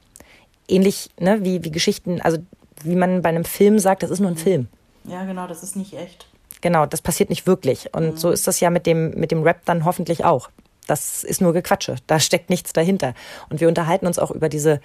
[0.67, 2.39] Ähnlich ne, wie, wie Geschichten, also
[2.83, 4.67] wie man bei einem Film sagt, das ist nur ein Film.
[5.03, 6.27] Ja, genau, das ist nicht echt.
[6.61, 7.93] Genau, das passiert nicht wirklich.
[7.93, 8.17] Und mhm.
[8.17, 10.49] so ist das ja mit dem, mit dem Rap dann hoffentlich auch.
[10.87, 11.95] Das ist nur Gequatsche.
[12.07, 13.13] Da steckt nichts dahinter.
[13.49, 14.81] Und wir unterhalten uns auch über diese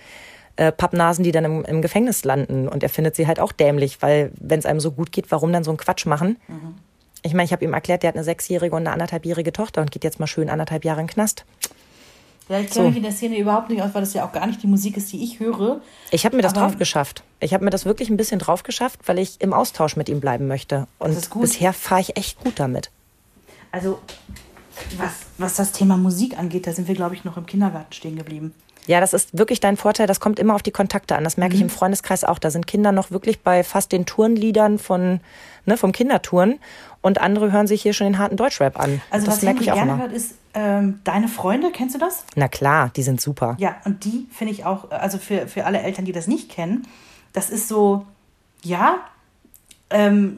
[0.56, 2.68] äh, Pappnasen, die dann im, im, Gefängnis landen.
[2.68, 5.52] Und er findet sie halt auch dämlich, weil wenn es einem so gut geht, warum
[5.52, 6.36] dann so einen Quatsch machen?
[6.48, 6.74] Mhm.
[7.22, 9.90] Ich meine, ich habe ihm erklärt, der hat eine sechsjährige und eine anderthalbjährige Tochter und
[9.90, 11.44] geht jetzt mal schön anderthalb Jahre in den Knast.
[12.50, 12.88] Ja, ich kenne so.
[12.88, 14.96] mich in der Szene überhaupt nicht aus, weil das ja auch gar nicht die Musik
[14.96, 15.80] ist, die ich höre.
[16.10, 17.22] Ich habe mir das drauf geschafft.
[17.38, 20.18] Ich habe mir das wirklich ein bisschen drauf geschafft, weil ich im Austausch mit ihm
[20.18, 20.88] bleiben möchte.
[20.98, 22.90] Und bisher fahre ich echt gut damit.
[23.70, 24.00] Also,
[24.98, 28.16] was, was das Thema Musik angeht, da sind wir, glaube ich, noch im Kindergarten stehen
[28.16, 28.52] geblieben.
[28.90, 30.08] Ja, das ist wirklich dein Vorteil.
[30.08, 31.22] Das kommt immer auf die Kontakte an.
[31.22, 31.58] Das merke mhm.
[31.58, 32.40] ich im Freundeskreis auch.
[32.40, 35.20] Da sind Kinder noch wirklich bei fast den Turnliedern von,
[35.64, 36.58] ne, vom Kindertouren.
[37.00, 39.00] Und andere hören sich hier schon den harten Deutschrap an.
[39.08, 41.70] Also das was merke ich auch gerne hört, ist ähm, deine Freunde.
[41.70, 42.24] Kennst du das?
[42.34, 43.56] Na klar, die sind super.
[43.60, 46.88] Ja, und die finde ich auch, also für, für alle Eltern, die das nicht kennen,
[47.32, 48.04] das ist so,
[48.64, 48.96] ja,
[49.90, 50.36] ähm,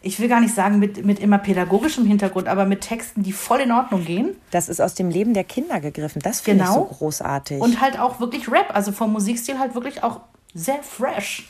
[0.00, 3.60] ich will gar nicht sagen mit, mit immer pädagogischem Hintergrund, aber mit Texten, die voll
[3.60, 4.36] in Ordnung gehen.
[4.50, 6.22] Das ist aus dem Leben der Kinder gegriffen.
[6.22, 6.84] Das finde Genau.
[6.84, 7.60] ich so großartig.
[7.60, 10.20] Und halt auch wirklich Rap, also vom Musikstil halt wirklich auch
[10.54, 11.48] sehr fresh.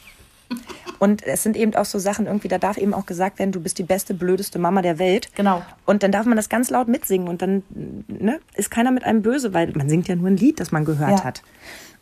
[0.98, 3.60] Und es sind eben auch so Sachen irgendwie, da darf eben auch gesagt werden, du
[3.60, 5.28] bist die beste, blödeste Mama der Welt.
[5.36, 5.62] Genau.
[5.86, 7.62] Und dann darf man das ganz laut mitsingen und dann
[8.08, 10.84] ne, ist keiner mit einem böse, weil man singt ja nur ein Lied, das man
[10.84, 11.24] gehört Ja.
[11.24, 11.42] hat.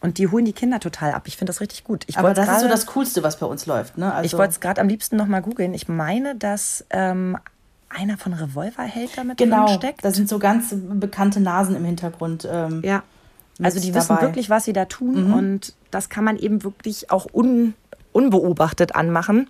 [0.00, 1.22] Und die holen die Kinder total ab.
[1.26, 2.04] Ich finde das richtig gut.
[2.06, 3.96] Ich Aber das ist so das Coolste, was bei uns läuft.
[3.98, 4.12] Ne?
[4.12, 5.74] Also, Ich wollte es gerade am liebsten noch mal googeln.
[5.74, 7.38] Ich meine, dass ähm,
[7.88, 10.04] einer von Revolverheld damit genau, drin steckt.
[10.04, 12.46] da sind so ganz bekannte Nasen im Hintergrund.
[12.50, 13.02] Ähm, Ja.
[13.62, 14.22] Also die wissen dabei.
[14.22, 14.26] Mhm.
[14.26, 17.72] wirklich, was sie da tun und das kann man eben wirklich auch un,
[18.12, 19.48] unbeobachtet anmachen,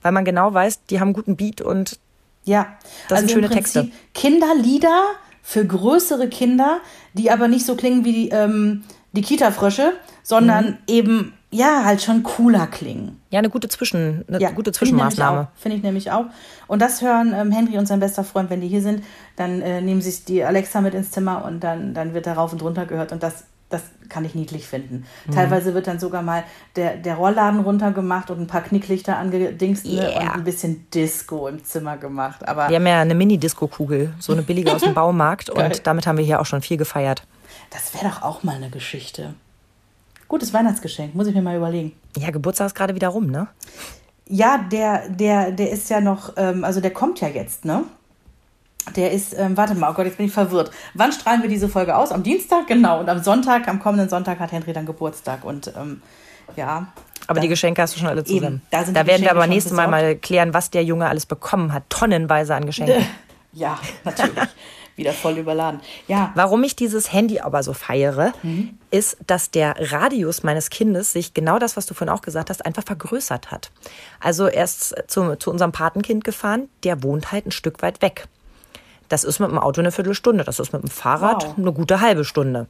[0.00, 1.98] weil man genau weiß, die haben einen guten Beat und
[2.44, 2.66] Ja,
[3.08, 3.90] Das sind also schöne im Prinzip Texte.
[4.14, 5.02] Kinderlieder
[5.42, 6.78] für größere Kinder,
[7.12, 9.92] die aber nicht so klingen wie die, ähm, die Kita-Frösche,
[10.22, 10.76] sondern Mhm.
[10.86, 13.20] eben, ja, halt schon cooler klingen.
[13.30, 15.48] ja, eine gute Zwischen, eine Ja, gute finde ich nämlich Zwischenmaßnahme.
[15.54, 16.24] Finde ich nämlich auch.
[16.66, 19.04] Und das hören ähm, Henry und sein bester Freund, wenn die hier sind,
[19.36, 22.52] dann äh, nehmen sich die Alexa mit ins Zimmer und dann, dann wird da rauf
[22.52, 25.04] und runter gehört und das, das kann ich niedlich finden.
[25.26, 25.32] Mhm.
[25.32, 26.44] Teilweise wird dann sogar mal
[26.76, 30.20] der, der Rollladen runtergemacht und ein paar Knicklichter angedingst ne, Yeah.
[30.22, 32.46] und ein bisschen Disco im Zimmer gemacht.
[32.46, 36.18] Aber Wir haben ja eine Mini-Disco-Kugel, so eine billige aus dem Baumarkt und damit haben
[36.18, 37.22] wir hier auch schon viel gefeiert.
[37.70, 39.34] das wäre doch auch mal eine Geschichte.
[40.28, 41.92] Gutes Weihnachtsgeschenk, muss ich mir mal überlegen.
[42.16, 43.48] Ja, Geburtstag ist gerade wieder rum, ne?
[44.28, 47.84] Ja, der, der, der ist ja noch, ähm, also der kommt ja jetzt, ne?
[48.96, 50.70] Der ist, ähm, warte mal, oh Gott, jetzt bin ich verwirrt.
[50.94, 52.10] Wann strahlen wir diese Folge aus?
[52.12, 52.66] Am Dienstag?
[52.66, 53.00] Genau.
[53.00, 55.44] Und am Sonntag, am kommenden Sonntag hat Henry dann Geburtstag.
[55.44, 56.02] Und ähm,
[56.56, 56.86] ja.
[57.28, 58.62] Aber da- die Geschenke hast du schon alle Eben, zusammen.
[58.70, 61.26] da sind da die werden wir aber nächstes Mal mal klären, was der Junge alles
[61.26, 61.84] bekommen hat.
[61.88, 63.04] Tonnenweise an Geschenken.
[63.54, 64.32] Ja, natürlich.
[64.96, 65.80] Wieder voll überladen.
[66.08, 68.78] Ja, Warum ich dieses Handy aber so feiere, Mhm.
[68.90, 72.64] ist, dass der Radius meines Kindes sich genau das, was du vorhin auch gesagt hast,
[72.64, 73.70] einfach vergrößert hat.
[74.20, 78.26] Also er ist zu, zu unserem Patenkind gefahren, der wohnt halt ein Stück weit weg.
[79.12, 81.58] Das ist mit dem Auto eine Viertelstunde, das ist mit dem Fahrrad Wow.
[81.58, 82.66] eine gute halbe Stunde.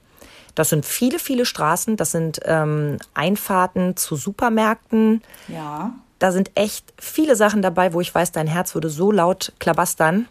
[0.56, 5.92] Das sind viele, viele Straßen, das sind ähm, Einfahrten zu Supermärkten, ja.
[6.18, 10.26] da sind echt viele Sachen dabei, wo ich weiß, dein Herz würde so laut klabastern,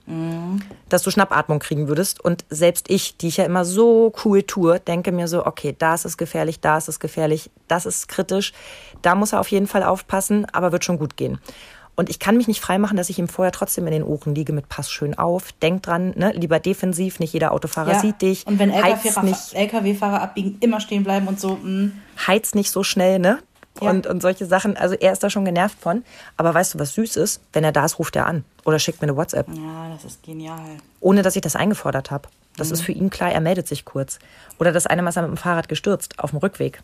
[0.90, 2.20] dass du Schnappatmung kriegen würdest.
[2.20, 5.94] Und selbst ich, die ich ja immer so cool tue, denke mir so, okay, da
[5.94, 8.52] ist es gefährlich, da ist es gefährlich, das ist kritisch,
[9.02, 11.40] da muss er auf jeden Fall aufpassen, aber wird schon gut gehen.
[11.96, 14.54] Und ich kann mich nicht freimachen, dass ich ihm vorher trotzdem in den Ohren liege
[14.54, 18.00] mit Pass schön auf, denk dran, ne, lieber defensiv, nicht jeder Autofahrer ja.
[18.00, 21.58] sieht dich, Und wenn LKW-Fahrer LKW-Fahrer abbiegen, immer stehen bleiben und so.
[21.62, 21.92] Mh.
[22.28, 23.40] heiz nicht so schnell, ne?
[23.82, 23.90] Ja.
[23.90, 24.76] Und, und solche Sachen.
[24.76, 26.04] Also er ist da schon genervt von.
[26.38, 27.42] Aber weißt du, was süß ist?
[27.54, 28.44] Wenn er da ist, ruft er an.
[28.66, 29.48] Oder schickt mir eine WhatsApp.
[29.48, 30.60] Ja, das ist genial.
[31.00, 32.28] Ohne dass ich das eingefordert habe.
[32.58, 32.74] Das Mhm.
[32.74, 34.20] ist für ihn klar, er meldet sich kurz.
[34.60, 36.82] Oder das eine Mal ist er mit dem Fahrrad gestürzt auf dem Rückweg.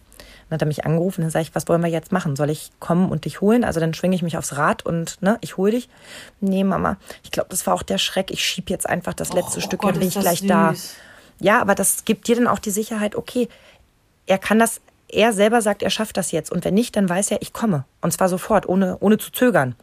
[0.49, 2.35] Dann hat er mich angerufen, dann sage ich, was wollen wir jetzt machen?
[2.35, 3.63] Soll ich kommen und dich holen?
[3.63, 5.89] Also dann schwinge ich mich aufs Rad und ne, ich hole dich.
[6.39, 8.31] Nee, Mama, ich glaube, das war auch der Schreck.
[8.31, 10.73] Ich schieb jetzt einfach das letzte oh Stück, Gott, dann bin ich gleich da.
[10.73, 10.95] süß.
[11.39, 13.47] Ja, aber das gibt dir dann auch die Sicherheit, okay,
[14.25, 16.51] er kann das, er selber sagt, er schafft das jetzt.
[16.51, 17.85] Und wenn nicht, dann weiß er, ich komme.
[18.01, 19.75] Und zwar sofort, ohne, ohne zu zögern.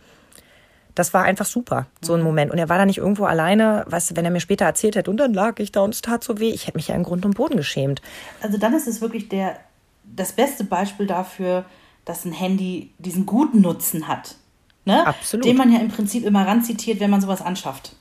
[0.95, 2.53] Das war einfach super, so ein Moment.
[2.53, 5.11] Und er war da nicht irgendwo alleine, weißt du, wenn er mir später erzählt hätte,
[5.11, 7.03] und dann lag ich da und es tat so weh, ich hätte mich ja im
[7.03, 8.01] Grund und Boden geschämt.
[8.41, 9.59] Also dann ist es wirklich der,
[10.05, 11.65] das beste Beispiel dafür,
[12.05, 14.37] dass ein Handy diesen guten Nutzen hat.
[14.85, 15.07] Ne?
[15.07, 15.45] Absolut.
[15.47, 17.97] Den man ja im Prinzip immer ranzitiert, wenn man sowas anschafft.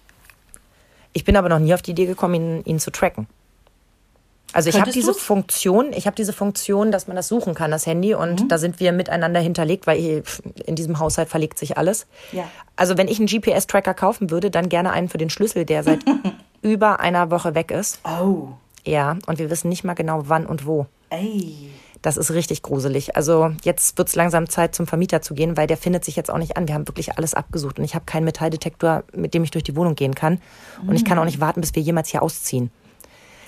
[1.14, 3.28] Ich bin aber noch nie auf die Idee gekommen, ihn, ihn zu tracken.
[4.52, 5.22] Also ich habe diese du's?
[5.22, 8.48] Funktion, ich habe diese Funktion, dass man das suchen kann, das Handy, und Mhm.
[8.50, 10.24] da sind wir miteinander hinterlegt, weil eh,
[10.66, 12.06] in diesem Haushalt verlegt sich alles.
[12.32, 12.44] Ja.
[12.76, 16.02] Also wenn ich einen GPS-Tracker kaufen würde, dann gerne einen für den Schlüssel, der seit
[16.62, 18.00] über einer Woche weg ist.
[18.06, 18.50] Oh,
[18.86, 20.86] Ja, und wir wissen nicht mal genau wann und wo.
[21.10, 21.70] ey.
[22.04, 23.16] Das ist richtig gruselig.
[23.16, 26.38] Also jetzt wird's langsam Zeit, zum Vermieter zu gehen, weil der findet sich jetzt auch
[26.38, 26.68] nicht an.
[26.68, 29.76] Wir haben wirklich alles abgesucht und ich habe keinen Metalldetektor, mit dem ich durch die
[29.78, 30.42] Wohnung gehen kann.
[30.86, 32.72] Und ich kann auch nicht warten, bis wir jemals hier ausziehen.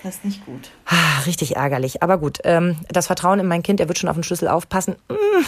[0.03, 0.71] Das ist nicht gut.
[0.85, 2.01] Ah, richtig ärgerlich.
[2.01, 4.95] Aber gut, ähm, das Vertrauen in mein Kind, er wird schon auf den Schlüssel aufpassen.
[5.09, 5.43] Mm,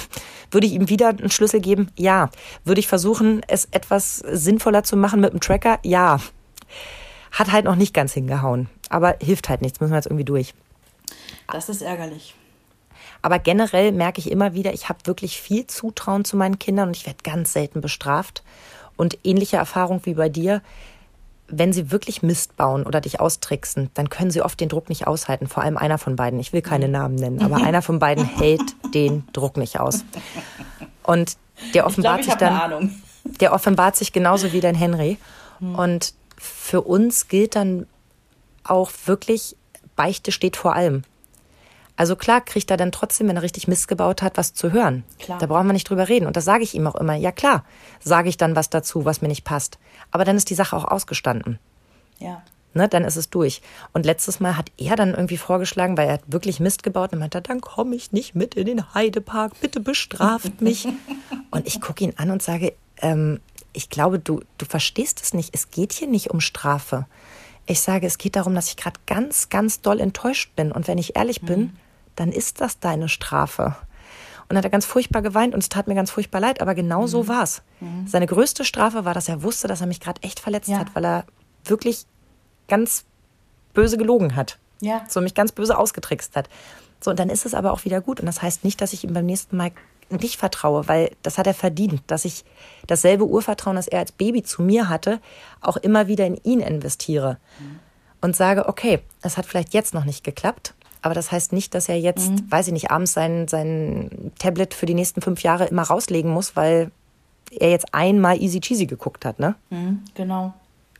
[0.51, 1.91] würde ich ihm wieder einen Schlüssel geben?
[1.95, 2.29] Ja.
[2.65, 5.79] Würde ich versuchen, es etwas sinnvoller zu machen mit dem Tracker?
[5.83, 6.19] Ja.
[7.31, 8.67] Hat halt noch nicht ganz hingehauen.
[8.89, 10.53] Aber hilft halt nichts, müssen wir jetzt irgendwie durch.
[11.49, 12.35] Das ist ärgerlich.
[13.21, 16.97] Aber generell merke ich immer wieder, ich habe wirklich viel Zutrauen zu meinen Kindern und
[16.97, 18.43] ich werde ganz selten bestraft.
[18.95, 20.61] Und ähnliche Erfahrung wie bei dir,
[21.47, 25.07] wenn sie wirklich Mist bauen oder dich austricksen, dann können sie oft den Druck nicht
[25.07, 25.47] aushalten.
[25.47, 26.39] Vor allem einer von beiden.
[26.39, 30.03] Ich will keine Namen nennen, aber einer von beiden hält den Druck nicht aus.
[31.03, 31.37] Und
[31.73, 32.95] der Ich offenbart ich sich habe eine dann Ahnung.
[33.39, 35.17] der offenbart sich genauso wie dein Henry.
[35.59, 37.87] Und für uns gilt dann
[38.63, 39.55] auch wirklich,
[39.95, 41.03] Beichte steht vor allem.
[41.97, 45.03] Also klar kriegt er dann trotzdem, wenn er richtig Mist gebaut hat, was zu hören.
[45.19, 45.39] Klar.
[45.39, 46.27] Da brauchen wir nicht drüber reden.
[46.27, 47.15] Und das sage ich ihm auch immer.
[47.15, 47.65] Ja klar,
[47.99, 49.79] sage ich dann was dazu, was mir nicht passt.
[50.11, 51.59] Aber dann ist die Sache auch ausgestanden.
[52.19, 52.43] Ja.
[52.75, 53.63] Ne, dann ist es durch.
[53.93, 57.19] Und letztes Mal hat er dann irgendwie vorgeschlagen, weil er hat wirklich Mist gebaut und
[57.19, 60.87] meinte, dann komme ich nicht mit in den Heidepark, bitte bestraft mich.
[61.49, 63.39] und ich gucke ihn an und sage, ähm,
[63.73, 65.55] ich glaube, du, du verstehst es nicht.
[65.55, 67.07] Es geht hier nicht um Strafe.
[67.65, 70.71] Ich sage, es geht darum, dass ich gerade ganz, ganz doll enttäuscht bin.
[70.71, 71.77] Und wenn ich ehrlich bin,
[72.17, 73.75] dann ist das deine Strafe.
[74.43, 76.75] Und dann hat er ganz furchtbar geweint und es tat mir ganz furchtbar leid, aber
[76.75, 77.61] genau so war es.
[78.05, 80.79] Seine größte Strafe war, dass er wusste, dass er mich gerade echt verletzt Ja.
[80.79, 81.25] hat, weil er
[81.65, 82.05] wirklich
[82.67, 83.05] ganz
[83.73, 84.57] böse gelogen hat.
[84.79, 85.03] Ja.
[85.09, 86.49] So mich ganz böse ausgetrickst hat.
[87.01, 88.19] So, und dann ist es aber auch wieder gut.
[88.19, 89.71] Und das heißt nicht, dass ich ihm beim nächsten Mal
[90.09, 92.45] nicht vertraue, weil das hat er verdient, dass ich
[92.87, 95.19] dasselbe Urvertrauen, das er als Baby zu mir hatte,
[95.59, 97.37] auch immer wieder in ihn investiere.
[98.21, 100.73] Und sage, okay, es hat vielleicht jetzt noch nicht geklappt,
[101.07, 104.85] aber das heißt nicht, dass er jetzt, weiß ich nicht, abends sein, sein Tablet für
[104.85, 106.91] die nächsten fünf Jahre immer rauslegen muss, weil
[107.51, 109.55] er jetzt einmal Easy Cheesy geguckt hat, ne?
[109.69, 110.53] Mhm, genau.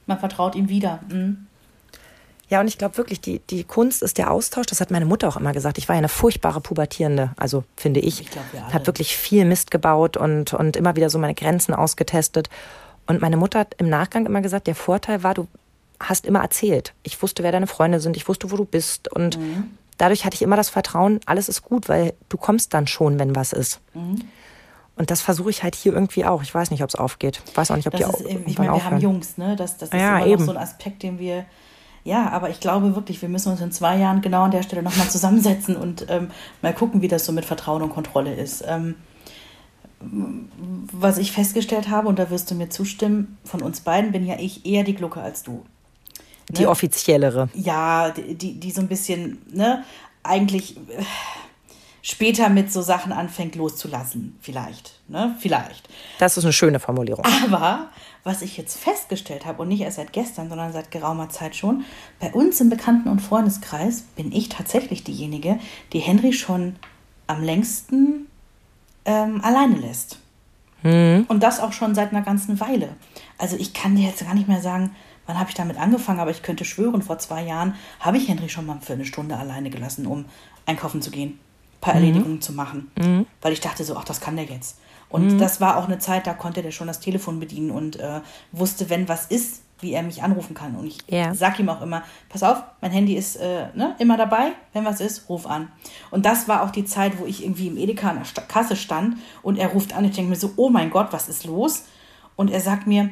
[0.05, 0.99] Man vertraut ihm wieder.
[1.09, 1.45] Mhm.
[2.49, 4.67] Ja, und ich glaube wirklich, die, die Kunst ist der Austausch.
[4.67, 5.77] Das hat meine Mutter auch immer gesagt.
[5.77, 8.21] Ich war ja eine furchtbare Pubertierende, also finde ich.
[8.21, 8.73] Ich glaub, wir alle.
[8.73, 12.49] Habe wirklich viel Mist gebaut und, und immer wieder so meine Grenzen ausgetestet.
[13.05, 15.47] Und meine Mutter hat im Nachgang immer gesagt, der Vorteil war, du
[15.99, 16.93] hast immer erzählt.
[17.03, 19.11] Ich wusste, wer deine Freunde sind, ich wusste, wo du bist.
[19.11, 19.71] Und Mhm.
[19.97, 23.35] Dadurch hatte ich immer das Vertrauen, alles ist gut, weil du kommst dann schon, wenn
[23.35, 23.79] was ist.
[23.93, 24.21] Mhm.
[24.95, 26.41] Und das versuche ich halt hier irgendwie auch.
[26.41, 27.41] Ich weiß nicht, ob es aufgeht.
[27.47, 29.01] Ich weiß auch nicht, ob die Das auch ist, eben- ich meine, wir haben aufhören.
[29.01, 29.55] Jungs, ne?
[29.55, 30.39] Das, das ist Ja, immer eben.
[30.45, 31.45] noch so ein Aspekt, den wir.
[32.03, 34.81] Ja, aber ich glaube wirklich, wir müssen uns in zwei Jahren genau an der Stelle
[34.81, 36.29] nochmal zusammensetzen und ähm,
[36.61, 38.63] mal gucken, wie das so mit Vertrauen und Kontrolle ist.
[38.67, 38.95] Ähm,
[39.99, 44.35] was ich festgestellt habe, und da wirst du mir zustimmen, von uns beiden bin ja
[44.39, 45.65] ich eher die Glucke als du.
[46.49, 47.49] Die offiziellere.
[47.53, 49.83] Ja, die, die, so ein bisschen, ne,
[50.23, 51.03] eigentlich äh,
[52.01, 54.37] später mit so Sachen anfängt loszulassen.
[54.41, 55.89] Vielleicht, ne, vielleicht.
[56.19, 57.25] Das ist eine schöne Formulierung.
[57.45, 57.89] Aber
[58.23, 61.83] was ich jetzt festgestellt habe, und nicht erst seit gestern, sondern seit geraumer Zeit schon,
[62.19, 65.59] bei uns im Bekannten- und Freundeskreis bin ich tatsächlich diejenige,
[65.93, 66.77] die Henry schon
[67.27, 68.27] am längsten
[69.05, 70.19] ähm, alleine lässt.
[70.83, 72.89] Und das auch schon seit einer ganzen Weile.
[73.37, 74.95] Also ich kann dir jetzt gar nicht mehr sagen,
[75.27, 78.49] wann habe ich damit angefangen, aber ich könnte schwören, vor zwei Jahren habe ich Henry
[78.49, 80.25] schon mal für eine Stunde alleine gelassen, um
[80.65, 82.91] einkaufen zu gehen, ein paar Erledigungen zu machen.
[83.41, 84.79] Weil ich dachte so, ach, das kann der jetzt.
[85.09, 88.21] Und das war auch eine Zeit, da konnte der schon das Telefon bedienen und äh,
[88.51, 90.75] wusste, wenn was ist, wie er mich anrufen kann.
[90.75, 91.33] Und ich Ja.
[91.35, 94.99] sag ihm auch immer, pass auf, mein Handy ist äh, ne, immer dabei, wenn was
[94.99, 95.69] ist, ruf an.
[96.11, 99.17] Und das war auch die Zeit, wo ich irgendwie im Edeka an der Kasse stand
[99.43, 100.03] und er ruft an.
[100.03, 101.83] Ich denke mir so, oh mein Gott, was ist los?
[102.35, 103.09] Und er sagt mir,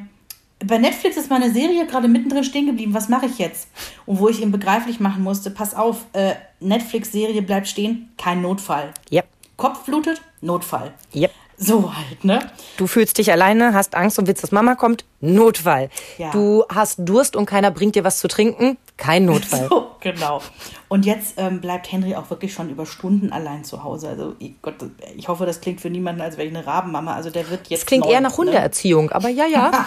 [0.67, 3.67] bei Netflix ist meine Serie gerade mittendrin stehen geblieben, was mache ich jetzt?
[4.05, 8.93] Und wo ich ihm begreiflich machen musste, pass auf, äh, Netflix-Serie bleibt stehen, kein Notfall.
[9.11, 9.27] Yep.
[9.57, 10.93] Kopf blutet, Notfall.
[11.13, 11.31] Yep.
[11.57, 12.39] So halt, ne?
[12.77, 15.05] Du fühlst dich alleine, hast Angst und willst, dass Mama kommt.
[15.21, 15.89] Notfall.
[16.17, 16.31] Ja.
[16.31, 18.77] Du hast Durst und keiner bringt dir was zu trinken.
[18.97, 19.67] Kein Notfall.
[19.69, 20.41] So, genau.
[20.87, 24.09] Und jetzt ähm, bleibt Henry auch wirklich schon über Stunden allein zu Hause.
[24.09, 24.75] Also ich, Gott,
[25.15, 27.15] ich hoffe, das klingt für niemanden, als wäre ich eine Rabenmama.
[27.15, 27.81] Also der wird jetzt.
[27.81, 28.37] Das klingt neun, eher nach Ne?
[28.37, 29.71] Hundeerziehung, aber ja, ja.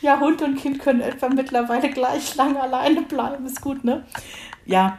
[0.00, 3.44] Ja, Hund und Kind können etwa mittlerweile gleich lange alleine bleiben.
[3.46, 4.04] Ist gut, ne?
[4.64, 4.98] Ja.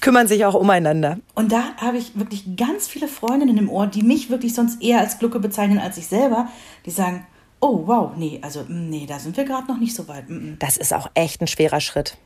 [0.00, 1.18] Kümmern sich auch umeinander.
[1.34, 5.00] Und da habe ich wirklich ganz viele Freundinnen im Ohr, die mich wirklich sonst eher
[5.00, 6.48] als Glucke bezeichnen als ich selber,
[6.86, 7.26] die sagen,
[7.60, 10.28] oh wow, nee, also mm, nee, da sind wir gerade noch nicht so weit.
[10.30, 10.56] Mm, mm.
[10.58, 12.16] Das ist auch echt ein schwerer Schritt.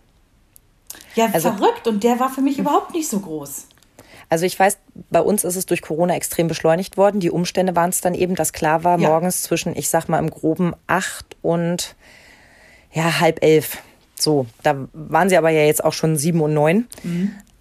[1.16, 3.66] Ja, Also- verrückt und der war für mich überhaupt nicht so groß.
[4.30, 4.78] Also ich weiß,
[5.10, 7.20] bei uns ist es durch Corona extrem beschleunigt worden.
[7.20, 9.08] Die Umstände waren es dann eben, dass klar war, Ja.
[9.08, 11.94] morgens zwischen, ich sag mal, im groben acht und
[12.92, 13.78] ja, halb elf.
[14.18, 16.86] So, da waren sie aber ja jetzt auch schon sieben und neun.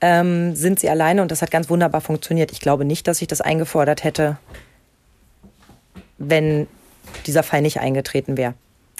[0.05, 2.51] Ähm, sind sie alleine und das hat ganz wunderbar funktioniert.
[2.51, 4.37] Ich glaube nicht, dass ich das eingefordert hätte,
[6.17, 6.67] wenn
[7.25, 8.53] dieser Fall nicht eingetreten wäre.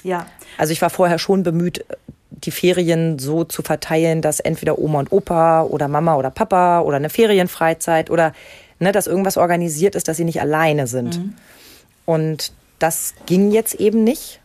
[0.04, 0.28] Ja.
[0.58, 1.84] Also ich war vorher schon bemüht,
[2.32, 6.96] die Ferien so zu verteilen, dass entweder Oma und Opa oder Mama oder Papa oder
[6.96, 8.32] eine Ferienfreizeit oder
[8.80, 11.20] ne, dass irgendwas organisiert ist, dass sie nicht alleine sind.
[12.06, 14.40] Und das ging jetzt eben nicht.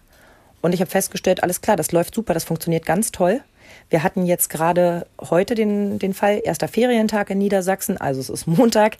[0.60, 3.42] Und ich habe festgestellt, alles klar, das läuft super, das funktioniert ganz toll.
[3.90, 8.46] Wir hatten jetzt gerade heute den, den Fall, erster Ferientag in Niedersachsen, also es ist
[8.46, 8.98] Montag.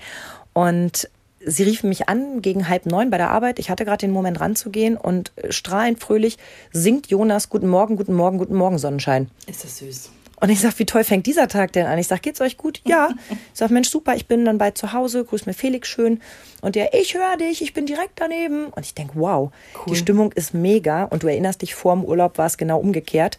[0.53, 1.09] Und
[1.45, 3.59] sie riefen mich an gegen halb neun bei der Arbeit.
[3.59, 6.39] Ich hatte gerade den Moment ranzugehen und strahlend fröhlich
[6.72, 9.30] singt Jonas Guten Morgen, Guten Morgen, Guten Morgen, Sonnenschein.
[9.47, 10.11] Ist das süß.
[10.41, 11.99] Und ich sag, wie toll fängt dieser Tag denn an?
[11.99, 12.80] Ich sag, geht's euch gut?
[12.89, 13.11] Ja.
[13.30, 16.20] Ich sag, Mensch, super, ich bin dann bald zu Hause, grüß mir Felix schön.
[16.61, 18.66] Und der, ich höre dich, ich bin direkt daneben.
[18.66, 19.51] Und ich denk, wow,
[19.89, 21.05] die Stimmung ist mega.
[21.05, 23.39] Und du erinnerst dich, vor dem Urlaub war es genau umgekehrt.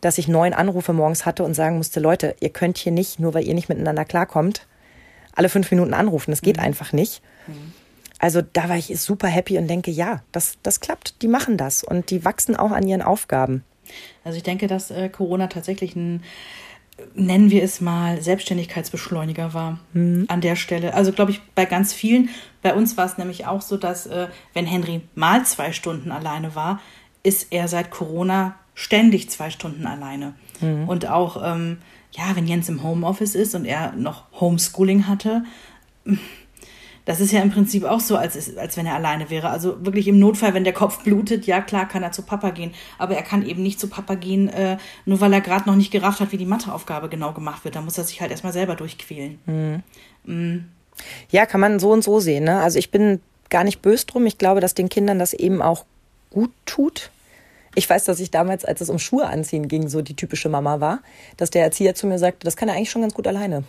[0.00, 3.34] Dass ich neun Anrufe morgens hatte und sagen musste, Leute, ihr könnt hier nicht, nur
[3.34, 4.66] weil ihr nicht miteinander klarkommt,
[5.34, 6.30] alle fünf Minuten anrufen.
[6.30, 6.64] Das geht mhm.
[6.64, 7.22] einfach nicht.
[7.46, 7.72] Mhm.
[8.18, 11.22] Also da war ich super happy und denke, ja, das, das klappt.
[11.22, 13.64] Die machen das und die wachsen auch an ihren Aufgaben.
[14.24, 16.24] Also ich denke, dass äh, Corona tatsächlich ein,
[17.14, 20.26] nennen wir es mal, Selbstständigkeitsbeschleuniger war mhm.
[20.28, 20.94] an der Stelle.
[20.94, 22.28] Also glaube ich, bei ganz vielen.
[22.60, 26.54] Bei uns war es nämlich auch so, dass äh, wenn Henry mal zwei Stunden alleine
[26.54, 26.80] war,
[27.22, 30.34] ist er seit Corona ständig zwei Stunden alleine.
[30.60, 30.88] Mhm.
[30.88, 31.78] Und auch, ähm,
[32.12, 35.42] ja, wenn Jens im Homeoffice ist und er noch Homeschooling hatte,
[37.04, 39.50] das ist ja im Prinzip auch so, als, als wenn er alleine wäre.
[39.50, 42.72] Also wirklich im Notfall, wenn der Kopf blutet, ja klar kann er zu Papa gehen.
[42.98, 45.90] Aber er kann eben nicht zu Papa gehen, äh, nur weil er gerade noch nicht
[45.90, 47.74] gerafft hat, wie die Matheaufgabe genau gemacht wird.
[47.74, 49.40] Da muss er sich halt erstmal selber durchquälen.
[49.46, 49.82] Mhm.
[50.24, 50.64] Mhm.
[51.30, 52.44] Ja, kann man so und so sehen.
[52.44, 52.60] Ne?
[52.60, 53.20] Also ich bin
[53.50, 54.24] gar nicht böse drum.
[54.26, 55.84] Ich glaube, dass den Kindern das eben auch
[56.30, 57.10] gut tut.
[57.78, 60.80] Ich weiß, dass ich damals, als es um Schuhe anziehen ging, so die typische Mama
[60.80, 61.00] war,
[61.36, 63.64] dass der Erzieher zu mir sagte, das kann er eigentlich schon ganz gut alleine.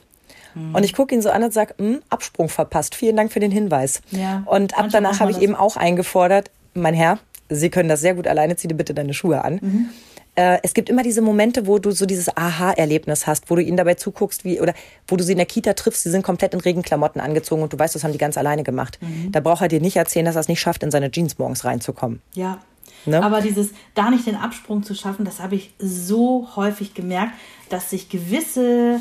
[0.55, 0.75] Mhm.
[0.75, 2.95] Und ich gucke ihn so an und sage, hm, Absprung verpasst.
[2.95, 4.01] Vielen Dank für den Hinweis.
[4.11, 8.13] Ja, und ab danach habe ich eben auch eingefordert, mein Herr, Sie können das sehr
[8.13, 9.59] gut alleine, zieh dir bitte deine Schuhe an.
[9.61, 9.89] Mhm.
[10.35, 13.75] Äh, es gibt immer diese Momente, wo du so dieses Aha-Erlebnis hast, wo du ihnen
[13.75, 14.73] dabei zuguckst, wie, oder
[15.07, 17.79] wo du sie in der Kita triffst, sie sind komplett in Regenklamotten angezogen und du
[17.79, 18.99] weißt, das haben die ganz alleine gemacht.
[19.01, 19.31] Mhm.
[19.31, 21.65] Da braucht er dir nicht erzählen, dass er es nicht schafft, in seine Jeans morgens
[21.65, 22.21] reinzukommen.
[22.33, 22.59] Ja,
[23.05, 23.23] Ne?
[23.23, 27.33] Aber dieses, da nicht den Absprung zu schaffen, das habe ich so häufig gemerkt,
[27.69, 28.99] dass sich gewisse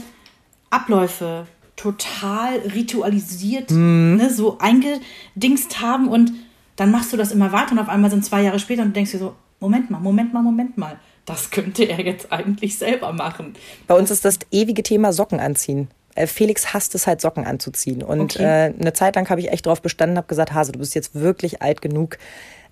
[0.70, 1.46] Abläufe
[1.76, 4.16] total ritualisiert, mm.
[4.16, 6.32] ne, so eingedingst haben und
[6.76, 8.94] dann machst du das immer weiter und auf einmal sind zwei Jahre später und du
[8.94, 13.12] denkst dir so, Moment mal, Moment mal, Moment mal, das könnte er jetzt eigentlich selber
[13.12, 13.55] machen.
[13.86, 15.88] Bei uns ist das ewige Thema Socken anziehen.
[16.14, 18.03] Äh, Felix hasst es halt, Socken anzuziehen.
[18.03, 18.70] Und okay.
[18.70, 21.14] äh, eine Zeit lang habe ich echt drauf bestanden, habe gesagt, Hase, du bist jetzt
[21.14, 22.18] wirklich alt genug,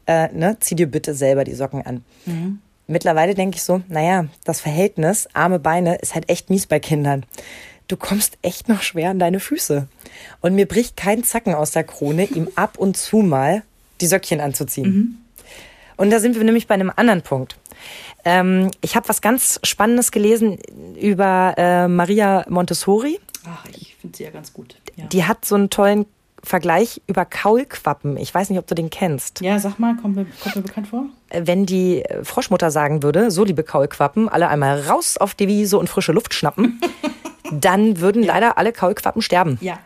[0.06, 2.04] äh, ne, zieh dir bitte selber die Socken an.
[2.24, 2.60] Mhm.
[2.86, 7.24] Mittlerweile denke ich so, naja, das Verhältnis arme Beine ist halt echt mies bei Kindern.
[7.88, 9.88] Du kommst echt noch schwer an deine Füße.
[10.40, 13.62] Und mir bricht kein Zacken aus der Krone, ihm ab und zu mal
[14.00, 14.92] die Söckchen anzuziehen.
[14.92, 15.18] Mhm.
[15.96, 17.56] Und da sind wir nämlich bei einem anderen Punkt.
[18.24, 20.58] Ähm, ich habe was ganz Spannendes gelesen
[21.00, 23.18] über äh, Maria Montessori.
[23.46, 24.76] Ach, ich finde sie ja ganz gut.
[24.96, 25.06] Ja.
[25.06, 26.06] Die hat so einen tollen
[26.46, 28.16] Vergleich über Kaulquappen.
[28.16, 29.40] Ich weiß nicht, ob du den kennst.
[29.40, 31.06] Ja, sag mal, kommt mir, kommt mir bekannt vor.
[31.28, 35.76] Äh, wenn die Froschmutter sagen würde, so liebe Kaulquappen, alle einmal raus auf die Wiese
[35.76, 36.80] und frische Luft schnappen,
[37.50, 38.34] dann würden ja.
[38.34, 39.58] leider alle Kaulquappen sterben.
[39.60, 39.80] Ja.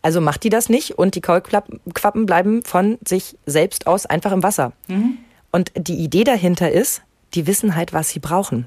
[0.00, 4.42] Also macht die das nicht und die Kaulquappen bleiben von sich selbst aus einfach im
[4.42, 4.72] Wasser.
[4.88, 5.18] Mhm.
[5.50, 7.02] Und die Idee dahinter ist,
[7.34, 8.66] die wissen halt, was sie brauchen.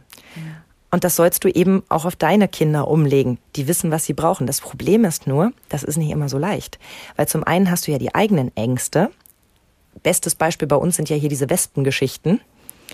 [0.96, 3.38] Und das sollst du eben auch auf deine Kinder umlegen.
[3.58, 4.48] Die wissen, was sie brauchen.
[4.48, 6.80] Das Problem ist nur, das ist nicht immer so leicht.
[7.18, 9.12] Weil zum einen hast du ja die eigenen Ängste.
[10.04, 12.40] Bestes Beispiel bei uns sind ja hier diese Wespengeschichten.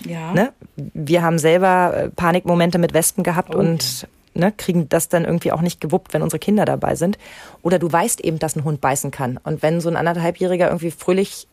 [0.04, 0.32] Ja.
[0.32, 0.52] Ne?
[0.74, 5.52] Wir haben selber äh, Panikmomente mit Wespen gehabt oh, und ne, kriegen das dann irgendwie
[5.52, 7.18] auch nicht gewuppt, wenn unsere Kinder dabei sind.
[7.62, 9.38] Oder du weißt eben, dass ein Hund beißen kann.
[9.44, 11.46] Und wenn so ein anderthalbjähriger irgendwie fröhlich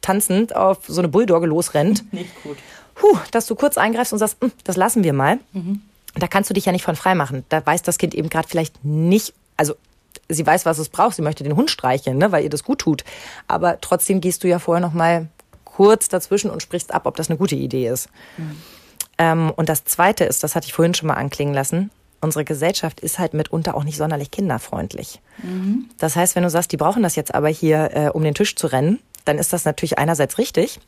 [0.00, 2.56] tanzend auf so eine Bulldogge losrennt, nicht gut.
[2.96, 5.38] Puh, dass du kurz eingreifst und sagst, hm, das lassen wir mal.
[5.52, 5.82] Mhm
[6.14, 7.44] da kannst du dich ja nicht von frei machen.
[7.48, 9.74] Da weiß das Kind eben gerade vielleicht nicht, also
[10.28, 11.16] sie weiß, was es braucht.
[11.16, 13.04] Sie möchte den Hund streicheln, ne, weil ihr das gut tut.
[13.48, 15.28] Aber trotzdem gehst du ja vorher noch mal
[15.64, 18.08] kurz dazwischen und sprichst ab, ob das eine gute Idee ist.
[18.36, 18.56] Mhm.
[19.18, 21.90] Ähm, und das Zweite ist, das hatte ich vorhin schon mal anklingen lassen,
[22.20, 25.20] unsere Gesellschaft ist halt mitunter auch nicht sonderlich kinderfreundlich.
[25.42, 25.90] Mhm.
[25.98, 28.54] Das heißt, wenn du sagst, die brauchen das jetzt aber hier, äh, um den Tisch
[28.54, 30.80] zu rennen, dann ist das natürlich einerseits richtig,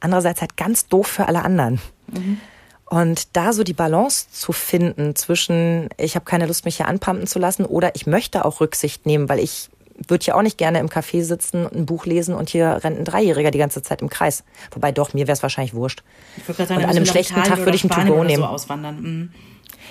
[0.00, 1.80] andererseits halt ganz doof für alle anderen.
[2.08, 2.40] Mhm.
[2.86, 7.26] Und da so die Balance zu finden zwischen, ich habe keine Lust, mich hier anpumpen
[7.26, 9.70] zu lassen oder ich möchte auch Rücksicht nehmen, weil ich
[10.08, 13.04] würde ja auch nicht gerne im Café sitzen, ein Buch lesen und hier rennt ein
[13.04, 14.44] Dreijähriger die ganze Zeit im Kreis.
[14.72, 16.02] Wobei doch, mir wäre es wahrscheinlich wurscht.
[16.36, 18.42] Ich sagen, und an einem schlechten Tag würde ich ein To-Go nehmen.
[18.42, 19.00] So auswandern.
[19.00, 19.32] Mhm.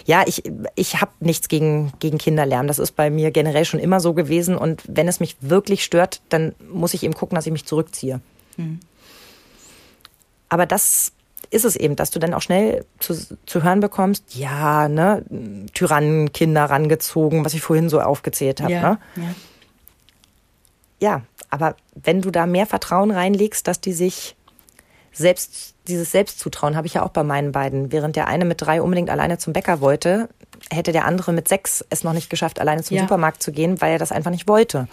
[0.06, 0.44] Ja, ich,
[0.76, 2.68] ich habe nichts gegen, gegen Kinderlärm.
[2.68, 4.58] Das ist bei mir generell schon immer so gewesen.
[4.58, 8.20] Und wenn es mich wirklich stört, dann muss ich eben gucken, dass ich mich zurückziehe.
[8.58, 8.80] Mhm.
[10.50, 11.14] Aber das
[11.54, 15.24] ist es eben, dass du dann auch schnell zu, zu hören bekommst, ja, ne,
[15.74, 18.74] Tyrannenkinder rangezogen, was ich vorhin so aufgezählt habe.
[18.74, 19.00] Ja, ne?
[21.00, 21.10] ja.
[21.10, 24.36] ja, aber wenn du da mehr Vertrauen reinlegst, dass die sich
[25.12, 27.92] selbst, dieses Selbstzutrauen habe ich ja auch bei meinen beiden.
[27.92, 30.30] Während der eine mit drei unbedingt alleine zum Bäcker wollte,
[30.72, 33.04] hätte der andere mit sechs es noch nicht geschafft, alleine zum ja.
[33.04, 34.88] Supermarkt zu gehen, weil er das einfach nicht wollte.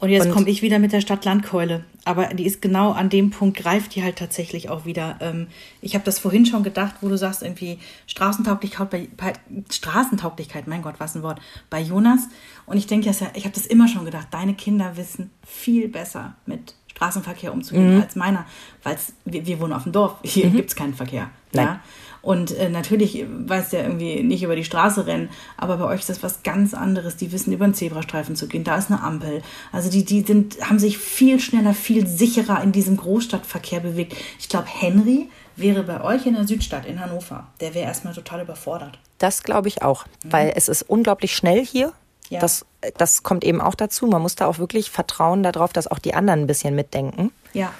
[0.00, 1.84] Und jetzt komme ich wieder mit der Stadt-Land-Keule.
[2.04, 5.16] Aber die ist genau an dem Punkt, greift die halt tatsächlich auch wieder.
[5.20, 5.48] Ähm,
[5.82, 9.32] ich habe das vorhin schon gedacht, wo du sagst, irgendwie Straßentauglichkeit, bei, bei
[9.70, 12.28] Straßentauglichkeit, mein Gott, was ein Wort, bei Jonas.
[12.64, 16.74] Und ich denke, ich habe das immer schon gedacht, deine Kinder wissen viel besser mit
[16.98, 18.44] Straßenverkehr umzugehen als meiner,
[18.82, 21.30] weil wir, wir wohnen auf dem Dorf, hier gibt's keinen Verkehr.
[21.52, 21.66] Nein.
[21.66, 21.80] Ja?
[22.28, 26.10] Und äh, natürlich weiß der irgendwie nicht über die Straße rennen, aber bei euch ist
[26.10, 27.16] das was ganz anderes.
[27.16, 29.40] Die wissen über den Zebrastreifen zu gehen, da ist eine Ampel.
[29.72, 34.14] Also die, die sind, haben sich viel schneller, viel sicherer in diesem Großstadtverkehr bewegt.
[34.38, 38.42] Ich glaube, Henry wäre bei euch in der Südstadt in Hannover, der wäre erstmal total
[38.42, 38.98] überfordert.
[39.16, 41.94] Das glaube ich auch, weil es ist unglaublich schnell hier.
[42.28, 42.40] Ja.
[42.40, 42.66] Das,
[42.98, 44.06] das kommt eben auch dazu.
[44.06, 47.32] Man muss da auch wirklich vertrauen darauf, dass auch die anderen ein bisschen mitdenken.
[47.54, 47.72] Ja,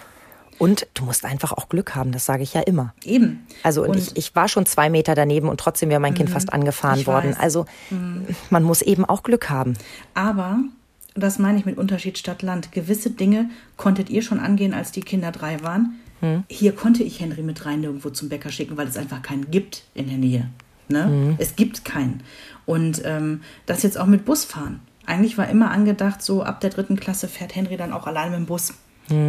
[0.59, 2.93] Und du musst einfach auch Glück haben, das sage ich ja immer.
[3.05, 3.47] eben.
[3.63, 6.31] Also und, Und- ich, ich war schon zwei Meter daneben und trotzdem wäre mein Kind
[6.31, 7.31] fast angefahren worden.
[7.31, 7.37] weiß.
[7.37, 7.43] Mhm.
[7.43, 7.67] Also
[8.51, 9.75] man muss eben auch Glück haben.
[10.15, 10.59] Aber,
[11.15, 15.01] und das meine ich mit Unterschied Stadt-Land, gewisse Dinge konntet ihr schon angehen, als die
[15.03, 15.95] Kinder drei waren.
[16.49, 19.85] Hier konnte ich Henry mit rein nirgendwo zum Bäcker schicken, weil es einfach keinen gibt
[19.95, 20.49] in der Nähe.
[20.89, 21.37] Ne?
[21.39, 22.25] Es gibt keinen.
[22.67, 24.81] Und ähm, das jetzt auch mit Busfahren.
[25.07, 28.41] Eigentlich war immer angedacht, so ab der dritten Klasse fährt Henry dann auch alleine mit
[28.41, 28.75] dem Bus.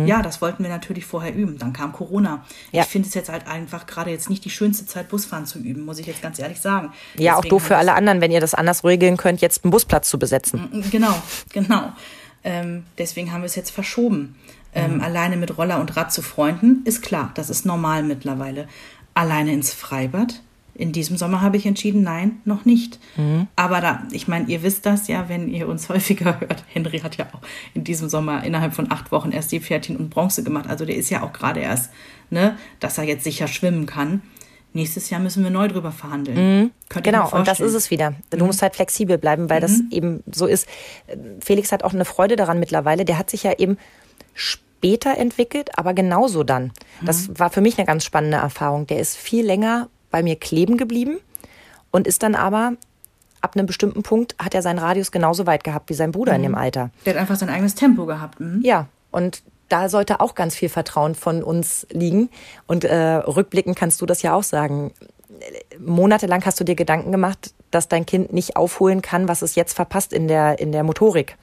[0.06, 1.58] Ja, das wollten wir natürlich vorher üben.
[1.58, 2.46] Dann kam Corona.
[2.72, 2.84] Ja.
[2.84, 5.86] Ich finde es jetzt halt einfach gerade jetzt nicht die schönste Zeit, Busfahren zu üben,
[5.86, 6.92] muss ich jetzt ganz ehrlich sagen.
[7.16, 9.42] Ja, auch Deswegen doof für haben wir alle anderen, wenn ihr das anders regeln könnt,
[9.42, 10.84] jetzt einen Busplatz zu besetzen.
[10.92, 11.16] Genau,
[11.54, 11.94] genau.
[12.44, 14.36] Ähm, deswegen haben wir es jetzt verschoben.
[14.74, 15.02] Ähm, Mhm.
[15.02, 18.68] Alleine mit Roller und Rad zu Freunden ist klar, das ist normal mittlerweile.
[19.14, 20.42] Alleine ins Freibad.
[20.80, 23.00] In diesem Sommer habe ich entschieden, nein, noch nicht.
[23.18, 23.48] Mhm.
[23.58, 26.64] Aber da, ich meine, ihr wisst das ja, wenn ihr uns häufiger hört.
[26.72, 27.42] Henry hat ja auch
[27.74, 30.70] in diesem Sommer innerhalb von acht Wochen erst die Pferdchen und Bronze gemacht.
[30.70, 31.92] Also der ist ja auch gerade erst,
[32.30, 34.22] ne, dass er jetzt sicher schwimmen kann.
[34.72, 36.72] Nächstes Jahr müssen wir neu drüber verhandeln.
[36.88, 38.14] Könnt ihr Genau, und das ist es wieder.
[38.30, 40.66] Du musst halt flexibel bleiben, weil das eben so ist.
[41.42, 43.04] Felix hat auch eine Freude daran mittlerweile.
[43.04, 43.78] Der hat sich ja eben
[44.34, 46.72] später entwickelt, aber genauso dann.
[47.02, 48.88] Das war für mich eine ganz spannende Erfahrung.
[48.88, 51.18] Der ist viel länger bei mir kleben geblieben
[51.91, 52.74] und ist dann aber
[53.41, 56.43] ab einem bestimmten Punkt hat er seinen Radius genauso weit gehabt wie sein Bruder in
[56.43, 56.91] dem Alter.
[57.05, 58.39] Der hat einfach sein eigenes Tempo gehabt.
[58.39, 58.62] Mhm.
[58.64, 62.30] Ja, und da sollte auch ganz viel Vertrauen von uns liegen.
[62.68, 64.91] Und äh, rückblickend kannst du das ja auch sagen.
[65.80, 69.74] Monatelang hast du dir Gedanken gemacht, dass dein Kind nicht aufholen kann, was es jetzt
[69.74, 71.38] verpasst in der, in der Motorik,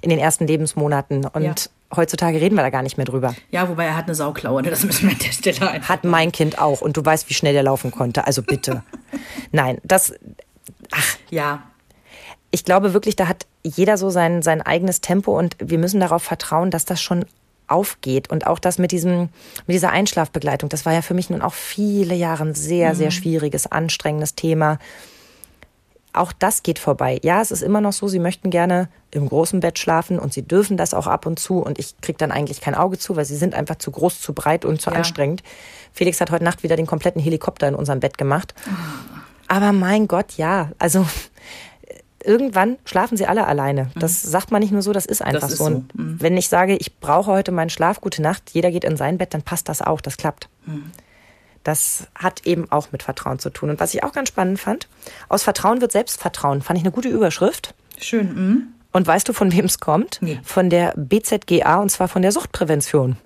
[0.00, 1.24] in den ersten Lebensmonaten.
[1.26, 1.54] Und Ja.
[1.96, 3.34] heutzutage reden wir da gar nicht mehr drüber.
[3.50, 4.70] Ja, wobei er hat eine Sauklaue, ne?
[4.70, 5.88] das müssen wir an der Stelle einfach.
[5.88, 6.80] Hat mein Kind auch.
[6.80, 8.26] Und du weißt, wie schnell der laufen konnte.
[8.26, 8.82] Also bitte.
[9.52, 10.12] Nein, das,
[11.30, 11.62] Ja,
[12.50, 16.22] ich glaube wirklich, da hat jeder so sein, sein eigenes Tempo und wir müssen darauf
[16.22, 17.24] vertrauen, dass das schon
[17.68, 18.28] aufgeht.
[18.30, 19.28] Und auch das mit diesem,
[19.66, 23.12] mit dieser Einschlafbegleitung, das war ja für mich nun auch viele Jahre ein sehr, sehr
[23.12, 24.78] schwieriges, anstrengendes Thema.
[26.12, 27.20] Auch das geht vorbei.
[27.22, 30.42] Ja, es ist immer noch so, sie möchten gerne im großen Bett schlafen und sie
[30.42, 33.24] dürfen das auch ab und zu und ich krieg dann eigentlich kein Auge zu, weil
[33.24, 34.96] sie sind einfach zu groß, zu breit und zu Ja.
[34.96, 35.42] anstrengend.
[35.92, 38.54] Felix hat heute Nacht wieder den kompletten Helikopter in unserem Bett gemacht.
[39.48, 41.04] Aber mein Gott, ja, also
[42.22, 43.90] irgendwann schlafen sie alle alleine.
[43.96, 45.64] Das sagt man nicht nur so, das ist einfach ist so.
[45.64, 45.70] so.
[45.70, 49.18] Und wenn ich sage, ich brauche heute meinen Schlaf, gute Nacht, jeder geht in sein
[49.18, 50.48] Bett, dann passt das auch, das klappt.
[51.64, 53.70] Das hat eben auch mit Vertrauen zu tun.
[53.70, 54.88] Und was ich auch ganz spannend fand,
[55.28, 57.74] aus Vertrauen wird Selbstvertrauen, fand ich eine gute Überschrift.
[57.98, 58.34] schön.
[58.34, 58.66] Mhm.
[58.92, 60.18] Und weißt du, von wem es kommt?
[60.20, 60.40] Nee.
[60.42, 63.16] Von der BZGA und zwar von der Suchtprävention.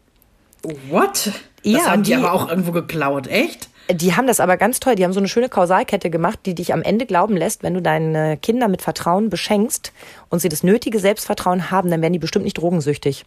[0.91, 1.27] What?
[1.27, 3.69] Das Ja, haben die, die- aber auch irgendwo geklaut, echt?
[3.91, 4.95] Die haben das aber ganz toll.
[4.95, 7.83] Die haben so eine schöne Kausalkette gemacht, die dich am Ende glauben lässt, wenn du
[7.83, 9.93] deine Kinder mit Vertrauen beschenkst
[10.31, 13.27] und sie das nötige Selbstvertrauen haben, dann werden die bestimmt nicht drogensüchtig.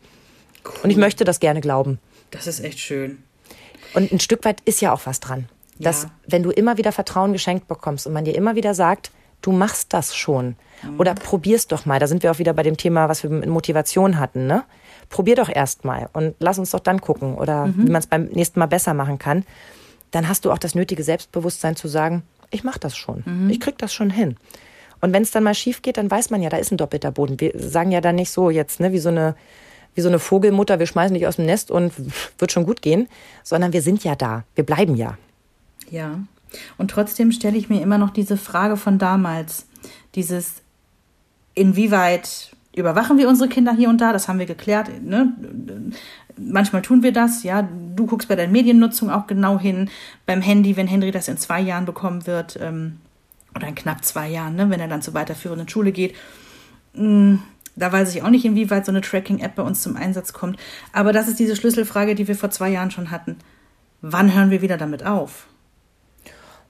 [0.82, 2.00] Und ich möchte das gerne glauben.
[2.32, 3.22] Das ist echt schön.
[3.94, 5.48] Und ein Stück weit ist ja auch was dran.
[5.80, 6.12] Dass, Ja.
[6.28, 9.12] wenn du immer wieder Vertrauen geschenkt bekommst und man dir immer wieder sagt,
[9.42, 10.56] du machst das schon.
[11.00, 12.00] Oder probier's doch mal.
[12.00, 14.64] Da sind wir auch wieder bei dem Thema, was wir mit Motivation hatten, ne?
[15.10, 17.36] Probier doch erst mal und lass uns doch dann gucken.
[17.36, 19.44] Oder wie man es beim nächsten Mal besser machen kann.
[20.12, 23.24] Dann hast du auch das nötige Selbstbewusstsein zu sagen, ich mach das schon.
[23.50, 24.38] Ich krieg das schon hin.
[25.02, 27.12] Und wenn es dann mal schief geht, dann weiß man ja, da ist ein doppelter
[27.12, 27.40] Boden.
[27.40, 29.36] Wir sagen ja dann nicht so jetzt, ne, wie so eine,
[29.96, 31.94] wie so eine Vogelmutter, wir schmeißen dich aus dem Nest und
[32.40, 33.08] wird schon gut gehen,
[33.44, 34.44] sondern wir sind ja da.
[34.56, 35.18] Wir bleiben ja.
[35.90, 36.20] Ja.
[36.78, 39.68] Und trotzdem stelle ich mir immer noch diese Frage von damals.
[40.16, 40.62] Dieses,
[41.54, 44.14] inwieweit überwachen wir unsere Kinder hier und da?
[44.14, 45.02] Das haben wir geklärt.
[45.04, 45.34] Ne?
[46.38, 47.68] Manchmal tun wir das, ja.
[47.96, 49.90] Du guckst bei der Mediennutzung auch genau hin.
[50.26, 52.98] Beim Handy, wenn Henry das in zwei Jahren bekommen wird, ähm,
[53.56, 56.16] oder in knapp zwei Jahren, ne, wenn er dann zur weiterführenden Schule geht.
[56.94, 57.38] Mm,
[57.76, 60.58] Da weiß ich auch nicht, inwieweit so eine Tracking-App bei uns zum Einsatz kommt.
[60.94, 63.38] Aber das ist diese Schlüsselfrage, die wir vor zwei Jahren schon hatten.
[64.02, 65.48] Wann hören wir wieder damit auf?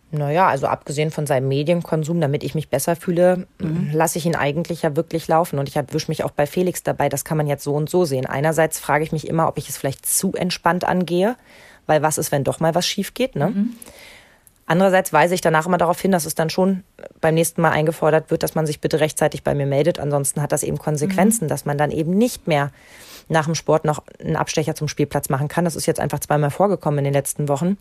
[0.10, 3.45] Naja, also abgesehen von seinem Medienkonsum, damit ich mich besser fühle,
[3.91, 5.60] lasse ich ihn eigentlich ja wirklich laufen.
[5.60, 8.05] Und ich erwische mich auch bei Felix dabei, das kann man jetzt so und so
[8.05, 8.26] sehen.
[8.26, 11.36] Einerseits frage ich mich immer, ob ich es vielleicht zu entspannt angehe,
[11.88, 13.68] weil was ist, wenn doch mal was schief geht, ne?
[14.70, 16.84] Andererseits weise ich danach immer darauf hin, dass es dann schon
[17.22, 19.97] beim nächsten Mal eingefordert wird, dass man sich bitte rechtzeitig bei mir meldet.
[19.97, 22.72] Ansonsten hat das eben Konsequenzen, dass man dann eben nicht mehr
[23.30, 25.65] nach dem Sport noch einen Abstecher zum Spielplatz machen kann.
[25.65, 27.78] Das ist jetzt einfach zweimal vorgekommen in den letzten Wochen,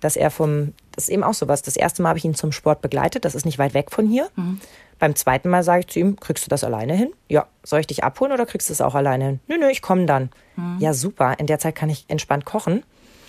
[0.00, 1.62] dass er vom, das ist eben auch sowas.
[1.62, 3.24] Das erste Mal habe ich ihn zum Sport begleitet.
[3.24, 4.28] Das ist nicht weit weg von hier.
[4.36, 4.60] Mhm.
[4.98, 7.12] Beim zweiten Mal sage ich zu ihm, kriegst du das alleine hin?
[7.28, 7.46] Ja.
[7.62, 9.40] Soll ich dich abholen oder kriegst du es auch alleine hin?
[9.48, 10.30] Nö, nö, ich komme dann.
[10.56, 10.76] Mhm.
[10.78, 11.38] Ja, super.
[11.38, 12.82] In der Zeit kann ich entspannt kochen.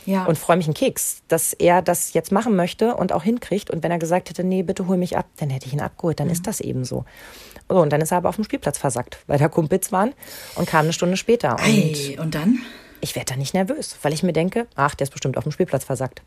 [0.06, 0.26] Ja.
[0.26, 3.70] Und freue mich einen Keks, dass er das jetzt machen möchte und auch hinkriegt.
[3.70, 6.20] Und wenn er gesagt hätte, nee, bitte hol mich ab, dann hätte ich ihn abgeholt.
[6.20, 6.34] Dann mhm.
[6.34, 7.06] ist das eben so.
[7.72, 10.14] So, und dann ist er aber auf dem Spielplatz versackt, weil da Kumpels waren
[10.56, 11.54] und kam eine Stunde später.
[11.54, 12.60] Und, Ei, und dann?
[13.00, 15.54] Ich werde da nicht nervös, weil ich mir denke, ach, der ist bestimmt auf dem
[15.54, 16.22] Spielplatz versackt.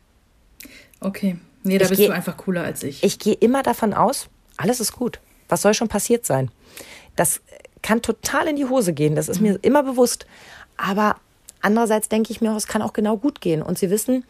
[1.01, 1.37] Okay.
[1.61, 3.03] Nee, da ich bist geh, du einfach cooler als ich.
[3.03, 4.27] Ich gehe immer davon aus,
[4.57, 5.19] alles ist gut.
[5.47, 6.49] Was soll schon passiert sein?
[7.15, 7.41] Das
[7.83, 10.25] kann total in die Hose gehen, das ist mir immer bewusst.
[10.77, 11.17] Aber
[11.61, 13.61] andererseits denke ich mir, es kann auch genau gut gehen.
[13.61, 14.25] Und sie wissen,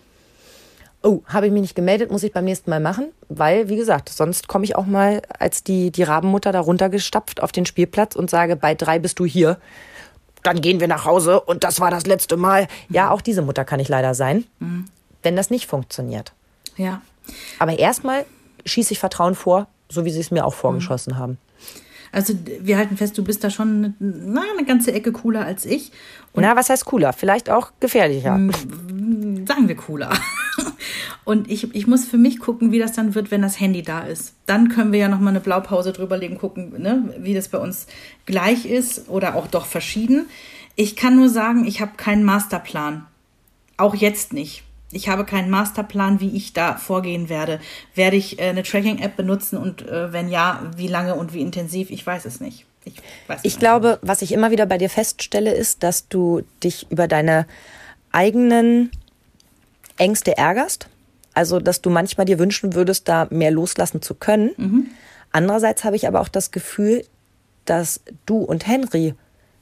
[1.06, 4.10] oh, habe ich mich nicht gemeldet, muss ich beim nächsten Mal machen, weil, wie gesagt,
[4.10, 8.30] sonst komme ich auch mal als die, die Rabenmutter da runtergestapft auf den Spielplatz und
[8.30, 9.58] sage, bei drei bist du hier,
[10.43, 12.68] dann gehen wir nach Hause und das war das letzte Mal.
[12.89, 14.86] Ja, auch diese Mutter kann ich leider sein, mhm.
[15.24, 16.34] wenn das nicht funktioniert.
[16.78, 17.01] Ja.
[17.60, 18.26] Aber erstmal
[18.66, 21.18] schieße ich Vertrauen vor, so wie sie es mir auch vorgeschossen mhm.
[21.18, 21.38] haben.
[22.12, 25.91] Also wir halten fest, du bist da schon na, eine ganze Ecke cooler als ich.
[26.32, 27.12] Und na, was heißt cooler?
[27.12, 28.39] Vielleicht auch gefährlicher.
[29.45, 30.14] Sagen wir cooler.
[31.26, 34.01] Und ich, ich muss für mich gucken, wie das dann wird, wenn das Handy da
[34.01, 34.36] ist.
[34.45, 37.88] Dann können wir ja nochmal eine Blaupause drüberlegen, gucken, ne, wie das bei uns
[38.28, 40.28] gleich ist oder auch doch verschieden.
[40.76, 43.07] Ich kann nur sagen, ich habe keinen Masterplan.
[43.78, 44.63] Auch jetzt nicht.
[44.91, 47.59] Ich habe keinen Masterplan, wie ich da vorgehen werde.
[47.95, 51.89] Werde ich äh, eine Tracking-App benutzen und äh, wenn ja, wie lange und wie intensiv?
[51.89, 52.65] Ich weiß es nicht.
[52.86, 56.86] Ich, weiß ich glaube, was ich immer wieder bei dir feststelle, ist, dass du dich
[56.91, 57.47] über deine
[58.11, 58.91] eigenen
[59.97, 60.88] Ängste ärgerst.
[61.36, 64.51] Also, dass du manchmal dir wünschen würdest, da mehr loslassen zu können.
[64.57, 64.88] Mhm.
[65.31, 67.05] Andererseits habe ich aber auch das Gefühl,
[67.65, 69.13] dass du und Henry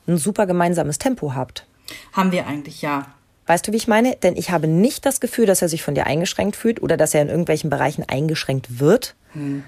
[0.07, 1.65] ein super gemeinsames Tempo habt.
[2.13, 3.07] Haben wir eigentlich, ja.
[3.47, 4.15] Weißt du, wie ich meine?
[4.15, 7.13] Denn ich habe nicht das Gefühl, dass er sich von dir eingeschränkt fühlt oder dass
[7.13, 9.15] er in irgendwelchen Bereichen eingeschränkt wird.
[9.33, 9.63] Hm.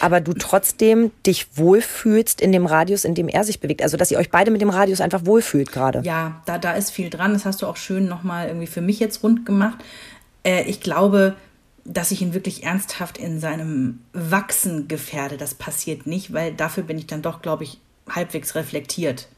[0.00, 3.82] Aber du trotzdem dich wohlfühlst in dem Radius, in dem er sich bewegt.
[3.82, 6.00] Also, dass ihr euch beide mit dem Radius einfach wohlfühlt gerade.
[6.04, 7.34] Ja, da, da ist viel dran.
[7.34, 9.78] Das hast du auch schön nochmal irgendwie für mich jetzt rund gemacht.
[10.44, 11.36] Äh, ich glaube,
[11.84, 15.36] dass ich ihn wirklich ernsthaft in seinem Wachsen gefährde.
[15.36, 17.78] Das passiert nicht, weil dafür bin ich dann doch, glaube ich,
[18.08, 19.28] halbwegs reflektiert.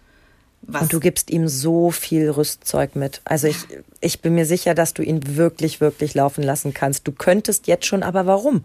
[0.63, 0.83] Was?
[0.83, 3.21] Und du gibst ihm so viel Rüstzeug mit.
[3.25, 3.59] Also ich,
[4.01, 7.07] ich bin mir sicher, dass du ihn wirklich, wirklich laufen lassen kannst.
[7.07, 8.65] Du könntest jetzt schon, aber warum?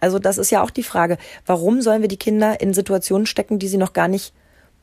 [0.00, 1.18] Also das ist ja auch die Frage.
[1.46, 4.32] Warum sollen wir die Kinder in Situationen stecken, die sie noch gar nicht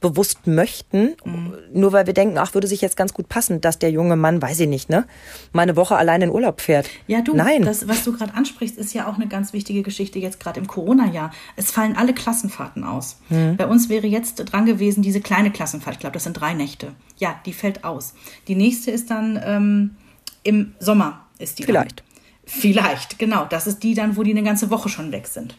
[0.02, 1.54] bewusst möchten, mhm.
[1.72, 4.42] nur weil wir denken, ach, würde sich jetzt ganz gut passen, dass der junge Mann,
[4.42, 5.06] weiß ich nicht, ne,
[5.54, 6.90] mal eine Woche allein in Urlaub fährt.
[7.08, 7.62] Ja, du, Nein.
[7.64, 10.68] das, was du gerade ansprichst, ist ja auch eine ganz wichtige Geschichte jetzt gerade im
[10.68, 11.32] Corona-Jahr.
[11.56, 13.20] Es fallen alle Klassenfahrten aus.
[13.30, 13.56] Mhm.
[13.58, 16.94] Bei uns wäre jetzt dran gewesen, diese kleine Klassenfahrt, ich glaube, das sind drei Nächte.
[17.18, 18.16] Ja, die fällt aus.
[18.48, 19.96] Die nächste ist dann ähm,
[20.44, 21.64] im Sommer, ist die.
[21.64, 22.00] Vielleicht.
[22.00, 22.08] Dann.
[22.44, 23.46] Vielleicht, genau.
[23.46, 25.56] Das ist die dann, wo die eine ganze Woche schon weg sind.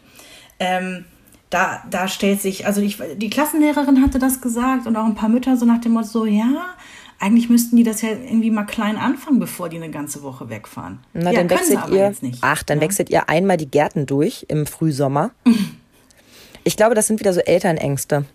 [0.59, 1.05] Ähm,
[1.53, 5.29] da, da stellt sich, also ich, die Klassenlehrerin hatte das gesagt und auch ein paar
[5.29, 6.75] Mütter so nach dem Motto, so, ja,
[7.19, 10.99] eigentlich müssten die das ja irgendwie mal klein anfangen, bevor die eine ganze Woche wegfahren.
[11.13, 12.83] Na, ja, dann wechselt ihr, ach, dann ja?
[12.83, 15.31] wechselt ihr einmal die Gärten durch im Frühsommer.
[16.63, 18.25] ich glaube, das sind wieder so Elternängste.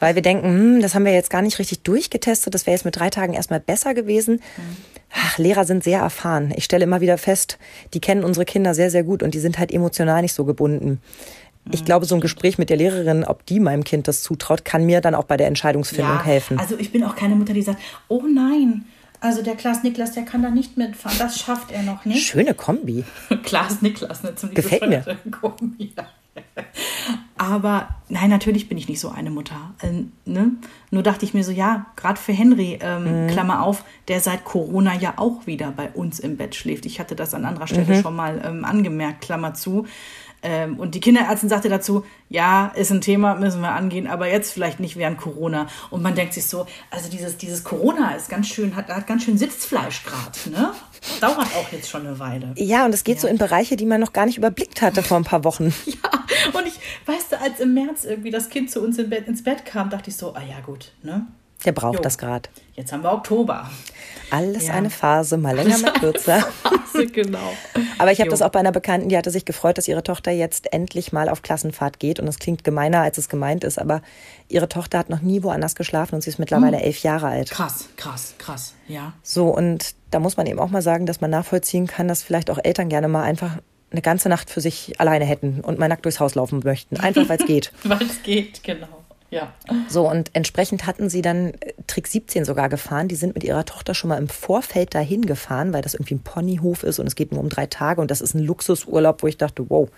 [0.00, 2.84] Weil wir denken, hm, das haben wir jetzt gar nicht richtig durchgetestet, das wäre jetzt
[2.84, 4.36] mit drei Tagen erstmal besser gewesen.
[4.56, 4.76] Mhm.
[5.12, 6.52] Ach, Lehrer sind sehr erfahren.
[6.56, 7.58] Ich stelle immer wieder fest,
[7.94, 11.00] die kennen unsere Kinder sehr, sehr gut und die sind halt emotional nicht so gebunden.
[11.72, 14.84] Ich glaube, so ein Gespräch mit der Lehrerin, ob die meinem Kind das zutraut, kann
[14.84, 16.58] mir dann auch bei der Entscheidungsfindung ja, helfen.
[16.58, 18.84] Also ich bin auch keine Mutter, die sagt, oh nein,
[19.20, 21.18] also der Klaas Niklas, der kann da nicht mitfahren.
[21.18, 22.26] Das schafft er noch nicht.
[22.26, 23.04] Schöne Kombi.
[23.42, 25.04] Klaas Niklas, eine ziemlich Gefällt mir.
[25.30, 25.92] Kombi.
[27.38, 29.74] Aber nein, natürlich bin ich nicht so eine Mutter.
[29.82, 30.52] Ähm, ne?
[30.90, 33.28] Nur dachte ich mir so, ja, gerade für Henry, ähm, mhm.
[33.28, 36.86] Klammer auf, der seit Corona ja auch wieder bei uns im Bett schläft.
[36.86, 38.02] Ich hatte das an anderer Stelle mhm.
[38.02, 39.86] schon mal ähm, angemerkt, Klammer zu.
[40.42, 44.52] Ähm, und die Kinderärztin sagte dazu, ja, ist ein Thema, müssen wir angehen, aber jetzt
[44.52, 45.66] vielleicht nicht während Corona.
[45.90, 49.24] Und man denkt sich so, also dieses, dieses Corona ist ganz schön, hat, hat ganz
[49.24, 50.72] schön Sitzfleisch gerade, ne?
[51.20, 52.52] Dauert auch jetzt schon eine Weile.
[52.56, 53.22] Ja, und es geht ja.
[53.22, 55.72] so in Bereiche, die man noch gar nicht überblickt hatte vor ein paar Wochen.
[55.86, 56.10] ja,
[56.52, 59.42] und ich, weißt du, als im März irgendwie das Kind zu uns im Bett, ins
[59.42, 61.26] Bett kam, dachte ich so, ah ja, gut, ne?
[61.66, 62.02] Der braucht jo.
[62.02, 62.48] das gerade.
[62.74, 63.68] Jetzt haben wir Oktober.
[64.30, 64.74] Alles ja.
[64.74, 66.40] eine Phase, mal länger, mal kürzer.
[66.40, 67.52] Phase, genau.
[67.98, 70.30] Aber ich habe das auch bei einer Bekannten, die hatte sich gefreut, dass ihre Tochter
[70.30, 72.20] jetzt endlich mal auf Klassenfahrt geht.
[72.20, 74.00] Und das klingt gemeiner, als es gemeint ist, aber
[74.48, 76.84] ihre Tochter hat noch nie woanders geschlafen und sie ist mittlerweile hm.
[76.84, 77.50] elf Jahre alt.
[77.50, 79.12] Krass, krass, krass, ja.
[79.22, 82.50] So, und da muss man eben auch mal sagen, dass man nachvollziehen kann, dass vielleicht
[82.50, 83.58] auch Eltern gerne mal einfach
[83.90, 86.96] eine ganze Nacht für sich alleine hätten und mal nackt durchs Haus laufen möchten.
[86.98, 87.72] Einfach, weil es geht.
[87.84, 88.95] weil es geht, genau.
[89.30, 89.52] Ja.
[89.88, 93.08] So, und entsprechend hatten sie dann äh, Trick 17 sogar gefahren.
[93.08, 96.22] Die sind mit ihrer Tochter schon mal im Vorfeld dahin gefahren, weil das irgendwie ein
[96.22, 99.26] Ponyhof ist und es geht nur um drei Tage und das ist ein Luxusurlaub, wo
[99.26, 99.88] ich dachte, wow,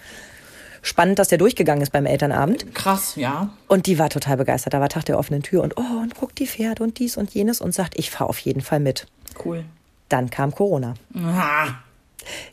[0.82, 2.74] spannend, dass der durchgegangen ist beim Elternabend.
[2.74, 3.50] Krass, ja.
[3.66, 4.74] Und die war total begeistert.
[4.74, 7.30] Da war Tag der offenen Tür und oh, und guckt die Pferde und dies und
[7.34, 9.06] jenes und sagt, ich fahre auf jeden Fall mit.
[9.44, 9.64] Cool.
[10.08, 10.94] Dann kam Corona.
[11.14, 11.78] Aha.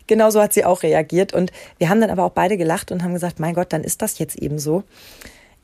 [0.07, 1.33] Genauso hat sie auch reagiert.
[1.33, 4.01] Und wir haben dann aber auch beide gelacht und haben gesagt, mein Gott, dann ist
[4.01, 4.83] das jetzt eben so.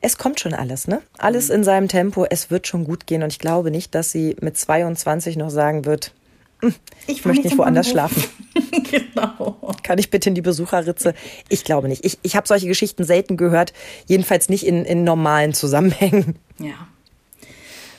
[0.01, 1.01] Es kommt schon alles, ne?
[1.17, 2.25] Alles in seinem Tempo.
[2.29, 3.21] Es wird schon gut gehen.
[3.23, 6.13] Und ich glaube nicht, dass sie mit 22 noch sagen wird,
[6.61, 6.73] "Hm,
[7.07, 8.83] ich, möchte nicht woanders Bahnhof." schlafen.
[8.91, 9.75] genau.
[9.83, 11.13] Kann ich bitte in die Besucherritze?
[11.49, 12.03] Ich glaube nicht.
[12.03, 13.73] Ich, ich habe solche Geschichten selten gehört.
[14.07, 16.35] Jedenfalls nicht in, in normalen Zusammenhängen.
[16.57, 16.87] Ja.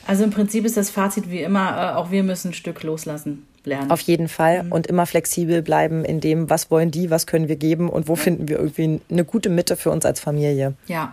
[0.05, 3.47] Also im Prinzip ist das Fazit wie immer, äh, auch wir müssen ein Stück loslassen
[3.65, 3.91] lernen.
[3.91, 4.65] Auf jeden Fall.
[4.69, 8.15] Und immer flexibel bleiben in dem, was wollen die, was können wir geben und wo
[8.15, 10.73] finden wir irgendwie eine gute Mitte für uns als Familie.
[10.87, 11.11] ja.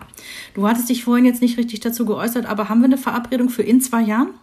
[0.53, 3.63] Du hattest dich vorhin jetzt nicht richtig dazu geäußert, aber haben wir eine Verabredung für
[3.63, 4.33] in zwei Jahren?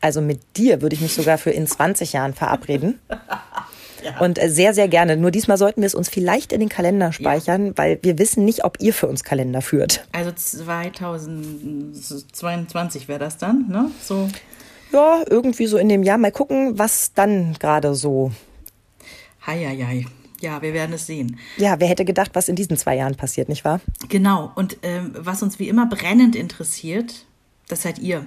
[0.00, 2.98] Also mit dir würde ich mich sogar für in 20 Jahren verabreden.
[4.20, 5.16] Und äh, sehr, sehr gerne.
[5.16, 8.64] Nur diesmal sollten wir es uns vielleicht in den Kalender speichern, weil wir wissen nicht,
[8.64, 10.06] ob ihr für uns Kalender führt.
[10.12, 13.90] Also 2022 wäre das dann, ne?
[14.02, 14.28] So.
[14.94, 16.18] Ja, irgendwie so in dem Jahr.
[16.18, 18.30] Mal gucken, was dann gerade so.
[19.44, 20.06] Heieiei.
[20.40, 21.36] Ja, wir werden es sehen.
[21.56, 23.80] Ja, wer hätte gedacht, was in diesen zwei Jahren passiert, nicht wahr?
[24.08, 24.52] Genau.
[24.54, 27.24] Und ähm, was uns wie immer brennend interessiert,
[27.66, 28.24] das seid ihr.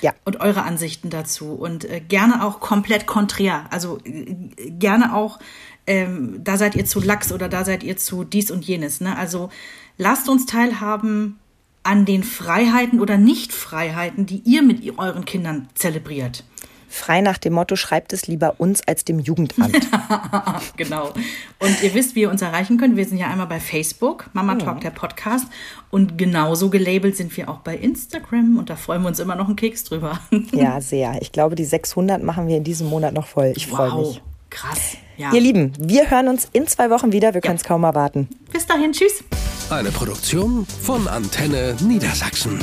[0.00, 0.12] Ja.
[0.24, 1.52] Und eure Ansichten dazu.
[1.52, 3.66] Und äh, gerne auch komplett konträr.
[3.70, 4.34] Also äh,
[4.70, 5.38] gerne auch,
[5.86, 9.00] ähm, da seid ihr zu lax oder da seid ihr zu dies und jenes.
[9.00, 9.16] Ne?
[9.16, 9.50] Also
[9.98, 11.38] lasst uns teilhaben
[11.88, 16.44] an den Freiheiten oder Nicht-Freiheiten, die ihr mit euren Kindern zelebriert.
[16.86, 19.88] Frei nach dem Motto, schreibt es lieber uns als dem Jugendamt.
[20.76, 21.12] Genau.
[21.58, 22.96] Und ihr wisst, wie ihr uns erreichen könnt.
[22.96, 25.46] Wir sind ja einmal bei Facebook, Mama Talk, der Podcast.
[25.90, 28.58] Und genauso gelabelt sind wir auch bei Instagram.
[28.58, 30.20] Und da freuen wir uns immer noch einen Keks drüber.
[30.52, 31.20] ja, sehr.
[31.20, 33.52] Ich glaube, die 600 machen wir in diesem Monat noch voll.
[33.56, 34.22] Ich freue mich.
[34.50, 34.96] Krass.
[35.16, 35.32] Ja.
[35.32, 37.34] Ihr Lieben, wir hören uns in zwei Wochen wieder.
[37.34, 38.28] Wir können es kaum erwarten.
[38.52, 38.92] Bis dahin.
[38.92, 39.24] Tschüss.
[39.70, 42.58] Eine Produktion von Antenne Niedersachsen.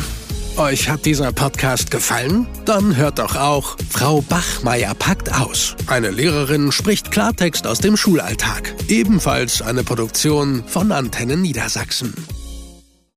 [0.58, 2.48] Euch hat dieser Podcast gefallen?
[2.64, 5.76] Dann hört doch auch Frau Bachmeier packt aus.
[5.88, 8.74] Eine Lehrerin spricht Klartext aus dem Schulalltag.
[8.88, 12.14] Ebenfalls eine Produktion von Antenne Niedersachsen.